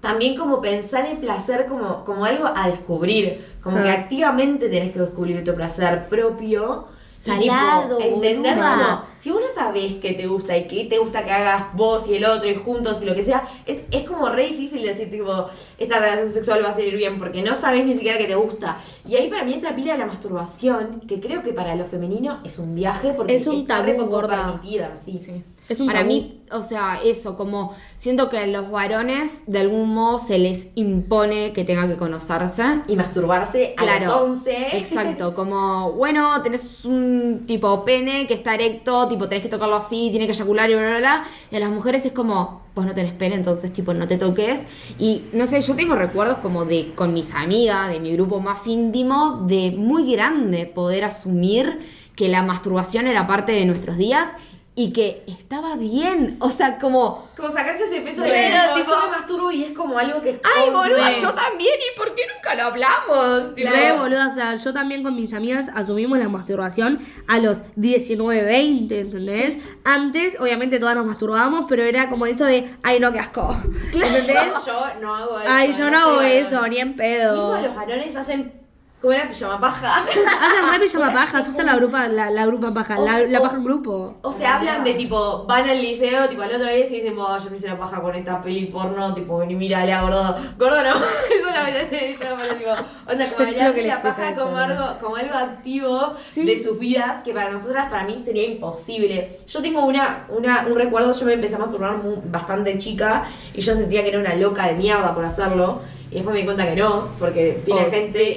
también 0.00 0.34
como 0.36 0.60
pensar 0.62 1.04
el 1.06 1.18
placer 1.18 1.66
como, 1.66 2.02
como 2.04 2.24
algo 2.24 2.46
a 2.54 2.68
descubrir, 2.68 3.44
como 3.62 3.76
que 3.84 3.90
activamente 3.90 4.68
tenés 4.70 4.92
que 4.92 4.98
descubrir 5.00 5.44
tu 5.44 5.54
placer 5.54 6.08
propio. 6.08 6.86
Y, 7.24 7.30
Salado, 7.30 8.00
entender 8.00 8.56
boluda. 8.56 8.76
como, 8.76 9.02
si 9.14 9.30
vos 9.30 9.40
no 9.40 9.48
sabés 9.54 9.94
qué 10.02 10.12
te 10.14 10.26
gusta 10.26 10.56
y 10.56 10.66
qué 10.66 10.84
te 10.86 10.98
gusta 10.98 11.24
que 11.24 11.30
hagas 11.30 11.72
vos 11.74 12.08
y 12.08 12.16
el 12.16 12.24
otro 12.24 12.48
y 12.50 12.56
juntos 12.56 13.00
y 13.02 13.04
lo 13.04 13.14
que 13.14 13.22
sea, 13.22 13.44
es, 13.64 13.86
es 13.90 14.04
como 14.08 14.28
re 14.28 14.48
difícil 14.48 14.82
decir, 14.82 15.10
tipo, 15.10 15.46
esta 15.78 16.00
relación 16.00 16.32
sexual 16.32 16.64
va 16.64 16.70
a 16.70 16.72
salir 16.72 16.96
bien 16.96 17.18
porque 17.18 17.42
no 17.42 17.54
sabés 17.54 17.86
ni 17.86 17.94
siquiera 17.94 18.18
qué 18.18 18.26
te 18.26 18.34
gusta. 18.34 18.78
Y 19.08 19.14
ahí 19.16 19.28
para 19.30 19.44
mí 19.44 19.54
entra 19.54 19.74
pila 19.74 19.96
la 19.96 20.06
masturbación, 20.06 21.00
que 21.06 21.20
creo 21.20 21.42
que 21.42 21.52
para 21.52 21.74
lo 21.76 21.84
femenino 21.84 22.40
es 22.44 22.58
un 22.58 22.74
viaje 22.74 23.12
porque 23.16 23.34
Es 23.36 23.46
un 23.46 23.60
está 23.62 23.82
re 23.82 23.92
tabú, 23.94 24.06
poco 24.06 24.16
gorda. 24.16 24.52
permitida, 24.52 24.96
sí. 24.96 25.18
Sí. 25.18 25.44
Es 25.72 25.80
un 25.80 25.86
Para 25.86 26.00
tabú. 26.00 26.12
mí, 26.12 26.42
o 26.50 26.62
sea, 26.62 27.00
eso, 27.04 27.36
como 27.36 27.74
siento 27.96 28.28
que 28.28 28.38
a 28.38 28.46
los 28.46 28.70
varones 28.70 29.44
de 29.46 29.60
algún 29.60 29.94
modo 29.94 30.18
se 30.18 30.38
les 30.38 30.68
impone 30.74 31.52
que 31.52 31.64
tengan 31.64 31.88
que 31.88 31.96
conocerse. 31.96 32.62
Y 32.88 32.96
masturbarse 32.96 33.74
a 33.76 33.82
Claro, 33.82 34.06
los 34.06 34.14
11. 34.46 34.76
Exacto, 34.76 35.34
como, 35.34 35.92
bueno, 35.92 36.42
tenés 36.42 36.84
un 36.84 37.44
tipo 37.46 37.84
pene 37.84 38.26
que 38.26 38.34
está 38.34 38.54
erecto, 38.54 39.08
tipo 39.08 39.28
tenés 39.28 39.42
que 39.42 39.48
tocarlo 39.48 39.76
así, 39.76 40.08
tiene 40.10 40.26
que 40.26 40.32
eyacular 40.32 40.70
y 40.70 40.74
bla, 40.74 40.82
bla, 40.90 40.98
bla. 40.98 41.24
Y 41.50 41.56
a 41.56 41.60
las 41.60 41.70
mujeres 41.70 42.04
es 42.04 42.12
como, 42.12 42.62
vos 42.74 42.84
no 42.84 42.94
tenés 42.94 43.12
pene, 43.14 43.34
entonces 43.36 43.72
tipo 43.72 43.94
no 43.94 44.06
te 44.06 44.18
toques. 44.18 44.66
Y 44.98 45.22
no 45.32 45.46
sé, 45.46 45.60
yo 45.60 45.74
tengo 45.74 45.94
recuerdos 45.94 46.38
como 46.38 46.64
de 46.64 46.94
con 46.94 47.14
mis 47.14 47.34
amigas, 47.34 47.88
de 47.88 48.00
mi 48.00 48.12
grupo 48.12 48.40
más 48.40 48.66
íntimo, 48.66 49.44
de 49.46 49.70
muy 49.76 50.10
grande 50.12 50.66
poder 50.66 51.04
asumir 51.04 51.78
que 52.16 52.28
la 52.28 52.42
masturbación 52.42 53.06
era 53.06 53.26
parte 53.26 53.52
de 53.52 53.64
nuestros 53.64 53.96
días 53.96 54.28
y 54.74 54.92
que 54.94 55.22
estaba 55.26 55.76
bien. 55.76 56.36
O 56.40 56.48
sea, 56.50 56.78
como... 56.78 57.28
Como 57.36 57.50
sacarse 57.50 57.84
ese 57.84 58.00
peso 58.00 58.22
de 58.22 58.30
Pero, 58.30 58.74
tipo, 58.74 58.88
yo 58.90 59.02
me 59.02 59.16
masturbo 59.16 59.50
y 59.50 59.64
es 59.64 59.72
como 59.72 59.98
algo 59.98 60.22
que 60.22 60.40
Ay, 60.56 60.70
boluda, 60.70 61.10
yo 61.10 61.34
también, 61.34 61.74
¿y 61.92 61.98
por 61.98 62.14
qué 62.14 62.22
nunca 62.34 62.54
lo 62.54 62.62
hablamos? 62.64 63.54
Tipo, 63.54 63.70
Re 63.70 63.92
boluda, 63.98 64.28
o 64.28 64.34
sea, 64.34 64.54
yo 64.56 64.72
también 64.72 65.02
con 65.02 65.14
mis 65.14 65.34
amigas 65.34 65.68
asumimos 65.74 66.18
la 66.18 66.28
masturbación 66.30 67.00
a 67.28 67.38
los 67.38 67.58
19, 67.76 68.42
20, 68.44 69.00
¿entendés? 69.00 69.58
Antes, 69.84 70.40
obviamente, 70.40 70.78
todas 70.78 70.94
nos 70.94 71.04
masturbábamos, 71.04 71.66
pero 71.68 71.82
era 71.82 72.08
como 72.08 72.24
eso 72.24 72.46
de, 72.46 72.70
ay, 72.82 72.98
no, 72.98 73.12
qué 73.12 73.18
asco. 73.18 73.54
¿Entendés? 73.92 74.54
Yo 74.66 74.86
no 75.02 75.14
hago 75.14 75.38
eso. 75.38 75.48
Ay, 75.50 75.72
yo 75.74 75.90
no 75.90 75.98
hago 75.98 76.14
soy 76.16 76.32
eso, 76.32 76.54
varón. 76.54 76.70
ni 76.70 76.78
en 76.78 76.88
Mismo 76.88 77.02
pedo. 77.02 77.60
los 77.60 77.74
varones 77.76 78.16
hacen. 78.16 78.61
¿Cómo 79.02 79.12
era 79.14 79.28
pijama 79.28 79.60
paja? 79.60 79.96
Hacen 79.98 80.72
re 80.72 80.78
pijama 80.78 81.12
paja, 81.12 81.38
hacen 81.38 81.66
la 81.66 81.74
grupa, 81.74 82.06
la, 82.06 82.30
la 82.30 82.46
grupa 82.46 82.72
paja, 82.72 83.00
O 83.00 83.04
la, 83.04 83.18
la 83.26 83.40
paja 83.42 83.56
en 83.56 83.64
grupo. 83.64 84.14
O 84.22 84.32
sea, 84.32 84.56
hablan 84.58 84.84
de 84.84 84.94
tipo, 84.94 85.44
van 85.44 85.68
al 85.68 85.82
liceo, 85.82 86.28
tipo 86.28 86.40
al 86.42 86.50
otro 86.50 86.62
día 86.68 86.78
y 86.78 86.88
dicen, 86.88 87.16
"Buah, 87.16 87.38
yo 87.38 87.50
me 87.50 87.56
hice 87.56 87.66
una 87.66 87.80
paja 87.80 88.00
con 88.00 88.14
esta 88.14 88.40
peli 88.40 88.66
porno, 88.66 89.12
tipo, 89.12 89.38
vení, 89.38 89.56
mírala, 89.56 90.02
gordo. 90.02 90.36
Gordo 90.56 90.82
no, 90.84 90.90
eso 91.34 91.50
la 91.52 91.64
verdad 91.64 91.90
yo, 91.90 92.36
pero 92.40 92.54
tipo, 92.54 92.70
onda, 93.10 93.26
como 93.32 93.42
Es 93.48 93.48
hablar 93.48 93.68
lo 93.70 93.74
que 93.74 93.80
de 93.82 93.86
les 93.88 93.96
la 93.96 94.02
paja 94.02 94.34
como 94.36 94.56
algo, 94.56 94.84
como 95.00 95.16
algo 95.16 95.34
activo 95.34 96.14
Sí. 96.30 96.44
de 96.44 96.62
sus 96.62 96.78
vidas, 96.78 97.24
que 97.24 97.32
para 97.34 97.50
nosotras, 97.50 97.90
para 97.90 98.04
mí 98.04 98.22
sería 98.24 98.46
imposible. 98.46 99.36
Yo 99.48 99.60
tengo 99.60 99.84
una, 99.84 100.26
una, 100.28 100.64
un 100.68 100.76
recuerdo, 100.76 101.12
yo 101.12 101.26
me 101.26 101.32
empecé 101.32 101.56
a 101.56 101.58
masturbar 101.58 101.96
mu- 101.96 102.22
bastante 102.26 102.78
chica 102.78 103.24
y 103.52 103.60
yo 103.62 103.74
sentía 103.74 104.02
que 104.04 104.10
era 104.10 104.20
una 104.20 104.36
loca 104.36 104.68
de 104.68 104.74
mierda 104.74 105.12
por 105.12 105.24
hacerlo. 105.24 105.80
Y 106.12 106.16
después 106.16 106.34
me 106.34 106.40
di 106.40 106.44
cuenta 106.44 106.68
que 106.68 106.76
no, 106.76 107.08
porque 107.18 107.62
pila 107.64 107.84
Oh, 107.86 107.90
gente, 107.90 108.36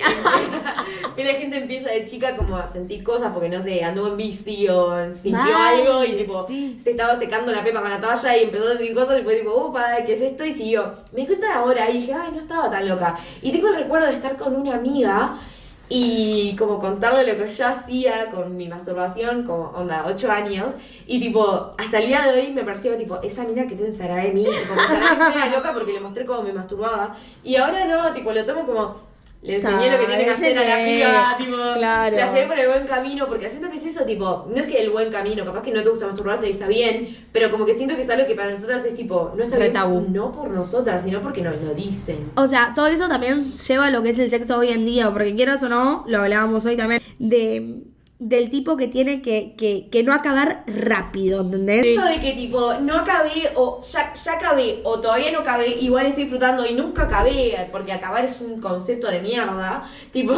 pila 1.17 1.31
de 1.33 1.35
gente 1.35 1.57
empieza 1.57 1.89
de 1.91 2.05
chica 2.05 2.37
como 2.37 2.55
a 2.55 2.69
sentir 2.69 3.03
cosas 3.03 3.33
porque 3.33 3.49
no 3.49 3.61
sé, 3.61 3.83
anduvo 3.83 4.07
en 4.07 4.15
bici 4.15 4.69
o 4.69 5.13
sintió 5.13 5.57
algo 5.57 6.05
y 6.05 6.13
tipo 6.13 6.47
sí. 6.47 6.77
se 6.79 6.91
estaba 6.91 7.17
secando 7.17 7.51
la 7.51 7.65
pepa 7.65 7.81
con 7.81 7.89
la 7.89 7.99
toalla 7.99 8.37
y 8.37 8.43
empezó 8.43 8.69
a 8.69 8.73
decir 8.75 8.95
cosas 8.95 9.19
y 9.19 9.23
fue 9.23 9.35
tipo, 9.35 9.53
upa, 9.53 9.83
¿qué 10.05 10.13
es 10.13 10.21
esto? 10.21 10.45
Y 10.45 10.53
siguió. 10.53 10.93
Me 11.11 11.21
di 11.21 11.27
cuenta 11.27 11.47
de 11.47 11.53
ahora 11.53 11.89
y 11.89 11.99
dije, 11.99 12.13
ay, 12.13 12.31
no 12.31 12.39
estaba 12.39 12.71
tan 12.71 12.87
loca. 12.87 13.19
Y 13.41 13.51
tengo 13.51 13.67
el 13.67 13.75
recuerdo 13.75 14.07
de 14.07 14.13
estar 14.13 14.37
con 14.37 14.55
una 14.55 14.75
amiga 14.75 15.35
y 15.89 16.55
como 16.55 16.79
contarle 16.79 17.31
lo 17.31 17.37
que 17.37 17.49
yo 17.49 17.67
hacía 17.67 18.31
con 18.31 18.57
mi 18.57 18.67
masturbación, 18.67 19.43
como 19.43 19.69
onda, 19.69 20.05
8 20.07 20.31
años, 20.31 20.73
y 21.05 21.19
tipo, 21.19 21.73
hasta 21.77 21.99
el 21.99 22.07
día 22.07 22.23
de 22.23 22.39
hoy 22.39 22.53
me 22.53 22.63
pareció 22.63 22.97
tipo, 22.97 23.19
esa 23.21 23.43
mina 23.43 23.67
que 23.67 23.75
pensará 23.75 24.15
de 24.17 24.31
mí, 24.31 24.45
soy 24.45 24.97
una 24.97 25.47
loca 25.47 25.73
porque 25.73 25.93
le 25.93 25.99
mostré 25.99 26.25
cómo 26.25 26.41
me 26.41 26.53
masturbaba, 26.53 27.15
y 27.43 27.55
ahora 27.55 27.85
no, 27.85 28.13
tipo, 28.13 28.31
lo 28.31 28.45
tomo 28.45 28.65
como, 28.65 28.95
le 29.45 29.55
enseñé 29.57 29.91
lo 29.91 29.99
que 29.99 30.05
tiene 30.05 30.25
que 30.25 30.31
hacer 30.31 30.57
a 30.57 30.63
la 30.63 30.83
piba, 30.83 31.35
tipo, 31.37 31.55
claro. 31.75 32.17
la 32.17 32.25
llevé 32.25 32.47
por 32.47 32.59
el 32.59 32.67
buen 32.67 32.87
camino, 32.87 33.27
porque 33.27 33.47
siento 33.47 33.69
que 33.69 33.77
es 33.77 33.85
eso, 33.85 34.03
tipo, 34.03 34.45
no 34.49 34.55
es 34.55 34.65
que 34.65 34.81
el 34.81 34.89
buen 34.89 35.11
camino, 35.11 35.45
capaz 35.45 35.61
que 35.61 35.71
no 35.71 35.83
te 35.83 35.89
gusta 35.89 36.07
masturbarte 36.07 36.47
y 36.47 36.51
está 36.51 36.67
bien, 36.67 37.15
pero 37.31 37.51
como 37.51 37.65
que 37.65 37.73
siento 37.75 37.95
que 37.95 38.01
es 38.01 38.09
algo 38.09 38.27
que 38.27 38.35
para 38.35 38.51
nosotras 38.51 38.83
es 38.85 38.95
tipo, 38.95 39.33
no 39.35 39.43
está 39.43 39.55
Re 39.57 39.63
bien, 39.63 39.73
tabú. 39.73 40.05
no 40.09 40.31
por 40.31 40.49
nosotras, 40.49 41.03
sino 41.03 41.21
porque 41.21 41.41
nos 41.41 41.61
lo 41.61 41.73
dicen. 41.73 42.31
O 42.35 42.47
sea, 42.47 42.73
todo 42.75 42.87
eso 42.87 43.07
también 43.07 43.43
lleva 43.53 43.87
a 43.87 43.91
lo 43.91 44.01
que 44.01 44.09
es 44.09 44.19
el 44.19 44.29
sexo 44.29 44.57
hoy 44.57 44.69
en 44.69 44.85
día, 44.85 45.11
porque 45.11 45.35
quieras 45.35 45.61
o 45.63 45.69
no, 45.69 46.03
lo 46.07 46.17
hablábamos 46.19 46.65
hoy 46.65 46.75
también, 46.75 47.01
de 47.19 47.83
del 48.17 48.49
tipo 48.49 48.77
que 48.77 48.87
tiene 48.87 49.21
que, 49.21 49.55
que, 49.57 49.89
que 49.91 50.01
no 50.01 50.13
acabar 50.13 50.63
rápido, 50.67 51.41
¿entendés? 51.41 51.85
Eso 51.85 52.05
de 52.05 52.21
que 52.21 52.31
tipo, 52.31 52.75
no 52.75 52.95
acabé 52.99 53.49
o 53.55 53.81
ya, 53.81 54.13
ya 54.13 54.33
acabé 54.33 54.79
o 54.85 55.01
todavía 55.01 55.33
no 55.33 55.39
acabé, 55.39 55.67
igual 55.81 56.05
estoy 56.05 56.23
disfrutando 56.23 56.65
y 56.65 56.73
nunca 56.73 57.03
acabé, 57.03 57.67
porque 57.73 57.91
acabar 57.91 58.23
es 58.23 58.39
un 58.39 58.61
concepto 58.61 59.11
de 59.11 59.19
mierda, 59.21 59.83
tipo, 60.13 60.33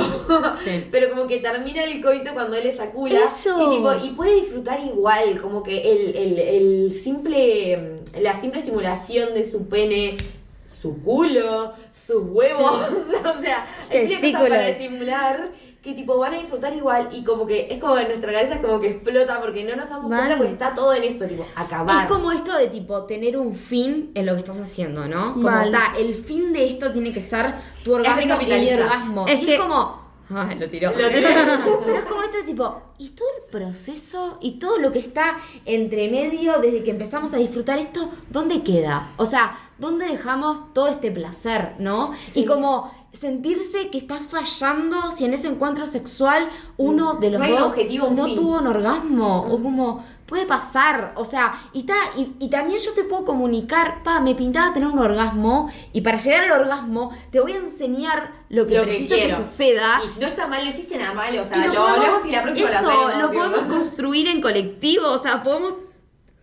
Sí. 0.63 0.85
pero 0.89 1.11
como 1.11 1.27
que 1.27 1.37
termina 1.37 1.83
el 1.83 2.01
coito 2.01 2.33
cuando 2.33 2.57
él 2.57 2.65
eyacula 2.65 3.19
Eso. 3.25 3.71
y 3.71 3.75
tipo, 3.77 3.93
y 4.05 4.09
puede 4.15 4.35
disfrutar 4.41 4.79
igual, 4.83 5.39
como 5.39 5.61
que 5.61 5.79
el, 5.91 6.15
el, 6.15 6.39
el 6.39 6.95
simple, 6.95 7.99
la 8.19 8.35
simple 8.35 8.61
estimulación 8.61 9.35
de 9.35 9.45
su 9.45 9.67
pene, 9.67 10.17
su 10.65 11.01
culo, 11.03 11.73
sus 11.91 12.23
huevos, 12.23 12.71
o 13.37 13.41
sea, 13.41 13.67
hay 13.91 14.03
muchas 14.03 14.19
cosas 14.21 14.41
para 14.49 14.67
estimular 14.67 15.49
que 15.87 15.93
tipo 15.93 16.17
van 16.17 16.33
a 16.33 16.37
disfrutar 16.37 16.73
igual 16.73 17.07
y 17.13 17.23
como 17.23 17.47
que 17.47 17.69
es 17.71 17.79
como 17.79 17.97
en 17.97 18.09
nuestra 18.09 18.33
cabeza 18.33 18.55
es 18.55 18.59
como 18.61 18.77
que 18.81 18.89
explota 18.89 19.39
porque 19.39 19.63
no 19.63 19.73
nos 19.77 19.89
damos 19.89 20.07
cuenta 20.07 20.35
porque 20.35 20.51
está 20.51 20.73
todo 20.73 20.93
en 20.93 21.03
eso, 21.03 21.25
tipo, 21.25 21.45
acabar. 21.55 22.03
Es 22.05 22.11
como 22.11 22.33
esto 22.33 22.57
de 22.57 22.67
tipo 22.67 23.03
tener 23.03 23.37
un 23.37 23.53
fin 23.53 24.11
en 24.13 24.25
lo 24.25 24.33
que 24.33 24.39
estás 24.39 24.59
haciendo, 24.59 25.07
¿no? 25.07 25.33
Como 25.33 25.49
Mal. 25.49 25.67
está, 25.73 25.97
el 25.97 26.13
fin 26.13 26.51
de 26.51 26.67
esto 26.67 26.91
tiene 26.91 27.13
que 27.13 27.21
ser 27.21 27.53
tu 27.85 27.93
orgasmo 27.93 28.21
y 28.41 28.45
mi 28.45 28.69
orgasmo. 28.73 29.27
Es 29.27 29.41
y 29.41 29.45
que- 29.45 29.53
es 29.55 29.61
como. 29.61 30.05
Ay, 30.29 30.59
lo 30.59 30.69
tiró. 30.69 30.91
Lo 30.91 31.07
tiró. 31.07 31.29
Pero 31.85 31.99
es 31.99 32.03
como 32.03 32.21
esto 32.21 32.37
de 32.39 32.43
tipo, 32.43 32.81
y 32.97 33.11
todo 33.11 33.27
el 33.37 33.49
proceso 33.49 34.37
y 34.41 34.59
todo 34.59 34.77
lo 34.79 34.91
que 34.91 34.99
está 34.99 35.37
entre 35.65 36.09
medio 36.09 36.59
desde 36.59 36.83
que 36.83 36.91
empezamos 36.91 37.33
a 37.33 37.37
disfrutar 37.37 37.79
esto, 37.79 38.09
¿dónde 38.29 38.61
queda? 38.61 39.13
O 39.15 39.25
sea, 39.25 39.57
¿dónde 39.77 40.05
dejamos 40.05 40.73
todo 40.73 40.89
este 40.89 41.11
placer, 41.11 41.75
no? 41.79 42.11
Y 42.35 42.43
como 42.43 42.91
sentirse 43.13 43.89
que 43.89 43.97
está 43.97 44.19
fallando 44.19 45.11
si 45.11 45.25
en 45.25 45.33
ese 45.33 45.47
encuentro 45.47 45.87
sexual 45.87 46.47
uno 46.77 47.15
de 47.15 47.31
los 47.31 47.41
No 47.41 47.49
dos 47.49 47.61
objetivo, 47.71 48.09
no 48.11 48.25
fin. 48.25 48.35
tuvo 48.35 48.59
un 48.59 48.67
orgasmo. 48.67 49.47
O 49.49 49.61
como, 49.61 50.05
puede 50.27 50.45
pasar. 50.45 51.13
O 51.15 51.25
sea, 51.25 51.53
y, 51.73 51.83
ta, 51.83 51.95
y, 52.15 52.35
y 52.39 52.49
también 52.49 52.79
yo 52.79 52.93
te 52.93 53.03
puedo 53.05 53.25
comunicar, 53.25 54.03
pa, 54.03 54.19
me 54.19 54.35
pintaba 54.35 54.73
tener 54.73 54.89
un 54.89 54.99
orgasmo. 54.99 55.71
Y 55.93 56.01
para 56.01 56.17
llegar 56.17 56.43
al 56.45 56.61
orgasmo, 56.61 57.11
te 57.31 57.39
voy 57.39 57.53
a 57.53 57.57
enseñar 57.57 58.33
lo 58.49 58.67
que 58.67 58.75
Lo 58.75 58.81
que 58.81 58.87
preciso 58.87 59.15
que, 59.15 59.21
quiero. 59.23 59.37
suceda. 59.37 60.01
Y 60.15 60.19
no 60.19 60.27
está 60.27 60.47
mal, 60.47 60.63
no 60.63 60.69
hiciste 60.69 60.97
nada 60.97 61.13
malo, 61.13 61.41
o 61.41 61.45
sea, 61.45 61.57
Y 61.57 61.73
lo, 61.73 61.87
hablamos 61.87 62.25
y 62.25 62.31
la 62.31 62.43
próxima 62.43 62.69
eso, 62.69 63.09
lo 63.17 63.31
podemos 63.31 63.59
construir 63.61 64.27
en 64.27 64.41
colectivo, 64.41 65.07
o 65.09 65.17
sea, 65.19 65.41
podemos 65.43 65.75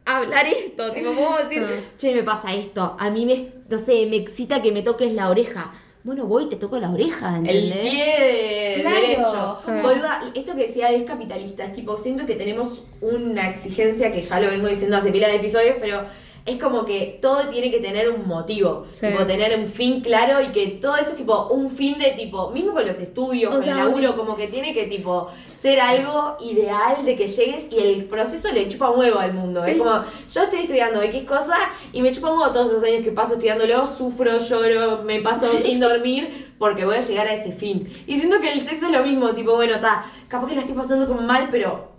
hablar 0.06 0.46
esto, 0.46 0.92
tipo, 0.92 1.12
podemos 1.12 1.48
decir, 1.48 1.66
che, 1.96 2.14
me 2.14 2.22
pasa 2.22 2.52
esto, 2.52 2.96
a 2.98 3.10
mí 3.10 3.24
me, 3.24 3.52
no 3.70 3.78
sé, 3.78 4.06
me 4.10 4.16
excita 4.16 4.60
que 4.60 4.72
me 4.72 4.82
toques 4.82 5.12
la 5.14 5.30
oreja. 5.30 5.72
Bueno, 6.04 6.26
voy 6.26 6.44
y 6.44 6.48
te 6.50 6.56
toco 6.56 6.78
la 6.78 6.90
oreja, 6.90 7.38
El 7.38 7.48
¿entendés? 7.48 7.90
pie 7.90 8.74
de 8.76 8.80
Claro. 8.82 8.96
derecho. 9.00 9.58
Sí. 9.64 9.70
Boluda, 9.82 10.32
esto 10.34 10.54
que 10.54 10.66
decía 10.66 10.90
es 10.90 11.04
capitalista. 11.04 11.64
Es 11.64 11.72
tipo, 11.72 11.96
siento 11.96 12.26
que 12.26 12.34
tenemos 12.34 12.84
una 13.00 13.48
exigencia 13.48 14.12
que 14.12 14.20
ya 14.20 14.38
lo 14.38 14.50
vengo 14.50 14.66
diciendo 14.68 14.98
hace 14.98 15.10
pila 15.10 15.28
de 15.28 15.36
episodios, 15.36 15.76
pero 15.80 16.02
es 16.46 16.62
como 16.62 16.84
que 16.84 17.18
todo 17.22 17.48
tiene 17.48 17.70
que 17.70 17.80
tener 17.80 18.10
un 18.10 18.28
motivo. 18.28 18.84
Sí. 18.86 19.06
Tipo, 19.06 19.24
tener 19.24 19.58
un 19.58 19.66
fin 19.66 20.02
claro 20.02 20.42
y 20.42 20.48
que 20.48 20.66
todo 20.66 20.96
eso 20.96 21.10
es 21.10 21.16
tipo 21.16 21.46
un 21.48 21.70
fin 21.70 21.98
de 21.98 22.10
tipo, 22.10 22.50
mismo 22.50 22.74
con 22.74 22.86
los 22.86 22.98
estudios, 23.00 23.50
O 23.50 23.54
con 23.54 23.64
sea, 23.64 23.72
el 23.72 23.78
laburo, 23.78 24.14
como 24.14 24.36
que 24.36 24.48
tiene 24.48 24.74
que 24.74 24.84
tipo 24.84 25.28
ser 25.46 25.80
algo 25.80 26.36
ideal 26.40 27.04
de 27.04 27.16
que 27.16 27.28
llegues 27.28 27.72
y 27.72 27.78
el 27.78 28.04
proceso 28.04 28.52
le 28.52 28.68
chupa 28.68 28.90
un 28.90 29.00
huevo 29.00 29.18
al 29.20 29.32
mundo. 29.32 29.64
Sí. 29.64 29.70
Es 29.70 29.78
como, 29.78 29.92
yo 29.92 30.42
estoy 30.42 30.60
estudiando 30.60 31.00
X 31.00 31.24
cosa 31.24 31.56
y 31.94 32.02
me 32.02 32.12
chupa 32.12 32.30
un 32.30 32.38
huevo 32.38 32.52
todos 32.52 32.72
esos 32.72 32.84
años 32.84 33.02
que 33.04 33.12
paso 33.12 33.34
estudiándolo, 33.34 33.86
sufro, 33.86 34.38
lloro, 34.38 35.02
me 35.02 35.20
paso 35.20 35.46
sin 35.46 35.80
dormir 35.80 36.52
porque 36.58 36.84
voy 36.84 36.96
a 36.96 37.00
llegar 37.00 37.26
a 37.26 37.32
ese 37.32 37.52
fin. 37.52 37.88
Y 38.06 38.18
siento 38.18 38.40
que 38.40 38.52
el 38.52 38.62
sexo 38.68 38.86
es 38.86 38.92
lo 38.92 39.02
mismo, 39.02 39.30
tipo, 39.30 39.54
bueno, 39.54 39.76
está, 39.76 40.04
capaz 40.28 40.48
que 40.48 40.56
la 40.56 40.60
estoy 40.60 40.76
pasando 40.76 41.06
como 41.06 41.22
mal, 41.22 41.48
pero 41.50 41.93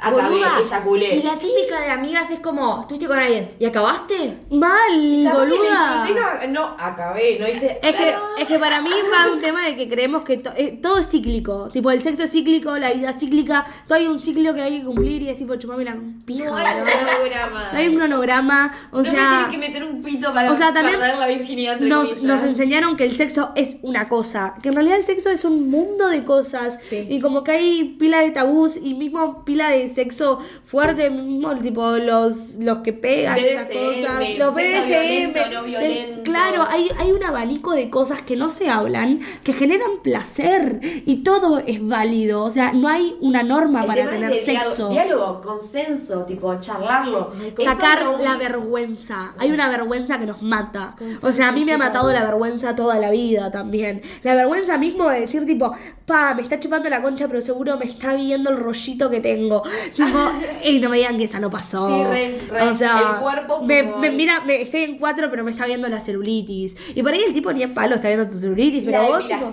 acabé, 0.00 0.22
Boluda, 0.22 0.58
eyaculé. 0.62 1.16
Y 1.16 1.22
la 1.22 1.34
típica 1.38 1.80
de 1.80 1.90
amigas 1.90 2.30
es 2.30 2.40
como, 2.40 2.80
estuviste 2.82 3.06
con 3.06 3.18
alguien, 3.18 3.50
¿y 3.58 3.64
acabaste? 3.66 4.38
Mal, 4.50 4.90
que 4.92 5.30
boluda. 5.32 6.04
disfruté, 6.06 6.48
no, 6.48 6.60
no, 6.68 6.76
acabé, 6.78 7.38
no 7.38 7.48
hice... 7.48 7.78
Es 7.82 7.94
que, 7.96 8.14
es 8.38 8.48
que 8.48 8.58
para 8.58 8.80
mí 8.80 8.90
va 9.12 9.32
un 9.32 9.40
tema 9.40 9.64
de 9.66 9.76
que 9.76 9.88
creemos 9.88 10.22
que 10.22 10.38
to- 10.38 10.52
eh, 10.56 10.78
todo 10.82 10.98
es 10.98 11.08
cíclico. 11.08 11.68
Tipo, 11.72 11.90
el 11.90 12.02
sexo 12.02 12.24
es 12.24 12.30
cíclico, 12.30 12.76
la 12.78 12.92
vida 12.92 13.10
es 13.10 13.18
cíclica. 13.18 13.66
Todo 13.86 13.98
hay 13.98 14.06
un 14.06 14.18
ciclo 14.20 14.54
que 14.54 14.62
hay 14.62 14.78
que 14.80 14.84
cumplir 14.84 15.22
y 15.22 15.28
es 15.28 15.36
tipo, 15.36 15.56
chupame 15.56 15.84
la 15.84 15.96
pija. 16.24 16.50
no 16.50 16.56
hay 16.56 16.64
boludo. 16.74 16.90
un 16.92 17.06
cronograma. 17.06 17.68
No 17.72 17.78
hay 17.78 17.88
un 17.88 17.96
cronograma. 17.96 18.74
O 18.92 18.96
no 18.98 19.02
me 19.02 19.10
sea, 19.10 19.46
tienen 19.48 19.50
que 19.50 19.58
meter 19.68 19.84
un 19.84 20.02
pito 20.02 20.32
para 20.32 20.52
o 20.52 20.56
sea, 20.56 20.72
también 20.72 20.98
perder 20.98 21.18
la 21.18 21.26
virginidad 21.26 21.74
entre 21.74 21.88
nos, 21.88 22.22
nos 22.22 22.42
enseñaron 22.42 22.96
que 22.96 23.04
el 23.04 23.16
sexo 23.16 23.52
es 23.54 23.76
una 23.82 24.08
cosa. 24.08 24.54
Que 24.62 24.68
en 24.70 24.74
realidad 24.74 24.98
el 24.98 25.06
sexo 25.06 25.28
es 25.30 25.44
un 25.44 25.70
mundo 25.70 26.08
de 26.08 26.24
cosas. 26.24 26.78
Sí. 26.82 27.06
Y 27.08 27.20
como 27.20 27.44
que 27.44 27.52
hay 27.52 27.84
pila 27.98 28.20
de 28.20 28.30
tabús 28.30 28.72
y 28.82 28.94
mismo 28.94 29.44
pila 29.44 29.70
de 29.70 29.88
sexo 29.94 30.40
fuerte, 30.64 31.10
mismo 31.10 31.54
tipo 31.58 31.90
los, 31.96 32.54
los 32.58 32.78
que 32.78 32.92
pegan 32.92 33.38
esas 33.38 33.68
BDSM, 33.68 33.74
cosas. 33.74 34.38
Los 34.38 34.54
BDSM. 34.54 34.86
violento, 34.86 35.40
no 35.52 35.62
que- 35.62 35.68
violento. 35.68 36.22
Claro, 36.24 36.66
hay, 36.68 36.88
hay 36.98 37.12
un 37.12 37.22
abanico 37.24 37.72
de 37.72 37.90
cosas 37.90 38.22
que 38.22 38.36
no 38.36 38.50
se 38.50 38.68
hablan, 38.70 39.20
que 39.44 39.52
generan 39.52 39.98
placer. 40.02 40.80
Y 41.06 41.22
todo 41.24 41.58
es 41.58 41.86
válido. 41.86 42.44
O 42.44 42.50
sea, 42.50 42.72
no 42.72 42.88
hay 42.88 43.16
una 43.20 43.42
norma 43.42 43.80
El 43.82 43.86
para 43.86 44.08
tener 44.10 44.30
de 44.30 44.44
sexo. 44.44 44.90
Diálogo, 44.90 45.40
consenso, 45.40 46.24
tipo, 46.24 46.54
charlarlo. 46.60 47.32
Sacar 47.64 48.02
la 48.20 48.36
vergüenza. 48.36 49.34
Hay 49.38 49.50
una 49.50 49.68
vergüenza 49.68 50.18
que 50.18 50.26
nos 50.26 50.42
mata. 50.42 50.94
Consenso, 50.98 51.26
O 51.26 51.32
sea, 51.32 51.48
a 51.48 51.52
mí 51.52 51.64
me 51.64 51.72
ha 51.72 51.78
matado 51.78 52.12
la 52.12 52.22
vergüenza 52.22 52.76
toda 52.76 52.98
la 52.98 53.10
vida 53.10 53.50
también. 53.50 54.02
La 54.22 54.34
vergüenza 54.34 54.78
mismo 54.78 55.08
de 55.08 55.20
decir 55.20 55.44
tipo, 55.46 55.72
pa, 56.06 56.34
me 56.34 56.42
está 56.42 56.60
chupando 56.60 56.88
la 56.90 57.02
concha, 57.02 57.26
pero 57.28 57.40
seguro 57.40 57.76
me 57.76 57.84
está 57.86 58.14
viendo 58.14 58.50
el 58.50 58.56
rollito 58.58 59.10
que 59.10 59.20
tengo. 59.20 59.62
Tipo, 59.94 60.18
y 60.64 60.78
no 60.78 60.88
me 60.88 60.98
digan 60.98 61.16
que 61.18 61.24
esa 61.24 61.40
no 61.40 61.50
pasó. 61.50 61.88
Sí, 61.88 62.04
re, 62.04 62.38
re. 62.48 62.62
O 62.68 62.74
sea, 62.74 63.14
El 63.16 63.22
cuerpo 63.22 63.62
me, 63.62 63.84
como 63.84 63.98
me 63.98 64.08
ahí. 64.08 64.16
mira, 64.16 64.40
me, 64.42 64.62
estoy 64.62 64.82
en 64.84 64.98
cuatro, 64.98 65.28
pero 65.30 65.44
me 65.44 65.50
está 65.50 65.66
viendo 65.66 65.88
la 65.88 66.00
celulitis. 66.00 66.76
Y 66.94 67.02
por 67.02 67.12
ahí 67.12 67.22
el 67.26 67.32
tipo 67.32 67.52
ni 67.52 67.62
en 67.62 67.74
palo 67.74 67.96
está 67.96 68.08
viendo 68.08 68.28
tu 68.28 68.38
celulitis, 68.38 68.82
pero 68.84 69.02
La 69.02 69.08
vos, 69.08 69.26
tipo, 69.26 69.52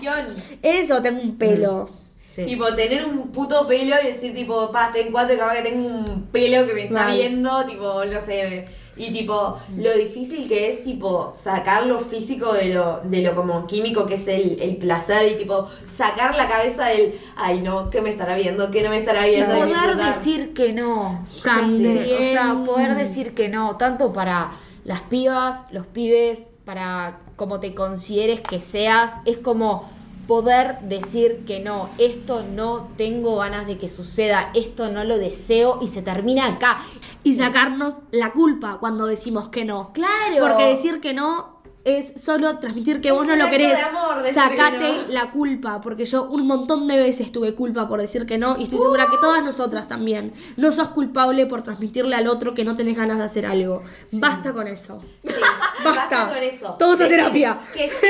eso, 0.61 1.01
tengo 1.01 1.21
un 1.21 1.37
pelo. 1.37 1.89
Sí. 2.27 2.45
Tipo, 2.45 2.73
tener 2.75 3.03
un 3.05 3.29
puto 3.31 3.67
pelo 3.67 3.95
y 4.03 4.07
decir, 4.07 4.33
tipo, 4.35 4.71
pa, 4.71 4.87
estoy 4.87 5.01
en 5.01 5.11
cuatro 5.11 5.33
y 5.35 5.39
capaz 5.39 5.55
que 5.55 5.61
tengo 5.63 5.87
un 5.87 6.27
pelo 6.31 6.67
que 6.67 6.73
me 6.73 6.83
está 6.83 7.05
Vale. 7.05 7.15
viendo, 7.19 7.65
tipo, 7.65 8.05
no 8.05 8.21
sé. 8.21 8.65
Y 8.97 9.11
tipo, 9.11 9.57
lo 9.77 9.93
difícil 9.93 10.47
que 10.47 10.71
es, 10.71 10.83
tipo, 10.83 11.31
sacar 11.35 11.85
lo 11.85 11.99
físico 11.99 12.53
de 12.53 12.73
lo, 12.73 13.01
de 13.03 13.21
lo 13.21 13.35
como 13.35 13.67
químico 13.67 14.07
que 14.07 14.15
es 14.15 14.27
el, 14.27 14.59
el 14.61 14.77
placer 14.77 15.31
y 15.31 15.35
tipo, 15.37 15.67
sacar 15.87 16.35
la 16.35 16.47
cabeza 16.47 16.87
del, 16.87 17.19
ay 17.35 17.61
no, 17.61 17.89
¿qué 17.89 18.01
me 18.01 18.09
estará 18.09 18.35
viendo? 18.35 18.71
¿Qué 18.71 18.83
no 18.83 18.89
me 18.89 18.97
estará 18.97 19.25
viendo? 19.25 19.55
Y 19.55 19.71
poder 19.71 19.97
decir 19.97 20.53
que 20.53 20.73
no. 20.73 21.23
También. 21.43 21.99
O 21.99 22.17
sea, 22.17 22.63
poder 22.65 22.95
decir 22.95 23.33
que 23.33 23.49
no, 23.49 23.77
tanto 23.77 24.13
para 24.13 24.51
las 24.83 25.01
pibas, 25.01 25.61
los 25.71 25.85
pibes, 25.85 26.49
para 26.65 27.19
como 27.35 27.59
te 27.59 27.75
consideres 27.75 28.41
que 28.41 28.59
seas, 28.59 29.11
es 29.25 29.37
como 29.37 29.89
poder 30.27 30.79
decir 30.81 31.45
que 31.45 31.59
no, 31.59 31.89
esto 31.97 32.43
no 32.43 32.89
tengo 32.97 33.37
ganas 33.37 33.65
de 33.65 33.77
que 33.77 33.89
suceda, 33.89 34.51
esto 34.53 34.89
no 34.91 35.03
lo 35.03 35.17
deseo 35.17 35.79
y 35.81 35.87
se 35.87 36.01
termina 36.01 36.45
acá. 36.45 36.79
Y 37.23 37.35
sacarnos 37.35 37.95
la 38.11 38.31
culpa 38.31 38.77
cuando 38.79 39.05
decimos 39.05 39.49
que 39.49 39.65
no. 39.65 39.91
Claro. 39.93 40.37
Porque 40.39 40.65
decir 40.65 41.01
que 41.01 41.13
no 41.13 41.56
es 41.87 42.21
solo 42.21 42.57
transmitir 42.59 42.99
que 43.01 43.07
Es 43.07 43.13
vos 43.13 43.25
no 43.25 43.35
lo 43.35 43.49
querés. 43.49 43.69
de 43.77 43.81
amor 43.81 44.21
Sacate 44.33 44.77
que 44.77 45.05
no. 45.07 45.13
la 45.13 45.31
culpa. 45.31 45.79
Porque 45.81 46.03
yo 46.05 46.23
un 46.25 46.45
montón 46.45 46.87
de 46.87 46.97
veces 46.97 47.31
tuve 47.31 47.55
culpa 47.55 47.87
por 47.87 48.01
decir 48.01 48.25
que 48.25 48.37
no. 48.37 48.57
Y 48.59 48.63
estoy 48.63 48.79
segura 48.79 49.07
que 49.09 49.17
todas 49.17 49.43
nosotras 49.43 49.87
también. 49.87 50.33
No 50.57 50.71
sos 50.71 50.89
culpable 50.89 51.45
por 51.45 51.61
transmitirle 51.63 52.15
al 52.15 52.27
otro 52.27 52.53
que 52.53 52.63
no 52.65 52.75
tenés 52.75 52.97
ganas 52.97 53.17
de 53.17 53.23
hacer 53.23 53.45
algo. 53.45 53.83
Basta 54.11 54.51
con 54.53 54.67
eso. 54.67 55.01
Sí, 55.23 55.33
Basta. 55.85 56.27
con 56.27 56.37
eso. 56.37 56.75
Todos 56.77 56.99
a 57.01 57.07
terapia. 57.07 57.59
Que 57.73 57.87
sí, 57.87 58.07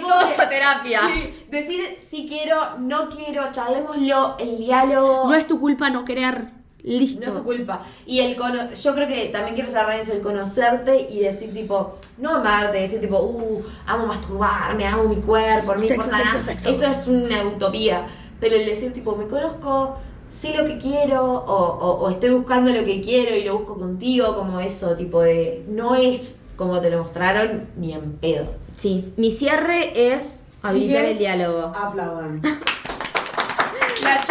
todos 0.00 0.38
a 0.38 0.48
terapia. 0.48 1.00
Sí, 1.12 1.34
decir 1.50 1.96
si 2.00 2.26
quiero, 2.26 2.78
no 2.78 3.08
quiero, 3.10 3.52
charlémoslo, 3.52 4.36
el 4.38 4.56
diálogo. 4.56 5.24
No 5.28 5.34
es 5.34 5.46
tu 5.46 5.60
culpa 5.60 5.90
no 5.90 6.04
querer. 6.04 6.61
Listo. 6.84 7.20
No 7.20 7.32
es 7.32 7.38
tu 7.38 7.44
culpa. 7.44 7.82
Y 8.06 8.20
el 8.20 8.34
cono 8.36 8.72
yo 8.72 8.94
creo 8.94 9.06
que 9.06 9.26
también 9.26 9.54
quiero 9.54 9.70
cerrar 9.70 9.94
en 9.94 10.00
eso, 10.00 10.12
el 10.14 10.20
conocerte 10.20 11.08
y 11.10 11.20
decir 11.20 11.52
tipo, 11.54 11.96
no 12.18 12.34
amarte, 12.36 12.78
decir 12.78 13.00
tipo, 13.00 13.18
uh, 13.20 13.62
amo 13.86 14.06
masturbarme, 14.06 14.84
amo 14.86 15.04
mi 15.04 15.16
cuerpo, 15.16 15.74
no 15.74 15.80
Sexo, 15.80 15.94
importa 15.94 16.16
sexo, 16.16 16.32
nada. 16.34 16.44
sexo. 16.44 16.68
Eso 16.70 16.86
es 16.86 17.06
una 17.06 17.44
utopía. 17.44 18.06
Pero 18.40 18.56
el 18.56 18.66
decir 18.66 18.92
tipo, 18.92 19.14
me 19.14 19.28
conozco, 19.28 19.96
sé 20.26 20.56
lo 20.56 20.66
que 20.66 20.78
quiero, 20.78 21.24
o, 21.24 21.54
o- 21.56 22.00
o 22.04 22.10
estoy 22.10 22.30
buscando 22.30 22.72
lo 22.72 22.84
que 22.84 23.00
quiero 23.00 23.36
y 23.36 23.44
lo 23.44 23.58
busco 23.58 23.76
contigo, 23.78 24.34
como 24.34 24.58
eso, 24.58 24.96
tipo 24.96 25.22
de, 25.22 25.64
no 25.68 25.94
es 25.94 26.40
como 26.56 26.80
te 26.80 26.90
lo 26.90 27.02
mostraron 27.04 27.68
ni 27.76 27.92
en 27.92 28.14
pedo. 28.14 28.46
Sí, 28.74 29.12
mi 29.16 29.30
cierre 29.30 30.14
es 30.14 30.42
habilitar 30.62 31.02
Chiques, 31.02 31.12
el 31.12 31.18
diálogo. 31.18 31.60
Aplaudan. 31.76 32.42
La 34.02 34.16
el- 34.16 34.22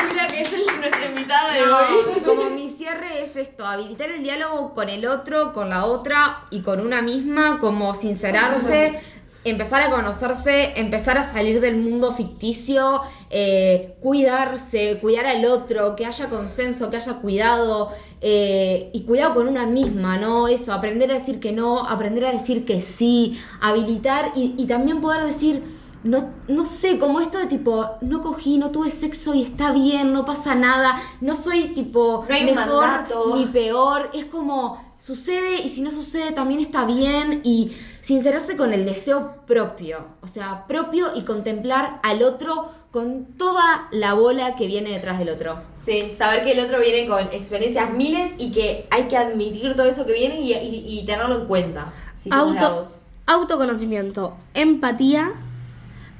No, 1.31 2.23
como 2.25 2.49
mi 2.49 2.69
cierre 2.69 3.23
es 3.23 3.35
esto, 3.35 3.65
habilitar 3.65 4.09
el 4.09 4.23
diálogo 4.23 4.73
con 4.73 4.89
el 4.89 5.05
otro, 5.05 5.53
con 5.53 5.69
la 5.69 5.85
otra 5.85 6.45
y 6.49 6.61
con 6.61 6.79
una 6.79 7.01
misma, 7.01 7.59
como 7.59 7.93
sincerarse, 7.93 8.99
empezar 9.43 9.81
a 9.81 9.89
conocerse, 9.89 10.73
empezar 10.75 11.17
a 11.17 11.23
salir 11.23 11.61
del 11.61 11.77
mundo 11.77 12.13
ficticio, 12.13 13.01
eh, 13.29 13.95
cuidarse, 14.01 14.99
cuidar 15.01 15.25
al 15.25 15.45
otro, 15.45 15.95
que 15.95 16.05
haya 16.05 16.29
consenso, 16.29 16.89
que 16.91 16.97
haya 16.97 17.13
cuidado. 17.15 17.91
eh, 18.23 18.91
y 18.93 19.01
cuidado 19.01 19.33
con 19.33 19.47
una 19.47 19.65
misma, 19.65 20.17
¿no? 20.19 20.47
Eso, 20.47 20.73
aprender 20.73 21.09
a 21.09 21.15
decir 21.15 21.39
que 21.39 21.51
no, 21.51 21.87
aprender 21.87 22.23
a 22.25 22.31
decir 22.31 22.65
que 22.65 22.79
sí, 22.79 23.41
habilitar 23.59 24.31
y, 24.35 24.53
y 24.59 24.67
también 24.67 25.01
poder 25.01 25.23
decir, 25.25 25.63
no, 26.03 26.29
no 26.47 26.65
sé, 26.65 26.97
como 26.99 27.19
esto 27.21 27.37
de 27.37 27.45
tipo, 27.47 27.91
no 28.01 28.21
cogí, 28.21 28.57
no 28.57 28.71
tuve 28.71 28.89
sexo 28.91 29.33
y 29.35 29.43
está 29.43 29.71
bien, 29.71 30.13
no 30.13 30.25
pasa 30.25 30.55
nada, 30.55 30.99
no 31.21 31.35
soy 31.35 31.69
tipo 31.75 32.25
No 32.27 32.33
mejor 32.35 32.55
mandato. 32.85 33.35
ni 33.35 33.45
peor, 33.45 34.09
es 34.13 34.25
como 34.25 34.81
sucede 34.97 35.61
y 35.63 35.69
si 35.69 35.81
no 35.81 35.89
sucede 35.91 36.31
también 36.31 36.59
está 36.61 36.85
bien 36.85 37.41
y 37.43 37.71
sincerarse 38.01 38.55
con 38.57 38.73
el 38.73 38.85
deseo 38.85 39.37
propio, 39.47 40.07
o 40.21 40.27
sea, 40.27 40.65
propio 40.67 41.07
y 41.15 41.23
contemplar 41.23 41.99
al 42.03 42.21
otro 42.23 42.69
con 42.91 43.25
toda 43.37 43.87
la 43.91 44.13
bola 44.15 44.55
que 44.57 44.67
viene 44.67 44.89
detrás 44.91 45.17
del 45.17 45.29
otro. 45.29 45.57
Sí, 45.75 46.11
saber 46.15 46.43
que 46.43 46.51
el 46.51 46.59
otro 46.65 46.79
viene 46.79 47.07
con 47.07 47.21
experiencias 47.31 47.93
miles 47.93 48.35
y 48.37 48.51
que 48.51 48.85
hay 48.91 49.07
que 49.07 49.15
admitir 49.17 49.75
todo 49.75 49.85
eso 49.87 50.05
que 50.05 50.13
viene 50.13 50.41
y, 50.41 50.51
y- 50.53 50.99
y 50.99 51.05
tenerlo 51.05 51.39
en 51.41 51.45
cuenta. 51.47 51.93
Si 52.15 52.29
Auto, 52.33 52.69
dos. 52.69 53.03
autoconocimiento, 53.27 54.35
empatía, 54.53 55.31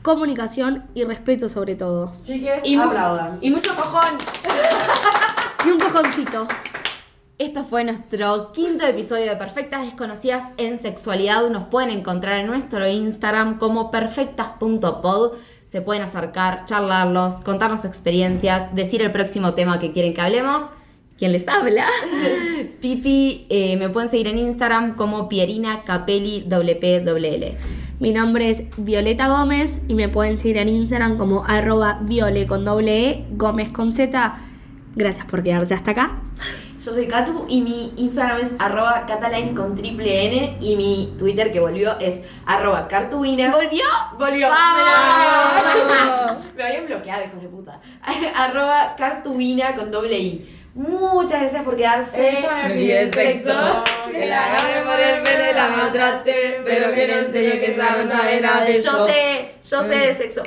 comunicación 0.02 0.86
y 0.93 1.04
respeto 1.04 1.49
sobre 1.49 1.76
todo. 1.76 2.14
Chiques, 2.24 2.62
Y, 2.66 2.76
aplaudan. 2.76 3.38
y 3.41 3.49
mucho 3.52 3.76
cojón. 3.76 4.18
Y 5.66 5.70
un 5.70 5.80
cojoncito. 5.80 6.47
Esto 7.38 7.64
fue 7.64 7.84
nuestro 7.84 8.52
quinto 8.52 8.84
episodio 8.86 9.26
de 9.26 9.36
Perfectas 9.36 9.82
Desconocidas 9.84 10.45
en 10.58 10.80
Sexualidad. 10.80 11.47
Nos 11.49 11.66
pueden 11.66 11.91
encontrar 11.91 12.38
en 12.39 12.47
nuestro 12.47 12.88
Instagram 12.88 13.60
como 13.60 13.91
perfectas.pod. 13.91 15.34
Se 15.66 15.82
pueden 15.82 16.02
acercar, 16.04 16.66
charlarlos, 16.66 17.41
contarnos 17.41 17.86
experiencias, 17.86 18.74
decir 18.76 19.02
el 19.04 19.12
próximo 19.12 19.54
tema 19.54 19.80
que 19.80 19.91
quieren 19.91 20.14
que 20.16 20.22
hablemos. 20.22 20.62
¿Quién 21.22 21.34
les 21.34 21.47
habla? 21.47 21.86
Pipi, 22.82 23.45
eh, 23.49 23.78
me 23.78 23.89
pueden 23.89 24.09
seguir 24.09 24.26
en 24.26 24.39
Instagram 24.39 24.95
como 24.95 25.30
Pierina 25.30 25.84
Capelli 25.84 26.47
WPWL. 26.49 27.57
Mi 27.99 28.11
nombre 28.11 28.49
es 28.49 28.63
Violeta 28.76 29.28
Gómez 29.28 29.82
y 29.88 29.93
me 29.93 30.09
pueden 30.09 30.39
seguir 30.39 30.57
en 30.57 30.69
Instagram 30.69 31.19
como 31.19 31.45
arroba 31.45 31.99
viole 32.01 32.47
con 32.47 32.65
doble 32.65 33.09
E, 33.09 33.26
Gómez 33.34 33.69
con 33.69 33.93
Z. 33.93 34.36
Gracias 34.95 35.28
por 35.28 35.43
quedarse 35.43 35.76
hasta 35.76 35.91
acá. 35.91 36.22
Yo 36.84 36.91
soy 36.91 37.05
Katu 37.05 37.45
y 37.47 37.61
mi 37.61 37.93
Instagram 37.97 38.39
es 38.39 38.55
arroba 38.57 39.05
cataline 39.05 39.53
con 39.53 39.76
triple 39.76 40.26
N 40.26 40.57
y 40.59 40.76
mi 40.76 41.13
Twitter 41.19 41.51
que 41.51 41.59
volvió 41.59 41.99
es 41.99 42.24
arroba 42.47 42.88
cartubina. 42.88 43.51
¿Volvió? 43.51 43.84
Volvió. 44.17 44.47
¡Vamos! 44.49 46.38
Me 46.57 46.63
habían 46.65 46.88
bloqueado, 46.88 47.26
hijos 47.26 47.43
de 47.43 47.47
puta. 47.47 47.80
arroba 48.36 48.95
cartubina 48.97 49.76
con 49.76 49.91
doble 49.91 50.17
I. 50.17 50.61
Muchas 50.74 51.41
gracias 51.41 51.63
por 51.63 51.76
quedarse. 51.76 52.38
me 52.67 52.74
pide 52.74 53.11
sexo, 53.11 53.84
que 54.09 54.26
la 54.28 54.45
agarre 54.45 54.84
por 54.86 54.99
el 54.99 55.22
pelo 55.22 55.51
y 55.51 55.53
la 55.53 55.69
maltrate, 55.69 56.61
pero 56.63 56.93
que 56.93 57.07
no 57.07 57.13
enseñe 57.13 57.59
que 57.59 57.76
ya 57.76 57.97
no 57.97 58.09
sabe 58.11 58.39
nada 58.39 58.63
de 58.63 58.78
eso. 58.78 58.91
Yo 58.91 59.07
sé, 59.07 59.55
yo 59.69 59.84
sé 59.84 59.95
de 59.95 60.13
sexo. 60.15 60.41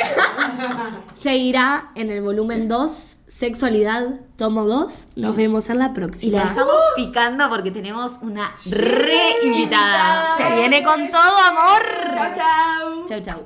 Seguirá 1.20 1.90
en 1.94 2.10
el 2.10 2.22
volumen 2.22 2.68
2, 2.68 3.16
Sexualidad, 3.28 4.20
tomo 4.36 4.64
2. 4.64 5.08
Nos 5.16 5.34
vemos 5.36 5.68
en 5.68 5.78
la 5.80 5.86
Y 5.86 5.88
próxima. 5.90 6.38
la 6.38 6.50
dejamos 6.50 6.74
picando 6.94 7.48
porque 7.50 7.70
tenemos 7.72 8.12
una 8.22 8.54
re 8.70 9.36
invitada. 9.42 10.36
Se 10.36 10.54
viene 10.54 10.82
con 10.84 11.08
todo, 11.08 11.36
amor. 11.38 11.82
chao, 12.14 12.32
chao. 12.34 13.04
Chau, 13.08 13.20
chau. 13.22 13.44